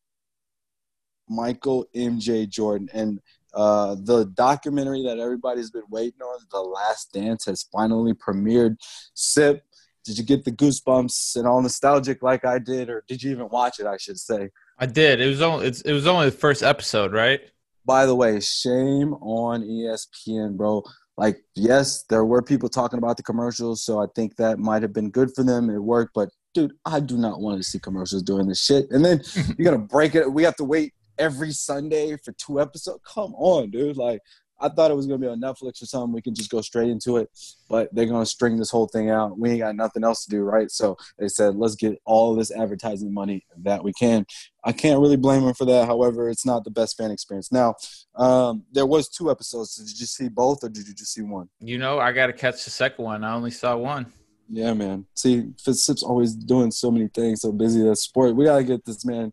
Michael 1.29 1.87
MJ 1.95 2.49
Jordan. 2.49 2.89
And 2.93 3.21
uh, 3.55 3.97
the 3.99 4.27
documentary 4.35 5.03
that 5.05 5.19
everybody's 5.19 5.71
been 5.71 5.85
waiting 5.91 6.21
on, 6.21 6.41
The 6.51 6.61
Last 6.61 7.13
Dance, 7.13 7.47
has 7.47 7.65
finally 7.73 8.13
premiered. 8.13 8.77
Sip, 9.15 9.65
did 10.05 10.19
you 10.19 10.25
get 10.25 10.45
the 10.45 10.53
goosebumps 10.53 11.37
and 11.37 11.47
all 11.47 11.61
nostalgic 11.61 12.23
like 12.23 12.45
I 12.45 12.59
did, 12.59 12.89
or 12.89 13.03
did 13.09 13.23
you 13.23 13.33
even 13.33 13.49
watch 13.49 13.81
it? 13.81 13.87
I 13.87 13.97
should 13.97 14.19
say. 14.19 14.51
I 14.79 14.87
did. 14.87 15.21
It 15.21 15.27
was 15.27 15.43
only 15.43 15.67
it's, 15.67 15.81
it 15.81 15.93
was 15.93 16.07
only 16.07 16.27
the 16.27 16.37
first 16.37 16.63
episode, 16.63 17.13
right? 17.13 17.41
By 17.85 18.07
the 18.07 18.15
way, 18.15 18.39
shame 18.41 19.15
on 19.15 19.63
ESPN, 19.63 20.57
bro. 20.57 20.85
Like, 21.17 21.39
yes, 21.55 22.05
there 22.11 22.25
were 22.25 22.43
people 22.43 22.69
talking 22.69 22.99
about 22.99 23.17
the 23.17 23.23
commercials, 23.23 23.83
so 23.83 24.01
I 24.01 24.07
think 24.15 24.37
that 24.37 24.59
might 24.59 24.83
have 24.83 24.93
been 24.93 25.11
good 25.11 25.31
for 25.35 25.43
them. 25.43 25.71
It 25.71 25.79
worked, 25.79 26.13
but 26.15 26.29
dude, 26.53 26.73
I 26.85 27.01
do 27.01 27.17
not 27.17 27.41
want 27.41 27.59
to 27.59 27.65
see 27.65 27.79
commercials 27.79 28.23
doing 28.23 28.49
this 28.49 28.63
shit. 28.63 28.91
And 28.91 29.05
then 29.05 29.23
you're 29.59 29.73
gonna 29.73 29.79
break 29.79 30.15
it. 30.15 30.31
We 30.31 30.43
have 30.43 30.57
to 30.57 30.65
wait 30.65 30.93
every 31.19 31.53
Sunday 31.53 32.17
for 32.23 32.33
two 32.33 32.61
episodes. 32.61 33.01
Come 33.07 33.35
on, 33.35 33.71
dude. 33.71 33.97
Like, 33.97 34.21
I 34.61 34.69
thought 34.69 34.91
it 34.91 34.95
was 34.95 35.07
gonna 35.07 35.19
be 35.19 35.27
on 35.27 35.41
Netflix 35.41 35.83
or 35.83 35.87
something. 35.87 36.13
We 36.13 36.23
can 36.23 36.35
just 36.35 36.51
go 36.51 36.61
straight 36.61 36.91
into 36.91 37.19
it, 37.19 37.31
but 37.69 37.95
they're 37.95 38.07
gonna 38.07 38.27
string 38.27 38.59
this 38.59 38.71
whole 38.71 38.87
thing 38.87 39.11
out. 39.11 39.39
We 39.39 39.51
ain't 39.51 39.61
got 39.61 39.77
nothing 39.77 40.05
else 40.05 40.25
to 40.25 40.31
do, 40.31 40.43
right? 40.43 40.71
So 40.71 40.97
they 41.19 41.29
said, 41.29 41.57
let's 41.57 41.75
get 41.75 42.01
all 42.05 42.35
this 42.35 42.51
advertising 42.51 43.13
money 43.13 43.45
that 43.63 43.83
we 43.83 43.93
can. 43.93 44.27
I 44.65 44.73
can't 44.73 45.01
really 45.01 45.17
blame 45.17 45.45
them 45.45 45.55
for 45.55 45.65
that. 45.67 45.87
However, 45.87 46.29
it's 46.29 46.47
not 46.47 46.65
the 46.65 46.71
best 46.71 46.97
fan 46.97 47.11
experience. 47.11 47.53
Now, 47.53 47.75
um, 48.17 48.65
there 48.73 48.87
was 48.87 49.09
two 49.09 49.31
episodes. 49.31 49.77
Did 49.77 50.01
you 50.01 50.07
see 50.07 50.29
both, 50.29 50.65
or 50.65 50.69
did 50.69 50.89
you 50.89 50.95
just 50.95 51.13
see 51.13 51.23
one? 51.23 51.49
You 51.61 51.79
know, 51.79 52.01
I 52.01 52.13
got 52.13 52.27
to 52.27 52.33
catch 52.33 52.65
the 52.65 52.71
second 52.71 53.05
one. 53.05 53.23
I 53.23 53.35
only 53.35 53.53
saw 53.53 53.77
one. 53.77 54.13
Yeah, 54.49 54.75
man. 54.75 55.07
See, 55.15 55.51
Fitzsip's 55.63 56.03
always 56.03 56.35
doing 56.35 56.71
so 56.71 56.91
many 56.91 57.09
things, 57.09 57.41
so 57.41 57.53
busy 57.53 57.83
that 57.83 57.97
sport. 57.97 58.37
We 58.37 58.45
gotta 58.45 58.65
get 58.65 58.85
this 58.85 59.05
man 59.05 59.33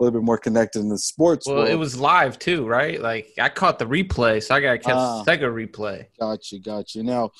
a 0.00 0.04
little 0.04 0.18
bit 0.18 0.24
more 0.24 0.38
connected 0.38 0.80
in 0.80 0.88
the 0.88 0.98
sports. 0.98 1.46
Well, 1.46 1.56
world. 1.56 1.68
it 1.68 1.76
was 1.76 2.00
live 2.00 2.38
too, 2.38 2.66
right? 2.66 3.00
Like 3.00 3.28
I 3.38 3.50
caught 3.50 3.78
the 3.78 3.84
replay, 3.84 4.42
so 4.42 4.54
I 4.54 4.60
got 4.60 4.72
to 4.72 4.78
catch 4.78 4.94
the 4.94 5.24
second 5.24 5.50
replay. 5.50 6.06
Got 6.18 6.50
you, 6.50 6.60
got 6.60 6.94
you. 6.94 7.02
Now, 7.02 7.30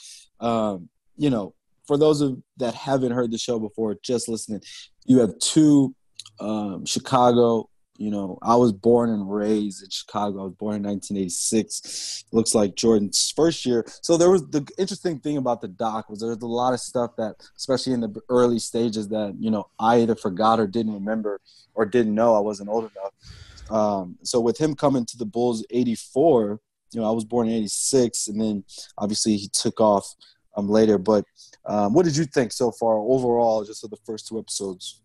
um, 0.40 0.90
you 1.16 1.30
know, 1.30 1.54
for 1.86 1.96
those 1.96 2.20
of 2.20 2.36
that 2.58 2.74
haven't 2.74 3.12
heard 3.12 3.30
the 3.30 3.38
show 3.38 3.58
before, 3.58 3.96
just 4.02 4.28
listening, 4.28 4.60
you 5.06 5.20
have 5.20 5.38
two 5.38 5.94
um, 6.38 6.84
Chicago. 6.84 7.69
You 8.00 8.10
know, 8.10 8.38
I 8.40 8.56
was 8.56 8.72
born 8.72 9.10
and 9.10 9.30
raised 9.30 9.82
in 9.84 9.90
Chicago. 9.90 10.40
I 10.40 10.44
was 10.44 10.54
born 10.54 10.76
in 10.76 10.82
1986. 10.84 12.24
Looks 12.32 12.54
like 12.54 12.74
Jordan's 12.74 13.30
first 13.36 13.66
year. 13.66 13.84
So 14.00 14.16
there 14.16 14.30
was 14.30 14.48
the 14.48 14.66
interesting 14.78 15.18
thing 15.18 15.36
about 15.36 15.60
the 15.60 15.68
doc 15.68 16.08
was 16.08 16.20
there's 16.20 16.38
a 16.38 16.46
lot 16.46 16.72
of 16.72 16.80
stuff 16.80 17.14
that, 17.18 17.36
especially 17.58 17.92
in 17.92 18.00
the 18.00 18.18
early 18.30 18.58
stages, 18.58 19.08
that 19.08 19.36
you 19.38 19.50
know 19.50 19.68
I 19.78 20.00
either 20.00 20.16
forgot 20.16 20.58
or 20.58 20.66
didn't 20.66 20.94
remember 20.94 21.42
or 21.74 21.84
didn't 21.84 22.14
know. 22.14 22.34
I 22.34 22.40
wasn't 22.40 22.70
old 22.70 22.90
enough. 22.90 23.70
Um, 23.70 24.16
so 24.22 24.40
with 24.40 24.56
him 24.56 24.74
coming 24.74 25.04
to 25.04 25.18
the 25.18 25.26
Bulls 25.26 25.62
84, 25.68 26.58
you 26.92 27.00
know, 27.02 27.06
I 27.06 27.12
was 27.12 27.26
born 27.26 27.48
in 27.48 27.54
86 27.54 28.28
and 28.28 28.40
then 28.40 28.64
obviously 28.96 29.36
he 29.36 29.48
took 29.48 29.78
off 29.78 30.14
um, 30.56 30.70
later. 30.70 30.96
But 30.96 31.26
um, 31.66 31.92
what 31.92 32.06
did 32.06 32.16
you 32.16 32.24
think 32.24 32.52
so 32.52 32.70
far 32.70 32.96
overall, 32.96 33.62
just 33.62 33.84
of 33.84 33.90
the 33.90 33.98
first 34.06 34.26
two 34.26 34.38
episodes? 34.38 35.02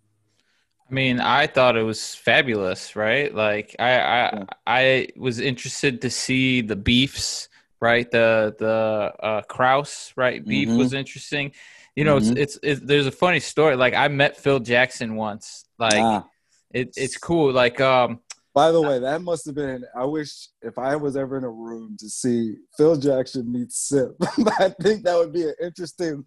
I 0.90 0.94
mean, 0.94 1.20
I 1.20 1.48
thought 1.48 1.78
it 1.78 1.84
was 1.84 2.14
fabulous, 2.14 2.96
right? 2.96 3.34
Like 3.34 3.76
I 3.80 4.00
I. 4.00 4.46
I 4.68 5.08
was 5.18 5.40
interested 5.40 6.02
to 6.02 6.10
see 6.10 6.62
the 6.62 6.76
beefs, 6.76 7.50
right? 7.82 8.10
The 8.10 8.56
the 8.58 9.14
uh 9.24 9.42
Krause, 9.44 10.14
right? 10.16 10.46
Beef 10.46 10.70
Mhm. 10.70 10.78
was 10.78 10.94
interesting. 10.94 11.52
You 11.96 12.04
know, 12.04 12.18
Mhm. 12.18 12.38
it's, 12.38 12.56
it's 12.56 12.60
it's 12.64 12.82
there's 12.82 13.08
a 13.08 13.12
funny 13.12 13.40
story. 13.40 13.76
Like 13.76 13.94
I 13.94 14.08
met 14.10 14.38
Phil 14.38 14.60
Jackson 14.60 15.16
once. 15.16 15.66
Like 15.80 16.02
Ah, 16.04 16.26
it, 16.74 16.94
it's 16.96 17.18
cool. 17.18 17.52
Like 17.52 17.80
um 17.82 18.20
by 18.56 18.72
the 18.72 18.82
way, 18.82 19.00
that 19.00 19.22
must 19.22 19.46
have 19.46 19.56
been. 19.56 19.84
I 19.96 20.06
wish 20.06 20.48
if 20.62 20.80
I 20.80 20.96
was 20.96 21.18
ever 21.18 21.38
in 21.38 21.44
a 21.44 21.50
room 21.50 21.98
to 22.00 22.10
see 22.10 22.56
Phil 22.78 22.96
Jackson 22.96 23.52
meet 23.52 23.70
Sip, 23.74 24.12
I 24.22 24.74
think 24.82 25.04
that 25.04 25.18
would 25.18 25.34
be 25.34 25.44
an 25.44 25.54
interesting 25.62 26.24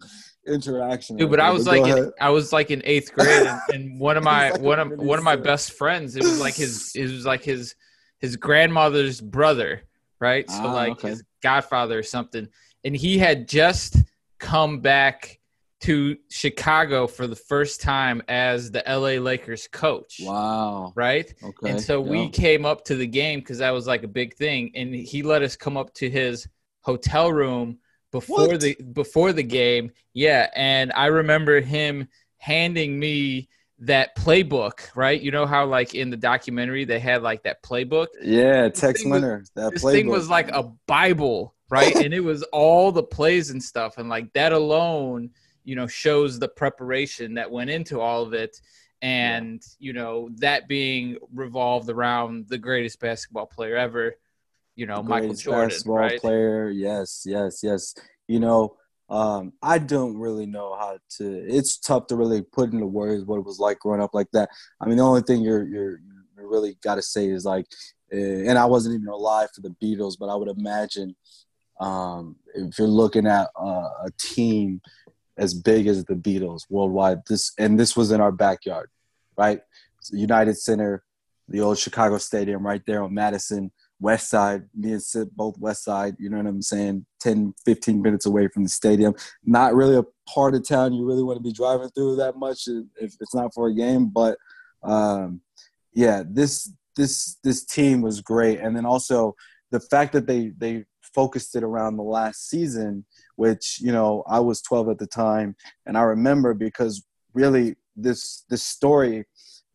interaction. 0.47 1.17
Dude, 1.17 1.31
but. 1.31 1.39
I 1.39 1.49
was 1.49 1.65
go 1.65 1.71
like 1.71 1.97
in. 1.97 2.11
I 2.21 2.29
was 2.29 2.53
like 2.53 2.69
in 2.69 2.83
eighth 2.85 3.11
grade, 3.13 3.47
and, 3.47 3.59
and 3.73 3.99
one 3.99 4.15
of 4.15 4.23
my 4.35 4.51
like 4.51 4.61
one 4.61 4.79
of 4.79 4.91
one 4.91 5.17
of 5.17 5.25
my 5.25 5.35
Sip. 5.35 5.43
best 5.43 5.71
friends. 5.73 6.15
It 6.15 6.23
was 6.23 6.39
like 6.39 6.53
his 6.55 6.91
it 6.95 7.11
was 7.11 7.25
like 7.25 7.43
his 7.43 7.73
his 8.19 8.35
grandmother's 8.35 9.19
brother, 9.19 9.81
right? 10.19 10.47
So 10.49 10.65
Ah, 10.65 10.73
like 10.73 10.91
okay. 10.93 11.09
his 11.09 11.23
godfather 11.41 11.97
or 11.97 12.03
something, 12.03 12.47
and 12.83 12.95
he 12.95 13.17
had 13.17 13.47
just 13.47 13.95
come 14.37 14.81
back 14.81 15.38
to 15.81 16.17
Chicago 16.29 17.07
for 17.07 17.25
the 17.25 17.35
first 17.35 17.79
time 17.81 18.21
as 18.27 18.69
the 18.71 18.83
LA 18.85 19.21
Lakers 19.21 19.67
coach, 19.71 20.19
Wow. 20.21 20.91
right? 20.95 21.33
Okay. 21.41 21.69
And 21.71 21.81
so 21.81 22.01
we 22.01 22.29
came 22.29 22.65
up 22.65 22.83
to 22.85 22.95
the 22.95 23.07
game 23.07 23.39
because 23.39 23.59
that 23.59 23.71
was 23.71 23.87
like 23.87 24.03
a 24.03 24.07
big 24.07 24.35
thing, 24.35 24.71
and 24.75 24.93
he 24.93 25.23
let 25.23 25.41
us 25.41 25.55
come 25.55 25.77
up 25.77 25.93
to 25.95 26.09
his 26.09 26.47
hotel 26.81 27.31
room 27.31 27.77
before 28.11 28.47
What? 28.47 28.59
the 28.61 28.75
before 28.93 29.31
the 29.33 29.43
game. 29.43 29.91
Yeah, 30.13 30.49
and 30.55 30.91
I 30.93 31.05
remember 31.07 31.61
him 31.61 32.07
handing 32.37 32.99
me 32.99 33.47
that 33.79 34.17
playbook. 34.17 34.89
Right, 34.95 35.21
you 35.21 35.31
know 35.31 35.45
how 35.45 35.65
like 35.65 35.95
in 35.95 36.09
the 36.09 36.17
documentary 36.17 36.83
they 36.83 36.99
had 36.99 37.21
like 37.23 37.43
that 37.43 37.63
playbook. 37.63 38.07
Yeah, 38.21 38.67
Tex 38.69 39.01
thing 39.03 39.11
was- 39.11 39.21
Winter. 39.21 39.45
That 39.55 39.71
This 39.73 39.83
playbook. 39.83 39.91
thing 39.93 40.07
was 40.09 40.29
like 40.29 40.49
a 40.51 40.63
Bible, 40.87 41.55
right? 41.69 41.95
and 41.95 42.13
it 42.13 42.19
was 42.21 42.43
all 42.51 42.91
the 42.91 43.03
plays 43.03 43.49
and 43.49 43.63
stuff, 43.63 43.97
and 43.97 44.09
like 44.09 44.33
that 44.33 44.51
alone, 44.51 45.29
you 45.69 45.75
know, 45.75 45.85
shows 45.85 46.39
the 46.39 46.47
preparation 46.47 47.35
that 47.35 47.51
went 47.51 47.69
into 47.69 48.01
all 48.01 48.23
of 48.23 48.33
it. 48.33 48.59
And 49.03 49.61
you 49.77 49.93
know 49.93 50.29
that 50.39 50.67
being 50.67 51.17
revolved 51.33 51.89
around 51.89 52.47
the 52.49 52.57
greatest 52.57 52.99
basketball 52.99 53.45
player 53.45 53.77
ever, 53.77 54.15
you 54.75 54.87
know, 54.87 55.01
Michael 55.03 55.35
Jordan, 55.35 55.69
basketball 55.69 55.97
right? 55.97 56.19
player. 56.19 56.69
Yes, 56.69 57.23
yes, 57.25 57.59
yes. 57.63 57.95
You 58.27 58.39
know, 58.41 58.75
um, 59.09 59.53
I 59.61 59.77
don't 59.77 60.17
really 60.17 60.47
know 60.47 60.75
how 60.75 60.97
to. 61.17 61.25
It's 61.47 61.77
tough 61.77 62.07
to 62.07 62.17
really 62.17 62.41
put 62.41 62.73
into 62.73 62.87
words 62.87 63.23
what 63.23 63.37
it 63.37 63.45
was 63.45 63.59
like 63.59 63.79
growing 63.79 64.01
up 64.01 64.13
like 64.13 64.31
that. 64.33 64.49
I 64.81 64.87
mean, 64.87 64.97
the 64.97 65.03
only 65.03 65.21
thing 65.21 65.41
you're 65.41 65.65
you're 65.65 65.99
you 66.37 66.49
really 66.49 66.77
got 66.83 66.95
to 66.95 67.01
say 67.01 67.29
is 67.29 67.45
like, 67.45 67.67
uh, 68.11 68.17
and 68.17 68.57
I 68.57 68.65
wasn't 68.65 68.95
even 68.95 69.07
alive 69.07 69.49
for 69.55 69.61
the 69.61 69.75
Beatles, 69.81 70.17
but 70.19 70.29
I 70.29 70.35
would 70.35 70.49
imagine 70.49 71.15
um, 71.79 72.35
if 72.53 72.77
you're 72.77 72.87
looking 72.87 73.27
at 73.27 73.47
uh, 73.55 73.89
a 74.05 74.11
team 74.19 74.81
as 75.39 75.53
big 75.53 75.87
as 75.87 76.05
the 76.05 76.13
Beatles 76.13 76.63
worldwide, 76.69 77.21
this 77.27 77.53
and 77.57 77.79
this 77.79 77.97
was 77.97 78.11
in 78.11 78.21
our 78.21 78.31
backyard, 78.31 78.89
right? 79.37 79.61
United 80.11 80.57
Center, 80.57 81.03
the 81.47 81.61
old 81.61 81.79
Chicago 81.79 82.17
Stadium, 82.17 82.65
right 82.65 82.81
there 82.85 83.01
on 83.03 83.13
Madison. 83.13 83.71
West 84.01 84.29
Side, 84.29 84.63
me 84.75 84.93
and 84.93 85.03
Sid 85.03 85.29
both 85.35 85.57
West 85.57 85.83
Side, 85.83 86.15
you 86.19 86.29
know 86.29 86.37
what 86.37 86.45
I'm 86.47 86.61
saying? 86.61 87.05
10, 87.19 87.53
15 87.65 88.01
minutes 88.01 88.25
away 88.25 88.47
from 88.47 88.63
the 88.63 88.69
stadium. 88.69 89.13
Not 89.43 89.75
really 89.75 89.97
a 89.97 90.05
part 90.27 90.55
of 90.55 90.65
town 90.65 90.93
you 90.93 91.05
really 91.05 91.23
want 91.23 91.37
to 91.37 91.43
be 91.43 91.51
driving 91.51 91.89
through 91.89 92.15
that 92.17 92.37
much 92.37 92.67
if 92.67 93.15
it's 93.19 93.35
not 93.35 93.53
for 93.53 93.67
a 93.67 93.73
game. 93.73 94.07
But 94.07 94.37
um, 94.83 95.41
yeah, 95.93 96.23
this 96.25 96.71
this 96.95 97.37
this 97.43 97.65
team 97.65 98.01
was 98.01 98.21
great. 98.21 98.59
And 98.59 98.75
then 98.75 98.85
also 98.85 99.35
the 99.71 99.79
fact 99.81 100.13
that 100.13 100.27
they 100.27 100.53
they 100.57 100.85
focused 101.13 101.55
it 101.55 101.63
around 101.63 101.97
the 101.97 102.03
last 102.03 102.49
season, 102.49 103.05
which, 103.35 103.79
you 103.81 103.91
know, 103.91 104.23
I 104.27 104.39
was 104.39 104.61
12 104.61 104.89
at 104.89 104.97
the 104.99 105.07
time. 105.07 105.55
And 105.85 105.97
I 105.97 106.01
remember 106.01 106.53
because 106.53 107.05
really 107.33 107.75
this 107.95 108.43
this 108.49 108.63
story 108.63 109.25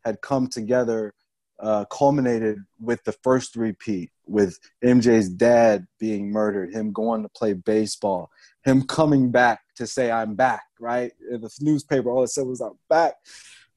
had 0.04 0.20
come 0.20 0.48
together 0.48 1.14
uh, 1.60 1.84
culminated 1.86 2.58
with 2.80 3.02
the 3.04 3.12
first 3.22 3.56
repeat, 3.56 4.10
with 4.26 4.58
MJ's 4.84 5.28
dad 5.28 5.86
being 5.98 6.30
murdered, 6.30 6.74
him 6.74 6.92
going 6.92 7.22
to 7.22 7.28
play 7.28 7.52
baseball, 7.52 8.30
him 8.64 8.82
coming 8.82 9.30
back 9.30 9.60
to 9.76 9.86
say, 9.86 10.10
I'm 10.10 10.34
back, 10.34 10.64
right? 10.80 11.12
In 11.30 11.40
the 11.40 11.50
newspaper, 11.60 12.10
all 12.10 12.24
it 12.24 12.28
said 12.28 12.46
was, 12.46 12.60
I'm 12.60 12.78
back. 12.88 13.14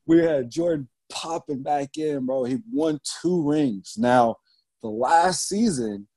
We 0.05 0.19
had 0.19 0.49
Jordan 0.49 0.87
popping 1.09 1.63
back 1.63 1.97
in, 1.97 2.25
bro. 2.25 2.45
He 2.45 2.57
won 2.71 2.99
two 3.21 3.47
rings. 3.47 3.95
Now, 3.97 4.37
the 4.81 4.89
last 4.89 5.47
season, 5.47 6.07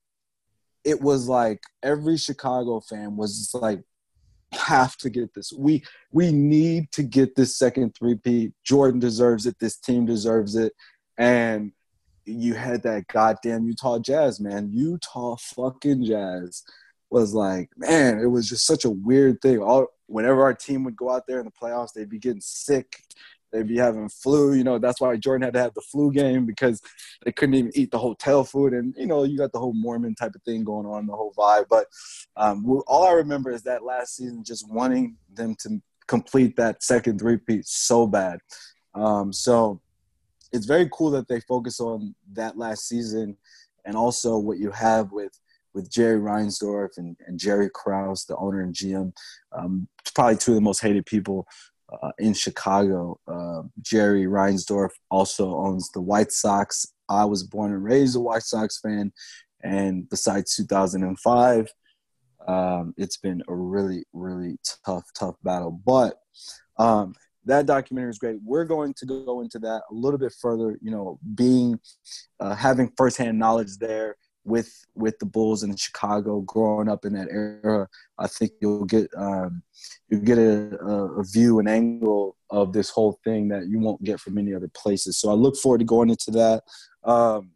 it 0.84 1.00
was 1.00 1.28
like 1.28 1.60
every 1.82 2.16
Chicago 2.16 2.80
fan 2.80 3.16
was 3.16 3.38
just 3.38 3.54
like, 3.54 3.82
have 4.52 4.96
to 4.96 5.10
get 5.10 5.32
this. 5.34 5.52
We 5.52 5.84
we 6.12 6.32
need 6.32 6.90
to 6.92 7.02
get 7.02 7.36
this 7.36 7.56
second 7.56 7.94
three-peat. 7.94 8.52
Jordan 8.64 8.98
deserves 8.98 9.46
it. 9.46 9.56
This 9.60 9.76
team 9.76 10.06
deserves 10.06 10.56
it 10.56 10.72
and 11.18 11.72
you 12.24 12.54
had 12.54 12.82
that 12.82 13.06
goddamn 13.08 13.66
Utah 13.66 13.98
Jazz, 13.98 14.40
man. 14.40 14.70
Utah 14.72 15.36
fucking 15.36 16.04
Jazz 16.04 16.62
was 17.10 17.34
like, 17.34 17.70
man, 17.76 18.18
it 18.18 18.26
was 18.26 18.48
just 18.48 18.66
such 18.66 18.84
a 18.84 18.90
weird 18.90 19.40
thing. 19.40 19.58
All 19.58 19.86
whenever 20.06 20.42
our 20.42 20.54
team 20.54 20.84
would 20.84 20.96
go 20.96 21.10
out 21.10 21.24
there 21.26 21.38
in 21.38 21.44
the 21.44 21.52
playoffs, 21.52 21.92
they'd 21.92 22.08
be 22.08 22.18
getting 22.18 22.40
sick. 22.40 23.02
They'd 23.52 23.68
be 23.68 23.78
having 23.78 24.08
flu. 24.08 24.54
You 24.54 24.64
know, 24.64 24.78
that's 24.78 25.00
why 25.00 25.16
Jordan 25.16 25.44
had 25.44 25.54
to 25.54 25.60
have 25.60 25.74
the 25.74 25.80
flu 25.80 26.12
game 26.12 26.46
because 26.46 26.80
they 27.24 27.32
couldn't 27.32 27.54
even 27.54 27.72
eat 27.74 27.90
the 27.90 27.98
hotel 27.98 28.44
food. 28.44 28.72
And, 28.72 28.94
you 28.96 29.06
know, 29.06 29.24
you 29.24 29.36
got 29.36 29.52
the 29.52 29.58
whole 29.58 29.74
Mormon 29.74 30.14
type 30.14 30.34
of 30.34 30.42
thing 30.42 30.64
going 30.64 30.86
on, 30.86 31.06
the 31.06 31.16
whole 31.16 31.34
vibe. 31.36 31.66
But 31.68 31.86
um, 32.36 32.64
all 32.86 33.04
I 33.04 33.12
remember 33.12 33.50
is 33.50 33.62
that 33.62 33.84
last 33.84 34.16
season 34.16 34.44
just 34.44 34.70
wanting 34.70 35.16
them 35.34 35.56
to 35.60 35.80
complete 36.06 36.56
that 36.56 36.82
second 36.82 37.18
three-peat 37.18 37.66
so 37.66 38.06
bad. 38.06 38.40
Um, 38.94 39.32
so 39.32 39.80
it's 40.52 40.66
very 40.66 40.88
cool 40.92 41.10
that 41.12 41.28
they 41.28 41.40
focus 41.40 41.80
on 41.80 42.14
that 42.32 42.58
last 42.58 42.88
season 42.88 43.36
and 43.84 43.96
also 43.96 44.36
what 44.36 44.58
you 44.58 44.70
have 44.70 45.12
with 45.12 45.32
with 45.72 45.90
Jerry 45.90 46.20
Reinsdorf 46.20 46.98
and, 46.98 47.16
and 47.26 47.38
Jerry 47.38 47.70
Krause, 47.72 48.24
the 48.24 48.36
owner 48.36 48.60
and 48.62 48.74
GM, 48.74 49.12
um, 49.52 49.86
probably 50.14 50.36
two 50.36 50.52
of 50.52 50.56
the 50.56 50.60
most 50.60 50.80
hated 50.80 51.06
people 51.06 51.46
uh, 52.02 52.12
in 52.18 52.34
Chicago. 52.34 53.18
Uh, 53.26 53.62
Jerry 53.80 54.24
Reinsdorf 54.24 54.90
also 55.10 55.54
owns 55.54 55.90
the 55.90 56.00
White 56.00 56.32
Sox. 56.32 56.86
I 57.08 57.24
was 57.24 57.42
born 57.42 57.72
and 57.72 57.84
raised 57.84 58.16
a 58.16 58.20
White 58.20 58.42
Sox 58.42 58.80
fan, 58.80 59.12
and 59.62 60.08
besides 60.08 60.54
2005, 60.56 61.72
um, 62.46 62.94
it's 62.96 63.16
been 63.16 63.42
a 63.48 63.54
really, 63.54 64.04
really 64.12 64.58
tough, 64.84 65.04
tough 65.14 65.36
battle. 65.42 65.80
But 65.84 66.14
um, 66.78 67.14
that 67.44 67.66
documentary 67.66 68.10
is 68.10 68.18
great. 68.18 68.38
We're 68.42 68.64
going 68.64 68.94
to 68.94 69.06
go 69.06 69.40
into 69.40 69.58
that 69.60 69.82
a 69.90 69.94
little 69.94 70.18
bit 70.18 70.32
further. 70.40 70.78
You 70.80 70.90
know, 70.90 71.18
being 71.34 71.80
uh, 72.38 72.54
having 72.54 72.92
firsthand 72.96 73.38
knowledge 73.38 73.78
there 73.78 74.16
with 74.44 74.84
with 74.94 75.18
the 75.18 75.26
Bulls 75.26 75.62
in 75.62 75.74
Chicago, 75.76 76.40
growing 76.40 76.88
up 76.88 77.04
in 77.04 77.12
that 77.14 77.28
era. 77.30 77.88
I 78.18 78.26
think 78.26 78.52
you'll 78.60 78.84
get 78.84 79.08
um, 79.16 79.62
you 80.08 80.18
get 80.20 80.38
a, 80.38 80.76
a, 80.78 81.24
view, 81.24 81.58
an 81.58 81.68
angle 81.68 82.36
of 82.50 82.72
this 82.72 82.90
whole 82.90 83.18
thing 83.24 83.48
that 83.48 83.68
you 83.68 83.78
won't 83.78 84.02
get 84.02 84.20
from 84.20 84.38
any 84.38 84.54
other 84.54 84.70
places. 84.74 85.18
So 85.18 85.30
I 85.30 85.34
look 85.34 85.56
forward 85.56 85.78
to 85.78 85.84
going 85.84 86.10
into 86.10 86.30
that. 86.32 86.62
Um, 87.04 87.52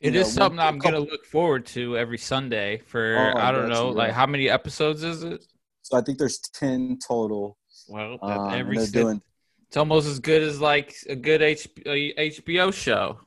It 0.00 0.14
is 0.14 0.36
know, 0.36 0.42
something 0.44 0.60
I'm 0.60 0.78
couple- 0.80 1.00
gonna 1.00 1.10
look 1.10 1.24
forward 1.26 1.66
to 1.66 1.96
every 1.96 2.18
Sunday 2.18 2.82
for 2.86 3.16
Oh, 3.34 3.38
I 3.38 3.50
don't 3.52 3.68
know, 3.68 3.88
like 3.88 4.12
how 4.12 4.26
many 4.26 4.48
episodes 4.48 5.02
is 5.02 5.22
it? 5.22 5.44
So 5.82 5.96
I 5.96 6.02
think 6.02 6.18
there's 6.18 6.38
ten 6.38 6.98
total. 7.06 7.56
Well, 7.88 8.18
Um, 8.20 8.52
every 8.52 8.76
they're 8.76 8.86
doing 8.86 9.22
it's 9.68 9.76
almost 9.76 10.08
as 10.08 10.18
good 10.18 10.42
as 10.42 10.60
like 10.60 10.94
a 11.08 11.14
good 11.14 11.42
HBO 11.42 12.72
show, 12.72 13.20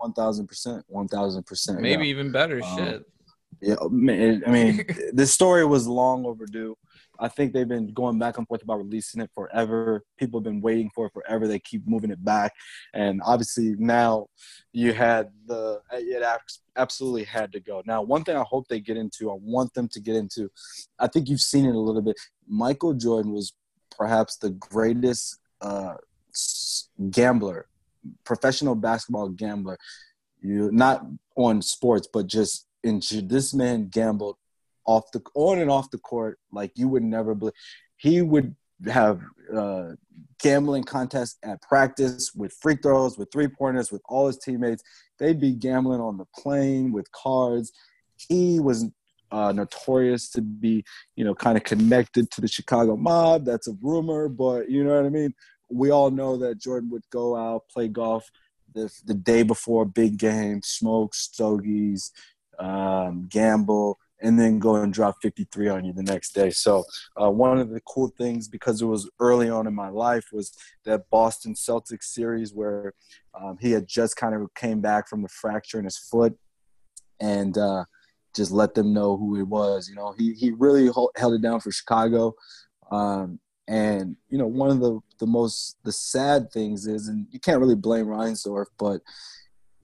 one 0.00 0.12
thousand 0.12 0.46
percent, 0.46 0.84
one 0.88 1.08
thousand 1.08 1.44
percent. 1.44 1.80
maybe 1.80 2.08
even 2.08 2.32
better. 2.32 2.62
Um, 2.62 2.78
Shit. 2.78 3.04
Yeah, 3.62 3.76
I 3.82 3.88
mean, 3.88 4.86
this 5.12 5.34
story 5.34 5.66
was 5.66 5.86
long 5.86 6.24
overdue. 6.24 6.76
I 7.18 7.28
think 7.28 7.52
they've 7.52 7.68
been 7.68 7.92
going 7.92 8.18
back 8.18 8.38
and 8.38 8.48
forth 8.48 8.62
about 8.62 8.78
releasing 8.78 9.20
it 9.20 9.30
forever. 9.34 10.02
People 10.18 10.40
have 10.40 10.44
been 10.44 10.62
waiting 10.62 10.90
for 10.94 11.06
it 11.06 11.12
forever. 11.12 11.46
They 11.46 11.58
keep 11.58 11.86
moving 11.86 12.10
it 12.10 12.24
back, 12.24 12.54
and 12.94 13.20
obviously 13.24 13.74
now 13.78 14.28
you 14.72 14.94
had 14.94 15.28
the 15.46 15.80
it 15.92 16.24
absolutely 16.76 17.24
had 17.24 17.52
to 17.52 17.60
go. 17.60 17.82
Now, 17.84 18.00
one 18.00 18.24
thing 18.24 18.36
I 18.36 18.42
hope 18.42 18.68
they 18.68 18.80
get 18.80 18.96
into, 18.96 19.30
I 19.30 19.36
want 19.38 19.74
them 19.74 19.88
to 19.88 20.00
get 20.00 20.16
into. 20.16 20.50
I 20.98 21.08
think 21.08 21.28
you've 21.28 21.40
seen 21.40 21.66
it 21.66 21.74
a 21.74 21.78
little 21.78 22.02
bit. 22.02 22.16
Michael 22.48 22.94
Jordan 22.94 23.32
was 23.32 23.52
perhaps 23.90 24.38
the 24.38 24.50
greatest 24.50 25.38
uh, 25.60 25.96
gambler, 27.10 27.66
professional 28.24 28.74
basketball 28.74 29.28
gambler. 29.28 29.78
You 30.40 30.70
not 30.72 31.06
on 31.36 31.62
sports, 31.62 32.08
but 32.12 32.26
just 32.26 32.66
in 32.82 33.00
this 33.24 33.52
man 33.52 33.88
gambled 33.88 34.36
off 34.86 35.10
the 35.12 35.22
on 35.34 35.58
and 35.58 35.70
off 35.70 35.90
the 35.90 35.98
court 35.98 36.38
like 36.50 36.72
you 36.74 36.88
would 36.88 37.02
never 37.02 37.34
believe. 37.34 37.54
He 37.96 38.22
would 38.22 38.56
have 38.86 39.20
uh, 39.54 39.90
gambling 40.42 40.84
contests 40.84 41.38
at 41.42 41.60
practice 41.62 42.32
with 42.34 42.52
free 42.60 42.76
throws, 42.76 43.18
with 43.18 43.30
three 43.30 43.48
pointers, 43.48 43.92
with 43.92 44.02
all 44.08 44.26
his 44.26 44.38
teammates. 44.38 44.82
They'd 45.18 45.40
be 45.40 45.52
gambling 45.52 46.00
on 46.00 46.16
the 46.16 46.24
plane 46.36 46.92
with 46.92 47.10
cards. 47.12 47.72
He 48.16 48.58
was 48.58 48.86
uh, 49.30 49.52
notorious 49.52 50.30
to 50.30 50.42
be, 50.42 50.84
you 51.14 51.24
know, 51.24 51.34
kind 51.34 51.56
of 51.56 51.64
connected 51.64 52.30
to 52.32 52.40
the 52.40 52.48
Chicago 52.48 52.96
mob. 52.96 53.44
That's 53.44 53.68
a 53.68 53.76
rumor, 53.82 54.28
but 54.28 54.70
you 54.70 54.82
know 54.84 54.96
what 54.96 55.06
I 55.06 55.10
mean. 55.10 55.34
We 55.70 55.90
all 55.90 56.10
know 56.10 56.36
that 56.38 56.58
Jordan 56.58 56.90
would 56.90 57.08
go 57.10 57.36
out 57.36 57.68
play 57.68 57.88
golf 57.88 58.30
the 58.74 58.92
the 59.04 59.14
day 59.14 59.42
before 59.42 59.82
a 59.82 59.86
big 59.86 60.18
game, 60.18 60.60
smoke 60.62 61.14
stogies, 61.14 62.12
um, 62.58 63.26
gamble, 63.28 63.98
and 64.22 64.38
then 64.38 64.58
go 64.58 64.76
and 64.76 64.92
drop 64.92 65.16
53 65.22 65.68
on 65.68 65.84
you 65.84 65.92
the 65.92 66.02
next 66.02 66.34
day. 66.34 66.50
So 66.50 66.84
uh, 67.20 67.30
one 67.30 67.58
of 67.58 67.70
the 67.70 67.80
cool 67.80 68.12
things, 68.18 68.48
because 68.48 68.82
it 68.82 68.86
was 68.86 69.08
early 69.18 69.48
on 69.48 69.66
in 69.66 69.74
my 69.74 69.88
life, 69.88 70.26
was 70.32 70.52
that 70.84 71.08
Boston 71.10 71.54
Celtics 71.54 72.04
series 72.04 72.52
where 72.52 72.92
um, 73.34 73.56
he 73.60 73.72
had 73.72 73.86
just 73.86 74.16
kind 74.16 74.34
of 74.34 74.52
came 74.54 74.80
back 74.80 75.08
from 75.08 75.22
the 75.22 75.28
fracture 75.28 75.78
in 75.78 75.84
his 75.84 75.98
foot, 75.98 76.36
and 77.20 77.56
uh, 77.56 77.84
just 78.34 78.50
let 78.50 78.74
them 78.74 78.92
know 78.92 79.16
who 79.16 79.36
he 79.36 79.42
was. 79.42 79.88
You 79.88 79.96
know, 79.96 80.14
he 80.16 80.34
he 80.34 80.52
really 80.52 80.90
held 81.16 81.34
it 81.34 81.42
down 81.42 81.60
for 81.60 81.72
Chicago. 81.72 82.34
Um, 82.90 83.40
and 83.70 84.16
you 84.28 84.36
know, 84.36 84.48
one 84.48 84.68
of 84.68 84.80
the 84.80 84.98
the 85.20 85.26
most 85.26 85.76
the 85.84 85.92
sad 85.92 86.50
things 86.50 86.88
is, 86.88 87.06
and 87.06 87.28
you 87.30 87.38
can't 87.38 87.60
really 87.60 87.76
blame 87.76 88.06
Reinsdorf, 88.06 88.66
but 88.78 89.00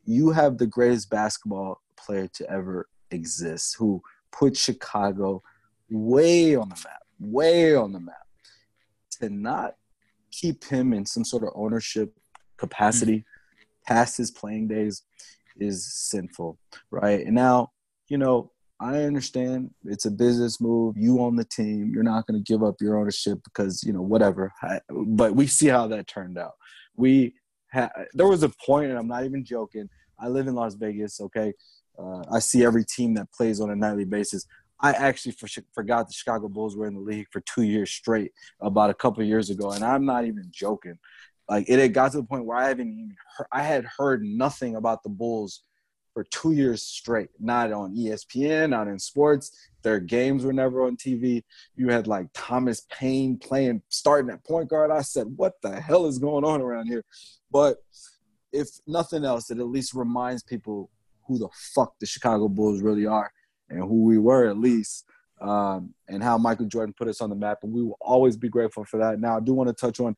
you 0.05 0.33
have 0.33 0.59
the 0.59 0.67
greatest 0.67 1.09
basketball 1.09 1.81
player 1.97 2.27
to 2.35 2.51
ever 2.51 2.89
exist, 3.13 3.77
who 3.79 4.03
put 4.33 4.57
Chicago 4.57 5.41
way 5.89 6.57
on 6.57 6.69
the 6.69 6.75
map, 6.75 7.03
way 7.21 7.77
on 7.77 7.93
the 7.93 8.01
map. 8.01 8.17
To 9.21 9.31
not 9.31 9.77
keep 10.33 10.65
him 10.65 10.93
in 10.93 11.07
some 11.07 11.25
sort 11.25 11.45
of 11.45 11.51
ownership 11.55 12.13
capacity 12.57 13.19
mm-hmm. 13.19 13.95
past 13.95 14.19
his 14.19 14.33
playing 14.33 14.67
days 14.67 15.05
is 15.59 15.87
sinful, 15.95 16.59
right? 16.91 17.25
And 17.25 17.37
now, 17.37 17.71
you 18.09 18.19
know, 18.19 18.51
I 18.79 19.03
understand 19.05 19.71
it's 19.85 20.05
a 20.05 20.11
business 20.11 20.61
move. 20.61 20.97
You 20.99 21.21
own 21.21 21.37
the 21.37 21.45
team. 21.45 21.91
You're 21.95 22.03
not 22.03 22.27
going 22.27 22.43
to 22.43 22.53
give 22.53 22.63
up 22.63 22.77
your 22.81 22.99
ownership 22.99 23.39
because 23.45 23.83
you 23.83 23.93
know 23.93 24.03
whatever. 24.03 24.53
But 24.91 25.35
we 25.35 25.47
see 25.47 25.69
how 25.69 25.87
that 25.89 26.07
turned 26.07 26.37
out. 26.39 26.53
We 26.95 27.35
ha- 27.73 27.91
there 28.13 28.29
was 28.29 28.43
a 28.43 28.51
point, 28.65 28.91
and 28.91 28.99
I'm 28.99 29.09
not 29.09 29.25
even 29.25 29.45
joking. 29.45 29.89
I 30.19 30.29
live 30.29 30.47
in 30.47 30.55
Las 30.55 30.75
Vegas. 30.75 31.21
Okay, 31.21 31.55
uh, 31.99 32.23
I 32.31 32.39
see 32.39 32.65
every 32.65 32.85
team 32.85 33.15
that 33.15 33.33
plays 33.33 33.61
on 33.61 33.71
a 33.71 33.77
nightly 33.77 34.05
basis. 34.05 34.47
I 34.79 34.93
actually 34.93 35.33
for, 35.33 35.49
forgot 35.75 36.07
the 36.07 36.13
Chicago 36.13 36.49
Bulls 36.49 36.77
were 36.77 36.87
in 36.87 36.95
the 36.95 37.01
league 37.01 37.29
for 37.31 37.41
two 37.41 37.63
years 37.63 37.91
straight 37.91 38.33
about 38.61 38.91
a 38.91 38.95
couple 38.95 39.25
years 39.25 39.49
ago, 39.49 39.71
and 39.71 39.83
I'm 39.83 40.05
not 40.05 40.27
even 40.27 40.49
joking. 40.51 40.99
Like 41.49 41.67
it 41.69 41.79
had 41.79 41.95
got 41.95 42.13
to 42.13 42.19
the 42.19 42.25
point 42.25 42.45
where 42.45 42.59
I 42.59 42.69
haven't 42.69 42.89
even 42.89 43.17
heard, 43.39 43.47
I 43.53 43.63
had 43.63 43.87
heard 43.99 44.23
nothing 44.23 44.77
about 44.77 45.03
the 45.03 45.09
Bulls 45.09 45.63
for 46.17 46.25
two 46.25 46.53
years 46.53 46.83
straight, 46.83 47.29
not 47.39 47.71
on 47.75 47.95
ESPN, 47.95 48.71
not 48.71 48.89
in 48.89 48.99
sports. 48.99 49.55
Their 49.83 50.01
games 50.01 50.47
were 50.47 50.53
never 50.55 50.87
on 50.87 50.97
TV. 50.97 51.43
You 51.77 51.91
had 51.91 52.07
like 52.07 52.29
Thomas 52.33 52.87
Paine 52.91 53.37
playing, 53.37 53.83
starting 53.91 54.31
at 54.31 54.43
point 54.43 54.71
guard. 54.71 54.91
I 54.91 55.03
said, 55.03 55.27
what 55.37 55.61
the 55.61 55.79
hell 55.79 56.07
is 56.07 56.19
going 56.19 56.43
on 56.43 56.63
around 56.63 56.87
here? 56.87 57.05
But 57.51 57.85
if 58.51 58.67
nothing 58.87 59.27
else, 59.27 59.51
it 59.51 59.59
at 59.59 59.67
least 59.67 59.93
reminds 59.93 60.43
people 60.43 60.89
who 61.27 61.37
the 61.37 61.51
fuck 61.75 61.93
the 62.01 62.07
Chicago 62.07 62.49
Bulls 62.49 62.81
really 62.81 63.05
are 63.05 63.31
and 63.69 63.81
who 63.81 64.05
we 64.05 64.17
were 64.17 64.49
at 64.49 64.57
least, 64.57 65.05
um, 65.43 65.93
and 66.09 66.23
how 66.23 66.39
Michael 66.39 66.65
Jordan 66.65 66.95
put 66.97 67.09
us 67.09 67.21
on 67.21 67.29
the 67.29 67.37
map. 67.37 67.59
And 67.63 67.75
we 67.75 67.83
will 67.83 67.99
always 68.01 68.39
be 68.39 68.49
grateful 68.49 68.87
for 68.87 68.97
that. 69.01 69.21
Now, 69.21 69.37
I 69.37 69.41
do 69.41 69.53
want 69.53 69.69
to 69.69 69.75
touch 69.75 70.01
on 70.01 70.17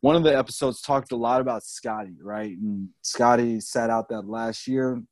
one 0.00 0.16
of 0.16 0.22
the 0.22 0.36
episodes 0.36 0.80
talked 0.80 1.12
a 1.12 1.16
lot 1.16 1.40
about 1.40 1.64
Scotty, 1.64 2.16
right? 2.22 2.56
And 2.56 2.88
Scottie 3.02 3.60
sat 3.60 3.90
out 3.90 4.08
that 4.08 4.28
last 4.28 4.66
year. 4.66 5.02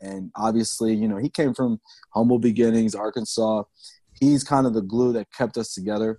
And 0.00 0.30
obviously, 0.34 0.94
you 0.94 1.06
know, 1.06 1.18
he 1.18 1.28
came 1.28 1.54
from 1.54 1.80
humble 2.12 2.40
beginnings, 2.40 2.94
Arkansas. 2.94 3.62
He's 4.20 4.42
kind 4.42 4.66
of 4.66 4.74
the 4.74 4.82
glue 4.82 5.12
that 5.12 5.32
kept 5.32 5.56
us 5.56 5.72
together. 5.72 6.18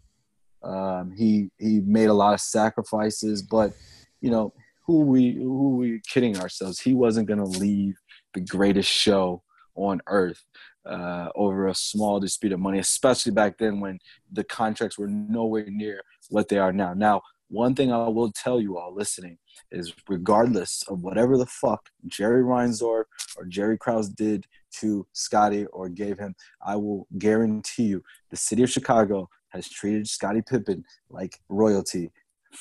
Um, 0.64 1.12
he 1.18 1.50
he 1.58 1.82
made 1.82 2.06
a 2.06 2.14
lot 2.14 2.34
of 2.34 2.40
sacrifices, 2.40 3.42
but 3.42 3.74
you 4.22 4.32
know, 4.32 4.54
who 4.86 5.02
we 5.02 5.34
who 5.34 5.76
we 5.76 6.00
kidding 6.08 6.38
ourselves? 6.40 6.80
He 6.80 6.94
wasn't 6.94 7.28
gonna 7.28 7.44
leave 7.44 7.96
the 8.34 8.40
greatest 8.40 8.90
show 8.90 9.44
on 9.76 10.02
earth 10.08 10.42
uh, 10.86 11.30
over 11.36 11.68
a 11.68 11.76
small 11.76 12.20
dispute 12.20 12.54
of 12.54 12.60
money, 12.60 12.80
especially 12.80 13.34
back 13.34 13.58
then 13.58 13.82
when 13.82 14.00
the 14.32 14.44
contracts 14.46 14.98
were 14.98 15.08
nowhere 15.08 15.66
near 15.68 16.02
what 16.30 16.48
they 16.48 16.58
are 16.58 16.72
now. 16.72 16.94
Now, 16.94 17.22
one 17.50 17.76
thing 17.76 17.92
I 17.92 18.08
will 18.08 18.32
tell 18.32 18.60
you 18.60 18.78
all 18.78 18.94
listening 18.94 19.38
is 19.72 19.94
regardless 20.08 20.84
of 20.88 21.04
whatever 21.04 21.38
the 21.38 21.46
fuck 21.46 21.90
Jerry 22.08 22.42
Reinsdorf 22.42 23.06
or 23.38 23.46
Jerry 23.46 23.78
Krause 23.78 24.10
did 24.10 24.46
to 24.80 25.06
Scottie 25.14 25.66
or 25.68 25.90
gave 25.90 26.18
him, 26.18 26.36
I 26.66 26.76
will 26.76 27.08
guarantee 27.18 27.84
you 27.84 28.04
the 28.32 28.38
city 28.38 28.64
of 28.64 28.72
Chicago 28.72 29.30
has 29.50 29.70
treated 29.70 30.08
Scottie 30.08 30.42
Pippen 30.42 30.84
like 31.10 31.40
royalty 31.50 32.12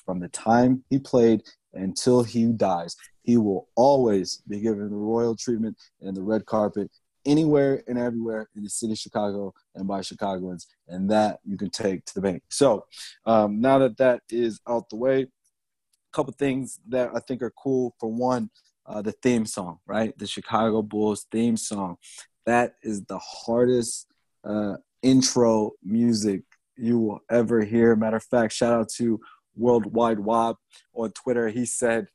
from 0.07 0.21
the 0.21 0.29
time 0.29 0.85
he 0.91 0.99
played 0.99 1.43
until 1.75 2.23
he 2.23 2.47
dies. 2.47 2.97
He 3.23 3.37
will 3.37 3.69
always 3.77 4.43
be 4.49 4.61
given 4.61 4.91
the 4.91 4.97
royal 4.97 5.37
treatment 5.37 5.77
and 6.01 6.17
the 6.17 6.23
red 6.23 6.45
carpet 6.45 6.91
anywhere 7.25 7.83
and 7.87 7.99
everywhere 7.99 8.49
in 8.57 8.63
the 8.63 8.71
city 8.71 8.93
of 8.93 8.99
Chicago 8.99 9.55
and 9.75 9.87
by 9.87 10.01
Chicagoans, 10.01 10.67
and 10.89 11.11
that 11.11 11.41
you 11.45 11.57
can 11.57 11.71
take 11.71 12.05
to 12.07 12.15
the 12.15 12.21
bank. 12.21 12.43
So 12.49 12.87
um, 13.27 13.61
now 13.61 13.79
that 13.79 13.97
that 13.99 14.23
is 14.31 14.61
out 14.69 14.89
the 14.91 14.97
way, 14.97 15.23
a 15.23 15.27
couple 16.13 16.33
things 16.33 16.79
that 16.89 17.11
I 17.15 17.21
think 17.21 17.43
are 17.43 17.53
cool. 17.63 17.95
For 17.99 18.11
one, 18.11 18.51
uh, 18.87 19.03
the 19.03 19.13
theme 19.13 19.47
song, 19.47 19.79
right? 19.87 20.17
The 20.19 20.27
Chicago 20.27 20.83
Bulls 20.83 21.27
theme 21.31 21.57
song. 21.57 21.97
That 22.47 22.75
is 22.83 23.05
the 23.05 23.19
hardest 23.19 24.09
uh, 24.45 24.77
intro 25.03 25.73
music 25.85 26.43
you 26.77 26.99
will 26.99 27.21
ever 27.31 27.63
hear. 27.63 27.95
Matter 27.95 28.17
of 28.17 28.25
fact, 28.25 28.53
shout 28.53 28.73
out 28.73 28.89
to 28.97 29.21
Worldwide 29.55 30.19
Wob 30.19 30.57
on 30.95 31.13
Twitter. 31.13 31.49
He 31.49 31.67
said 31.67 32.09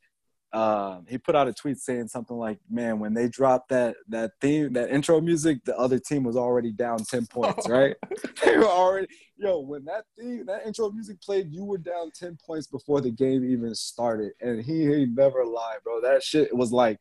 um, 0.58 1.06
he 1.08 1.20
put 1.20 1.36
out 1.36 1.48
a 1.48 1.54
tweet 1.54 1.78
saying 1.78 2.08
something 2.08 2.36
like, 2.36 2.58
"Man, 2.68 3.00
when 3.00 3.14
they 3.14 3.28
dropped 3.28 3.70
that 3.70 3.96
that 4.08 4.32
theme, 4.42 4.74
that 4.74 4.90
intro 4.90 5.22
music, 5.22 5.64
the 5.66 5.78
other 5.78 6.00
team 6.00 6.24
was 6.24 6.36
already 6.36 6.72
down 6.72 7.04
ten 7.04 7.26
points, 7.30 7.70
right? 7.70 7.96
they 8.44 8.58
were 8.58 8.66
already 8.66 9.08
yo. 9.38 9.60
When 9.60 9.86
that 9.86 10.06
theme, 10.18 10.48
that 10.48 10.66
intro 10.66 10.90
music 10.90 11.22
played, 11.22 11.52
you 11.52 11.64
were 11.64 11.78
down 11.78 12.10
ten 12.12 12.40
points 12.44 12.66
before 12.66 13.02
the 13.02 13.12
game 13.12 13.46
even 13.46 13.76
started, 13.76 14.32
and 14.42 14.64
he 14.64 14.88
he 14.88 15.06
never 15.06 15.46
lied, 15.46 15.80
bro. 15.84 16.02
That 16.02 16.24
shit 16.24 16.56
was 16.56 16.72
like." 16.72 16.98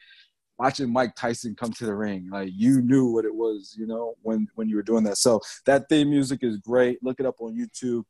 watching 0.58 0.90
Mike 0.90 1.14
Tyson 1.14 1.54
come 1.54 1.70
to 1.70 1.84
the 1.84 1.94
ring. 1.94 2.30
Like 2.32 2.48
you 2.50 2.80
knew 2.80 3.12
what 3.12 3.26
it 3.26 3.34
was, 3.34 3.76
you 3.78 3.86
know, 3.86 4.14
when 4.22 4.48
when 4.54 4.70
you 4.70 4.76
were 4.76 4.82
doing 4.82 5.04
that. 5.04 5.18
So 5.18 5.38
that 5.66 5.86
theme 5.90 6.08
music 6.08 6.38
is 6.42 6.56
great. 6.56 6.98
Look 7.02 7.20
it 7.20 7.26
up 7.26 7.42
on 7.42 7.54
YouTube. 7.54 8.04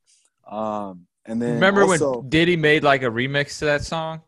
Um, 0.48 1.08
and 1.24 1.42
then 1.42 1.54
remember 1.54 1.82
also, 1.82 2.20
when 2.20 2.28
Diddy 2.28 2.54
made 2.54 2.84
like 2.84 3.02
a 3.02 3.06
remix 3.06 3.58
to 3.58 3.64
that 3.64 3.82
song? 3.82 4.20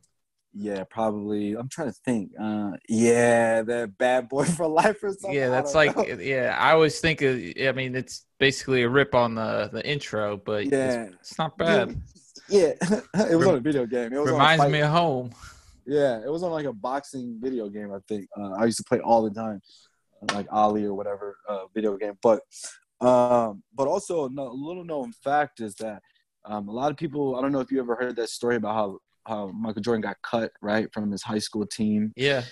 Yeah, 0.61 0.83
probably. 0.91 1.55
I'm 1.55 1.69
trying 1.69 1.89
to 1.89 1.99
think. 2.05 2.33
Uh, 2.39 2.73
yeah, 2.89 3.63
that 3.63 3.97
bad 3.97 4.29
boy 4.29 4.45
for 4.57 4.67
life 4.67 5.03
or 5.05 5.13
something. 5.13 5.33
Yeah, 5.33 5.51
that's 5.51 5.75
like 5.75 5.97
know. 5.97 6.05
yeah. 6.21 6.57
I 6.59 6.73
always 6.73 6.99
think 7.01 7.23
of. 7.23 7.37
I 7.37 7.73
mean, 7.73 7.95
it's 7.95 8.27
basically 8.41 8.83
a 8.83 8.89
rip 8.89 9.15
on 9.15 9.37
the 9.37 9.71
the 9.73 9.89
intro, 9.89 10.37
but 10.37 10.67
yeah, 10.67 11.05
it's, 11.05 11.15
it's 11.21 11.39
not 11.39 11.57
bad. 11.57 12.01
Yeah, 12.51 12.73
it 13.31 13.37
was 13.37 13.47
on 13.47 13.57
a 13.57 13.61
video 13.61 13.85
game. 13.85 14.11
It 14.11 14.19
reminds 14.19 14.65
me 14.69 14.81
of 14.81 14.89
home. 14.89 15.33
Yeah, 15.85 16.19
it 16.25 16.33
was 16.33 16.43
on 16.43 16.51
like 16.51 16.65
a 16.65 16.73
boxing 16.73 17.39
video 17.43 17.69
game. 17.69 17.93
I 17.93 17.99
think 18.09 18.27
uh, 18.41 18.53
I 18.53 18.65
used 18.65 18.79
to 18.79 18.85
play 18.85 19.01
all 19.01 19.23
the 19.23 19.31
time, 19.31 19.61
like 20.33 20.47
Ali 20.51 20.87
or 20.87 20.95
whatever 20.95 21.37
uh, 21.47 21.67
video 21.75 21.99
game. 21.99 22.15
But 22.23 22.41
um, 23.03 23.63
but 23.75 23.87
also 23.87 24.25
a 24.25 24.31
little 24.31 24.83
known 24.83 25.13
fact 25.13 25.61
is 25.61 25.75
that 25.75 26.01
um, 26.47 26.69
a 26.69 26.73
lot 26.73 26.91
of 26.91 26.97
people. 26.97 27.37
I 27.37 27.43
don't 27.43 27.53
know 27.53 27.61
if 27.61 27.71
you 27.71 27.81
ever 27.81 27.97
heard 27.97 28.17
that 28.17 28.31
story 28.31 28.57
about 28.57 28.75
how 28.75 28.99
how 29.29 29.49
Michael 29.49 29.83
Jordan 29.83 30.01
got 30.01 30.17
cut 30.23 30.51
right 30.63 30.89
from 30.93 31.11
his 31.11 31.23
high 31.23 31.39
school 31.39 31.67
team. 31.67 32.13
Yeah. 32.17 32.43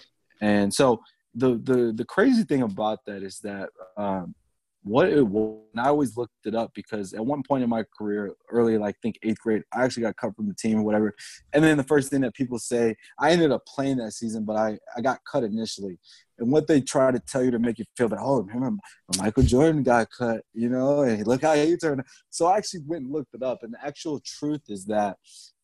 And 0.40 0.72
so 0.72 1.00
the 1.34 1.58
the 1.62 1.92
the 1.94 2.04
crazy 2.04 2.44
thing 2.44 2.62
about 2.62 3.00
that 3.06 3.22
is 3.22 3.38
that 3.40 3.70
um, 3.96 4.34
what 4.82 5.08
it 5.08 5.26
was, 5.26 5.58
and 5.74 5.80
I 5.80 5.88
always 5.88 6.16
looked 6.16 6.46
it 6.46 6.54
up 6.54 6.70
because 6.72 7.12
at 7.12 7.24
one 7.24 7.42
point 7.42 7.64
in 7.64 7.68
my 7.68 7.84
career, 7.98 8.32
early 8.52 8.78
like 8.78 8.94
I 8.94 8.98
think 9.02 9.18
eighth 9.24 9.40
grade, 9.40 9.62
I 9.74 9.84
actually 9.84 10.04
got 10.04 10.16
cut 10.16 10.36
from 10.36 10.46
the 10.46 10.54
team 10.54 10.78
or 10.78 10.84
whatever. 10.84 11.12
And 11.52 11.64
then 11.64 11.76
the 11.76 11.82
first 11.82 12.08
thing 12.08 12.20
that 12.20 12.34
people 12.34 12.58
say, 12.58 12.94
I 13.18 13.32
ended 13.32 13.50
up 13.50 13.66
playing 13.66 13.96
that 13.96 14.12
season, 14.12 14.44
but 14.44 14.56
I 14.56 14.78
I 14.96 15.00
got 15.00 15.18
cut 15.30 15.42
initially. 15.42 15.98
And 16.38 16.52
what 16.52 16.66
they 16.66 16.80
try 16.80 17.10
to 17.10 17.18
tell 17.18 17.42
you 17.42 17.50
to 17.50 17.58
make 17.58 17.78
you 17.78 17.86
feel 17.96 18.10
that, 18.10 18.18
oh, 18.20 18.42
remember 18.42 18.80
Michael 19.18 19.42
Jordan 19.42 19.82
got 19.82 20.08
cut, 20.16 20.42
you 20.52 20.68
know, 20.68 21.00
and 21.00 21.26
look 21.26 21.42
how 21.42 21.54
he 21.54 21.76
turned. 21.76 22.02
So 22.30 22.46
I 22.46 22.58
actually 22.58 22.82
went 22.86 23.04
and 23.04 23.12
looked 23.12 23.34
it 23.34 23.42
up, 23.42 23.62
and 23.62 23.74
the 23.74 23.84
actual 23.84 24.20
truth 24.24 24.62
is 24.68 24.84
that 24.86 25.16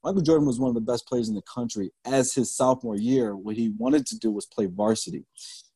Michael 0.04 0.22
Jordan 0.22 0.46
was 0.46 0.58
one 0.58 0.68
of 0.68 0.74
the 0.74 0.80
best 0.80 1.06
players 1.06 1.28
in 1.28 1.34
the 1.34 1.42
country. 1.42 1.92
As 2.04 2.34
his 2.34 2.54
sophomore 2.54 2.96
year, 2.96 3.36
what 3.36 3.56
he 3.56 3.72
wanted 3.78 4.04
to 4.06 4.18
do 4.18 4.32
was 4.32 4.46
play 4.46 4.66
varsity. 4.66 5.24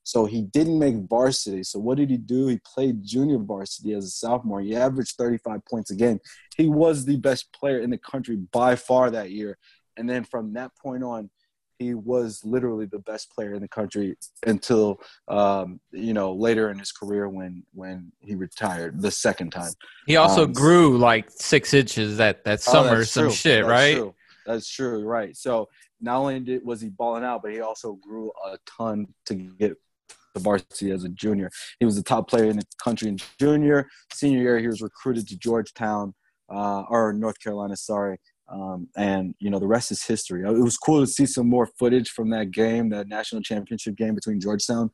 So 0.02 0.24
he 0.24 0.42
didn't 0.42 0.78
make 0.78 0.96
varsity. 1.08 1.62
So 1.62 1.78
what 1.78 1.98
did 1.98 2.10
he 2.10 2.16
do? 2.16 2.46
He 2.46 2.60
played 2.64 3.04
junior 3.04 3.38
varsity 3.38 3.92
as 3.92 4.04
a 4.04 4.10
sophomore. 4.10 4.60
He 4.60 4.74
averaged 4.74 5.16
35 5.16 5.64
points 5.64 5.90
a 5.90 5.96
game. 5.96 6.20
He 6.56 6.68
was 6.68 7.04
the 7.04 7.16
best 7.16 7.52
player 7.52 7.80
in 7.80 7.90
the 7.90 7.98
country 7.98 8.36
by 8.36 8.76
far 8.76 9.10
that 9.10 9.30
year. 9.30 9.58
And 9.96 10.08
then 10.08 10.24
from 10.24 10.52
that 10.54 10.72
point 10.76 11.02
on, 11.02 11.30
he 11.78 11.94
was 11.94 12.42
literally 12.44 12.86
the 12.86 12.98
best 13.00 13.30
player 13.34 13.54
in 13.54 13.60
the 13.60 13.68
country 13.68 14.16
until 14.46 15.00
um, 15.28 15.80
you 15.92 16.14
know 16.14 16.32
later 16.32 16.70
in 16.70 16.78
his 16.78 16.92
career 16.92 17.28
when 17.28 17.62
when 17.72 18.12
he 18.20 18.34
retired 18.34 19.00
the 19.00 19.10
second 19.10 19.50
time. 19.50 19.72
He 20.06 20.16
also 20.16 20.44
um, 20.44 20.52
grew 20.52 20.98
like 20.98 21.30
six 21.30 21.74
inches 21.74 22.16
that 22.18 22.44
that 22.44 22.60
oh, 22.66 22.72
summer, 22.72 22.96
oh, 22.98 23.02
some 23.02 23.24
true. 23.24 23.32
shit, 23.32 23.64
that's 23.64 23.70
right? 23.70 23.96
True. 23.96 24.14
That's 24.46 24.68
true, 24.68 25.04
right? 25.04 25.36
So 25.36 25.68
not 26.00 26.18
only 26.18 26.40
did 26.40 26.64
was 26.64 26.80
he 26.80 26.88
balling 26.88 27.24
out, 27.24 27.42
but 27.42 27.52
he 27.52 27.60
also 27.60 27.94
grew 27.94 28.30
a 28.44 28.58
ton 28.66 29.06
to 29.26 29.34
get 29.34 29.76
the 30.34 30.40
varsity 30.40 30.90
as 30.90 31.04
a 31.04 31.08
junior. 31.08 31.50
He 31.80 31.84
was 31.84 31.96
the 31.96 32.02
top 32.02 32.28
player 32.28 32.44
in 32.44 32.56
the 32.56 32.66
country 32.82 33.08
in 33.08 33.18
junior. 33.40 33.88
Senior 34.12 34.40
year, 34.40 34.58
he 34.58 34.66
was 34.66 34.82
recruited 34.82 35.26
to 35.28 35.38
Georgetown 35.38 36.14
uh, 36.48 36.82
or 36.88 37.12
North 37.12 37.40
Carolina, 37.40 37.76
sorry, 37.76 38.18
um, 38.48 38.88
and 38.96 39.34
you 39.38 39.50
know 39.50 39.58
the 39.58 39.66
rest 39.66 39.90
is 39.90 40.04
history. 40.04 40.42
It 40.42 40.62
was 40.62 40.76
cool 40.76 41.00
to 41.00 41.06
see 41.06 41.26
some 41.26 41.48
more 41.48 41.66
footage 41.78 42.10
from 42.10 42.30
that 42.30 42.50
game, 42.50 42.90
that 42.90 43.08
national 43.08 43.42
championship 43.42 43.96
game 43.96 44.14
between 44.14 44.40
Georgetown 44.40 44.90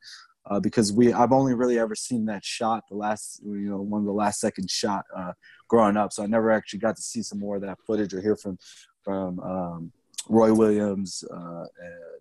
uh, 0.49 0.59
because 0.59 0.91
we 0.91 1.13
I've 1.13 1.31
only 1.31 1.53
really 1.53 1.79
ever 1.79 1.95
seen 1.95 2.25
that 2.25 2.43
shot, 2.43 2.83
the 2.89 2.95
last 2.95 3.41
you 3.43 3.69
know 3.69 3.81
one 3.81 4.01
of 4.01 4.05
the 4.05 4.13
last 4.13 4.39
second 4.39 4.69
shot 4.69 5.05
uh, 5.15 5.33
growing 5.67 5.97
up. 5.97 6.11
So 6.11 6.23
I 6.23 6.27
never 6.27 6.51
actually 6.51 6.79
got 6.79 6.95
to 6.95 7.01
see 7.01 7.21
some 7.21 7.39
more 7.39 7.55
of 7.55 7.61
that 7.61 7.79
footage 7.85 8.13
or 8.13 8.21
hear 8.21 8.35
from 8.35 8.57
from 9.03 9.39
um, 9.39 9.91
Roy 10.29 10.53
Williams, 10.53 11.23
uh, 11.33 11.65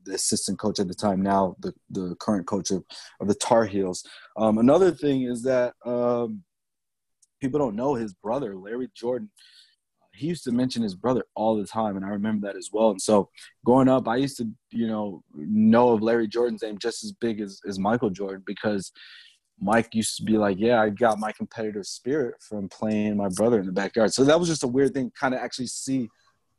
the 0.04 0.14
assistant 0.14 0.58
coach 0.58 0.80
at 0.80 0.88
the 0.88 0.94
time, 0.94 1.22
now 1.22 1.56
the 1.60 1.74
the 1.90 2.14
current 2.16 2.46
coach 2.46 2.70
of, 2.70 2.84
of 3.20 3.28
the 3.28 3.34
Tar 3.34 3.64
Heels. 3.64 4.04
Um, 4.36 4.58
another 4.58 4.92
thing 4.92 5.22
is 5.22 5.42
that 5.42 5.74
um, 5.84 6.42
people 7.40 7.58
don't 7.58 7.76
know 7.76 7.94
his 7.94 8.12
brother, 8.14 8.56
Larry 8.56 8.88
Jordan 8.94 9.30
he 10.14 10.26
used 10.26 10.44
to 10.44 10.52
mention 10.52 10.82
his 10.82 10.94
brother 10.94 11.24
all 11.34 11.56
the 11.56 11.66
time, 11.66 11.96
and 11.96 12.04
I 12.04 12.08
remember 12.08 12.46
that 12.46 12.56
as 12.56 12.70
well. 12.72 12.90
And 12.90 13.00
so, 13.00 13.30
growing 13.64 13.88
up, 13.88 14.06
I 14.08 14.16
used 14.16 14.36
to, 14.38 14.48
you 14.70 14.86
know, 14.86 15.22
know 15.34 15.92
of 15.92 16.02
Larry 16.02 16.28
Jordan's 16.28 16.62
name 16.62 16.78
just 16.78 17.02
as 17.04 17.12
big 17.12 17.40
as, 17.40 17.60
as 17.66 17.78
Michael 17.78 18.10
Jordan 18.10 18.42
because 18.46 18.92
Mike 19.60 19.94
used 19.94 20.16
to 20.18 20.24
be 20.24 20.36
like, 20.36 20.58
"Yeah, 20.58 20.80
I 20.80 20.90
got 20.90 21.18
my 21.18 21.32
competitive 21.32 21.86
spirit 21.86 22.34
from 22.40 22.68
playing 22.68 23.16
my 23.16 23.28
brother 23.28 23.60
in 23.60 23.66
the 23.66 23.72
backyard." 23.72 24.12
So 24.12 24.24
that 24.24 24.38
was 24.38 24.48
just 24.48 24.64
a 24.64 24.68
weird 24.68 24.92
thing, 24.92 25.10
kind 25.18 25.34
of 25.34 25.40
actually 25.40 25.68
see 25.68 26.08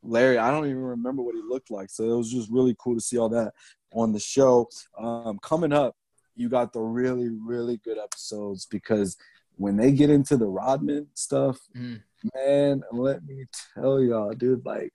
Larry. 0.02 0.38
I 0.38 0.50
don't 0.52 0.66
even 0.66 0.78
remember 0.78 1.22
what 1.22 1.36
he 1.36 1.42
looked 1.42 1.70
like, 1.70 1.90
so 1.90 2.04
it 2.06 2.18
was 2.18 2.32
just 2.32 2.50
really 2.50 2.76
cool 2.80 2.96
to 2.96 3.02
see 3.02 3.18
all 3.18 3.30
that 3.30 3.54
on 3.94 4.14
the 4.14 4.20
show. 4.20 4.68
Um, 4.98 5.38
coming 5.44 5.74
up, 5.74 5.96
you 6.36 6.50
got 6.50 6.74
the 6.74 6.82
really, 6.82 7.30
really 7.30 7.78
good 7.78 7.98
episodes 7.98 8.66
because 8.66 9.18
when 9.58 9.78
they 9.78 9.92
get 9.92 10.10
into 10.10 10.38
the 10.38 10.48
Rodman 10.48 11.08
stuff. 11.14 11.60
Mm 11.76 12.02
man, 12.36 12.84
let 12.92 13.26
me 13.26 13.46
tell 13.74 14.02
y'all, 14.02 14.32
dude, 14.32 14.66
like 14.66 14.92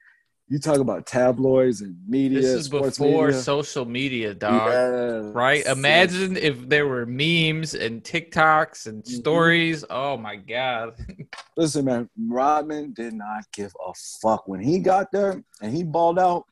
you 0.48 0.58
talk 0.58 0.78
about 0.78 1.06
tabloids 1.06 1.82
and 1.82 1.96
media. 2.08 2.40
This 2.40 2.50
is 2.50 2.68
before 2.68 3.26
media. 3.26 3.40
social 3.40 3.84
media, 3.84 4.32
dog. 4.32 5.34
Right? 5.34 5.64
Imagine 5.66 6.36
if 6.38 6.68
there 6.68 6.86
were 6.86 7.04
memes 7.04 7.74
and 7.74 8.02
TikToks 8.02 8.86
and 8.86 9.02
mm-hmm. 9.02 9.14
stories. 9.14 9.84
Oh 9.90 10.16
my 10.16 10.36
god. 10.36 10.94
Listen, 11.56 11.84
man, 11.84 12.08
Rodman 12.18 12.94
did 12.94 13.12
not 13.12 13.44
give 13.52 13.74
a 13.86 13.92
fuck 14.22 14.48
when 14.48 14.60
he 14.60 14.78
got 14.78 15.12
there 15.12 15.42
and 15.60 15.74
he 15.74 15.84
balled 15.84 16.18
out. 16.18 16.44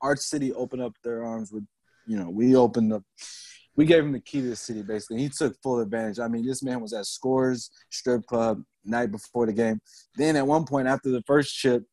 Arch 0.00 0.20
City 0.20 0.52
opened 0.52 0.82
up 0.82 0.94
their 1.02 1.24
arms 1.24 1.52
with, 1.52 1.64
you 2.06 2.18
know, 2.18 2.28
we 2.28 2.56
opened 2.56 2.92
up 2.92 3.02
we 3.76 3.84
gave 3.84 4.04
him 4.04 4.12
the 4.12 4.20
key 4.20 4.40
to 4.40 4.50
the 4.50 4.56
city 4.56 4.82
basically. 4.82 5.18
He 5.18 5.28
took 5.28 5.60
full 5.62 5.80
advantage. 5.80 6.18
I 6.18 6.28
mean, 6.28 6.46
this 6.46 6.62
man 6.62 6.80
was 6.80 6.92
at 6.92 7.06
Scores 7.06 7.70
strip 7.90 8.24
club 8.26 8.62
night 8.84 9.10
before 9.10 9.46
the 9.46 9.52
game. 9.52 9.80
Then 10.16 10.36
at 10.36 10.46
one 10.46 10.64
point 10.64 10.88
after 10.88 11.10
the 11.10 11.22
first 11.22 11.54
chip, 11.54 11.84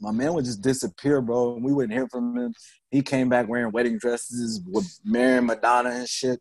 my 0.00 0.10
man 0.10 0.32
would 0.32 0.46
just 0.46 0.62
disappear, 0.62 1.20
bro, 1.20 1.54
and 1.54 1.64
we 1.64 1.72
wouldn't 1.72 1.92
hear 1.92 2.08
from 2.08 2.36
him. 2.36 2.54
He 2.90 3.02
came 3.02 3.28
back 3.28 3.48
wearing 3.48 3.72
wedding 3.72 3.98
dresses 3.98 4.62
with 4.66 4.86
marrying 5.04 5.46
Madonna 5.46 5.90
and 5.90 6.08
shit. 6.08 6.40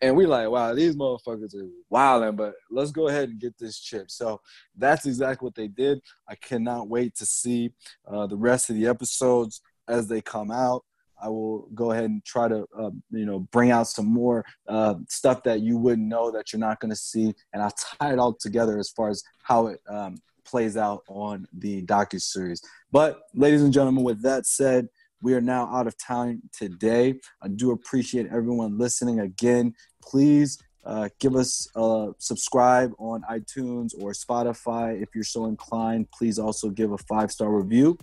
And 0.00 0.16
we 0.16 0.26
like, 0.26 0.50
wow, 0.50 0.74
these 0.74 0.96
motherfuckers 0.96 1.54
are 1.54 1.68
wilding, 1.88 2.34
but 2.34 2.54
let's 2.72 2.90
go 2.90 3.06
ahead 3.06 3.28
and 3.28 3.40
get 3.40 3.56
this 3.56 3.78
chip. 3.78 4.10
So 4.10 4.40
that's 4.76 5.06
exactly 5.06 5.46
what 5.46 5.54
they 5.54 5.68
did. 5.68 6.00
I 6.28 6.34
cannot 6.34 6.88
wait 6.88 7.14
to 7.16 7.26
see 7.26 7.72
uh, 8.08 8.26
the 8.26 8.36
rest 8.36 8.68
of 8.68 8.74
the 8.74 8.88
episodes 8.88 9.60
as 9.86 10.08
they 10.08 10.20
come 10.20 10.50
out. 10.50 10.84
I 11.22 11.28
will 11.28 11.68
go 11.74 11.92
ahead 11.92 12.04
and 12.04 12.24
try 12.24 12.48
to, 12.48 12.66
uh, 12.76 12.90
you 13.10 13.24
know, 13.24 13.40
bring 13.52 13.70
out 13.70 13.86
some 13.86 14.06
more 14.06 14.44
uh, 14.68 14.94
stuff 15.08 15.42
that 15.44 15.60
you 15.60 15.78
wouldn't 15.78 16.08
know 16.08 16.30
that 16.32 16.52
you're 16.52 16.60
not 16.60 16.80
going 16.80 16.90
to 16.90 16.96
see, 16.96 17.32
and 17.52 17.62
I'll 17.62 17.70
tie 17.98 18.12
it 18.12 18.18
all 18.18 18.34
together 18.34 18.78
as 18.78 18.90
far 18.90 19.08
as 19.08 19.22
how 19.42 19.68
it 19.68 19.80
um, 19.88 20.16
plays 20.44 20.76
out 20.76 21.02
on 21.08 21.46
the 21.52 21.82
docu 21.82 22.20
series. 22.20 22.60
But, 22.90 23.20
ladies 23.34 23.62
and 23.62 23.72
gentlemen, 23.72 24.04
with 24.04 24.22
that 24.22 24.46
said, 24.46 24.88
we 25.22 25.34
are 25.34 25.40
now 25.40 25.66
out 25.72 25.86
of 25.86 25.96
time 25.98 26.42
today. 26.52 27.14
I 27.40 27.48
do 27.48 27.70
appreciate 27.70 28.26
everyone 28.26 28.76
listening 28.76 29.20
again. 29.20 29.74
Please 30.02 30.58
uh, 30.84 31.08
give 31.20 31.36
us 31.36 31.68
a 31.76 32.10
subscribe 32.18 32.92
on 32.98 33.22
iTunes 33.30 33.92
or 34.00 34.12
Spotify 34.12 35.00
if 35.00 35.10
you're 35.14 35.22
so 35.22 35.46
inclined. 35.46 36.10
Please 36.10 36.40
also 36.40 36.70
give 36.70 36.90
a 36.90 36.98
five 36.98 37.30
star 37.30 37.50
review. 37.50 37.96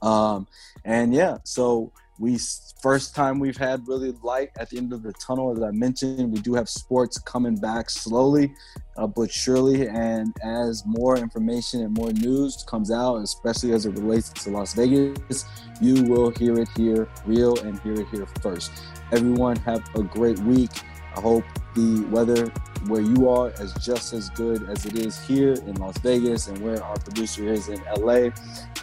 Um, 0.00 0.46
and 0.84 1.12
yeah, 1.12 1.38
so 1.44 1.92
we 2.18 2.36
first 2.82 3.14
time 3.14 3.38
we've 3.38 3.56
had 3.56 3.86
really 3.86 4.12
light 4.22 4.50
at 4.58 4.70
the 4.70 4.78
end 4.78 4.92
of 4.92 5.02
the 5.02 5.12
tunnel 5.14 5.52
as 5.56 5.62
i 5.62 5.70
mentioned. 5.70 6.32
We 6.32 6.40
do 6.40 6.54
have 6.54 6.68
sports 6.68 7.18
coming 7.18 7.56
back 7.56 7.90
slowly 7.90 8.52
uh, 8.96 9.06
but 9.06 9.30
surely. 9.30 9.88
And 9.88 10.34
as 10.42 10.84
more 10.86 11.16
information 11.16 11.82
and 11.82 11.94
more 11.94 12.12
news 12.12 12.64
comes 12.68 12.90
out 12.90 13.16
especially 13.16 13.72
as 13.72 13.86
it 13.86 13.92
relates 13.92 14.30
to 14.44 14.50
las 14.50 14.74
vegas 14.74 15.44
you 15.80 16.02
will 16.04 16.30
hear 16.30 16.58
it 16.58 16.68
here 16.76 17.08
real 17.24 17.58
and 17.60 17.78
hear 17.80 17.94
it 17.94 18.06
here 18.08 18.26
first. 18.42 18.72
Everyone 19.12 19.56
have 19.56 19.82
a 19.94 20.02
great 20.02 20.38
week. 20.40 20.70
I 21.16 21.20
hope 21.20 21.44
the 21.74 22.04
weather 22.10 22.46
where 22.86 23.00
you 23.00 23.28
are 23.28 23.50
is 23.60 23.72
just 23.74 24.12
as 24.12 24.30
good 24.30 24.68
as 24.68 24.86
it 24.86 24.96
is 24.96 25.20
here 25.24 25.52
in 25.52 25.74
las 25.76 25.98
vegas 25.98 26.48
and 26.48 26.58
where 26.58 26.82
our 26.82 26.96
producer 26.98 27.48
is 27.48 27.68
in 27.68 27.82
la 27.96 28.30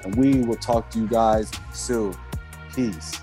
and 0.04 0.16
we 0.16 0.42
will 0.42 0.58
talk 0.58 0.90
to 0.92 1.00
you 1.00 1.08
guys 1.08 1.52
soon. 1.74 2.16
Peace. 2.74 3.22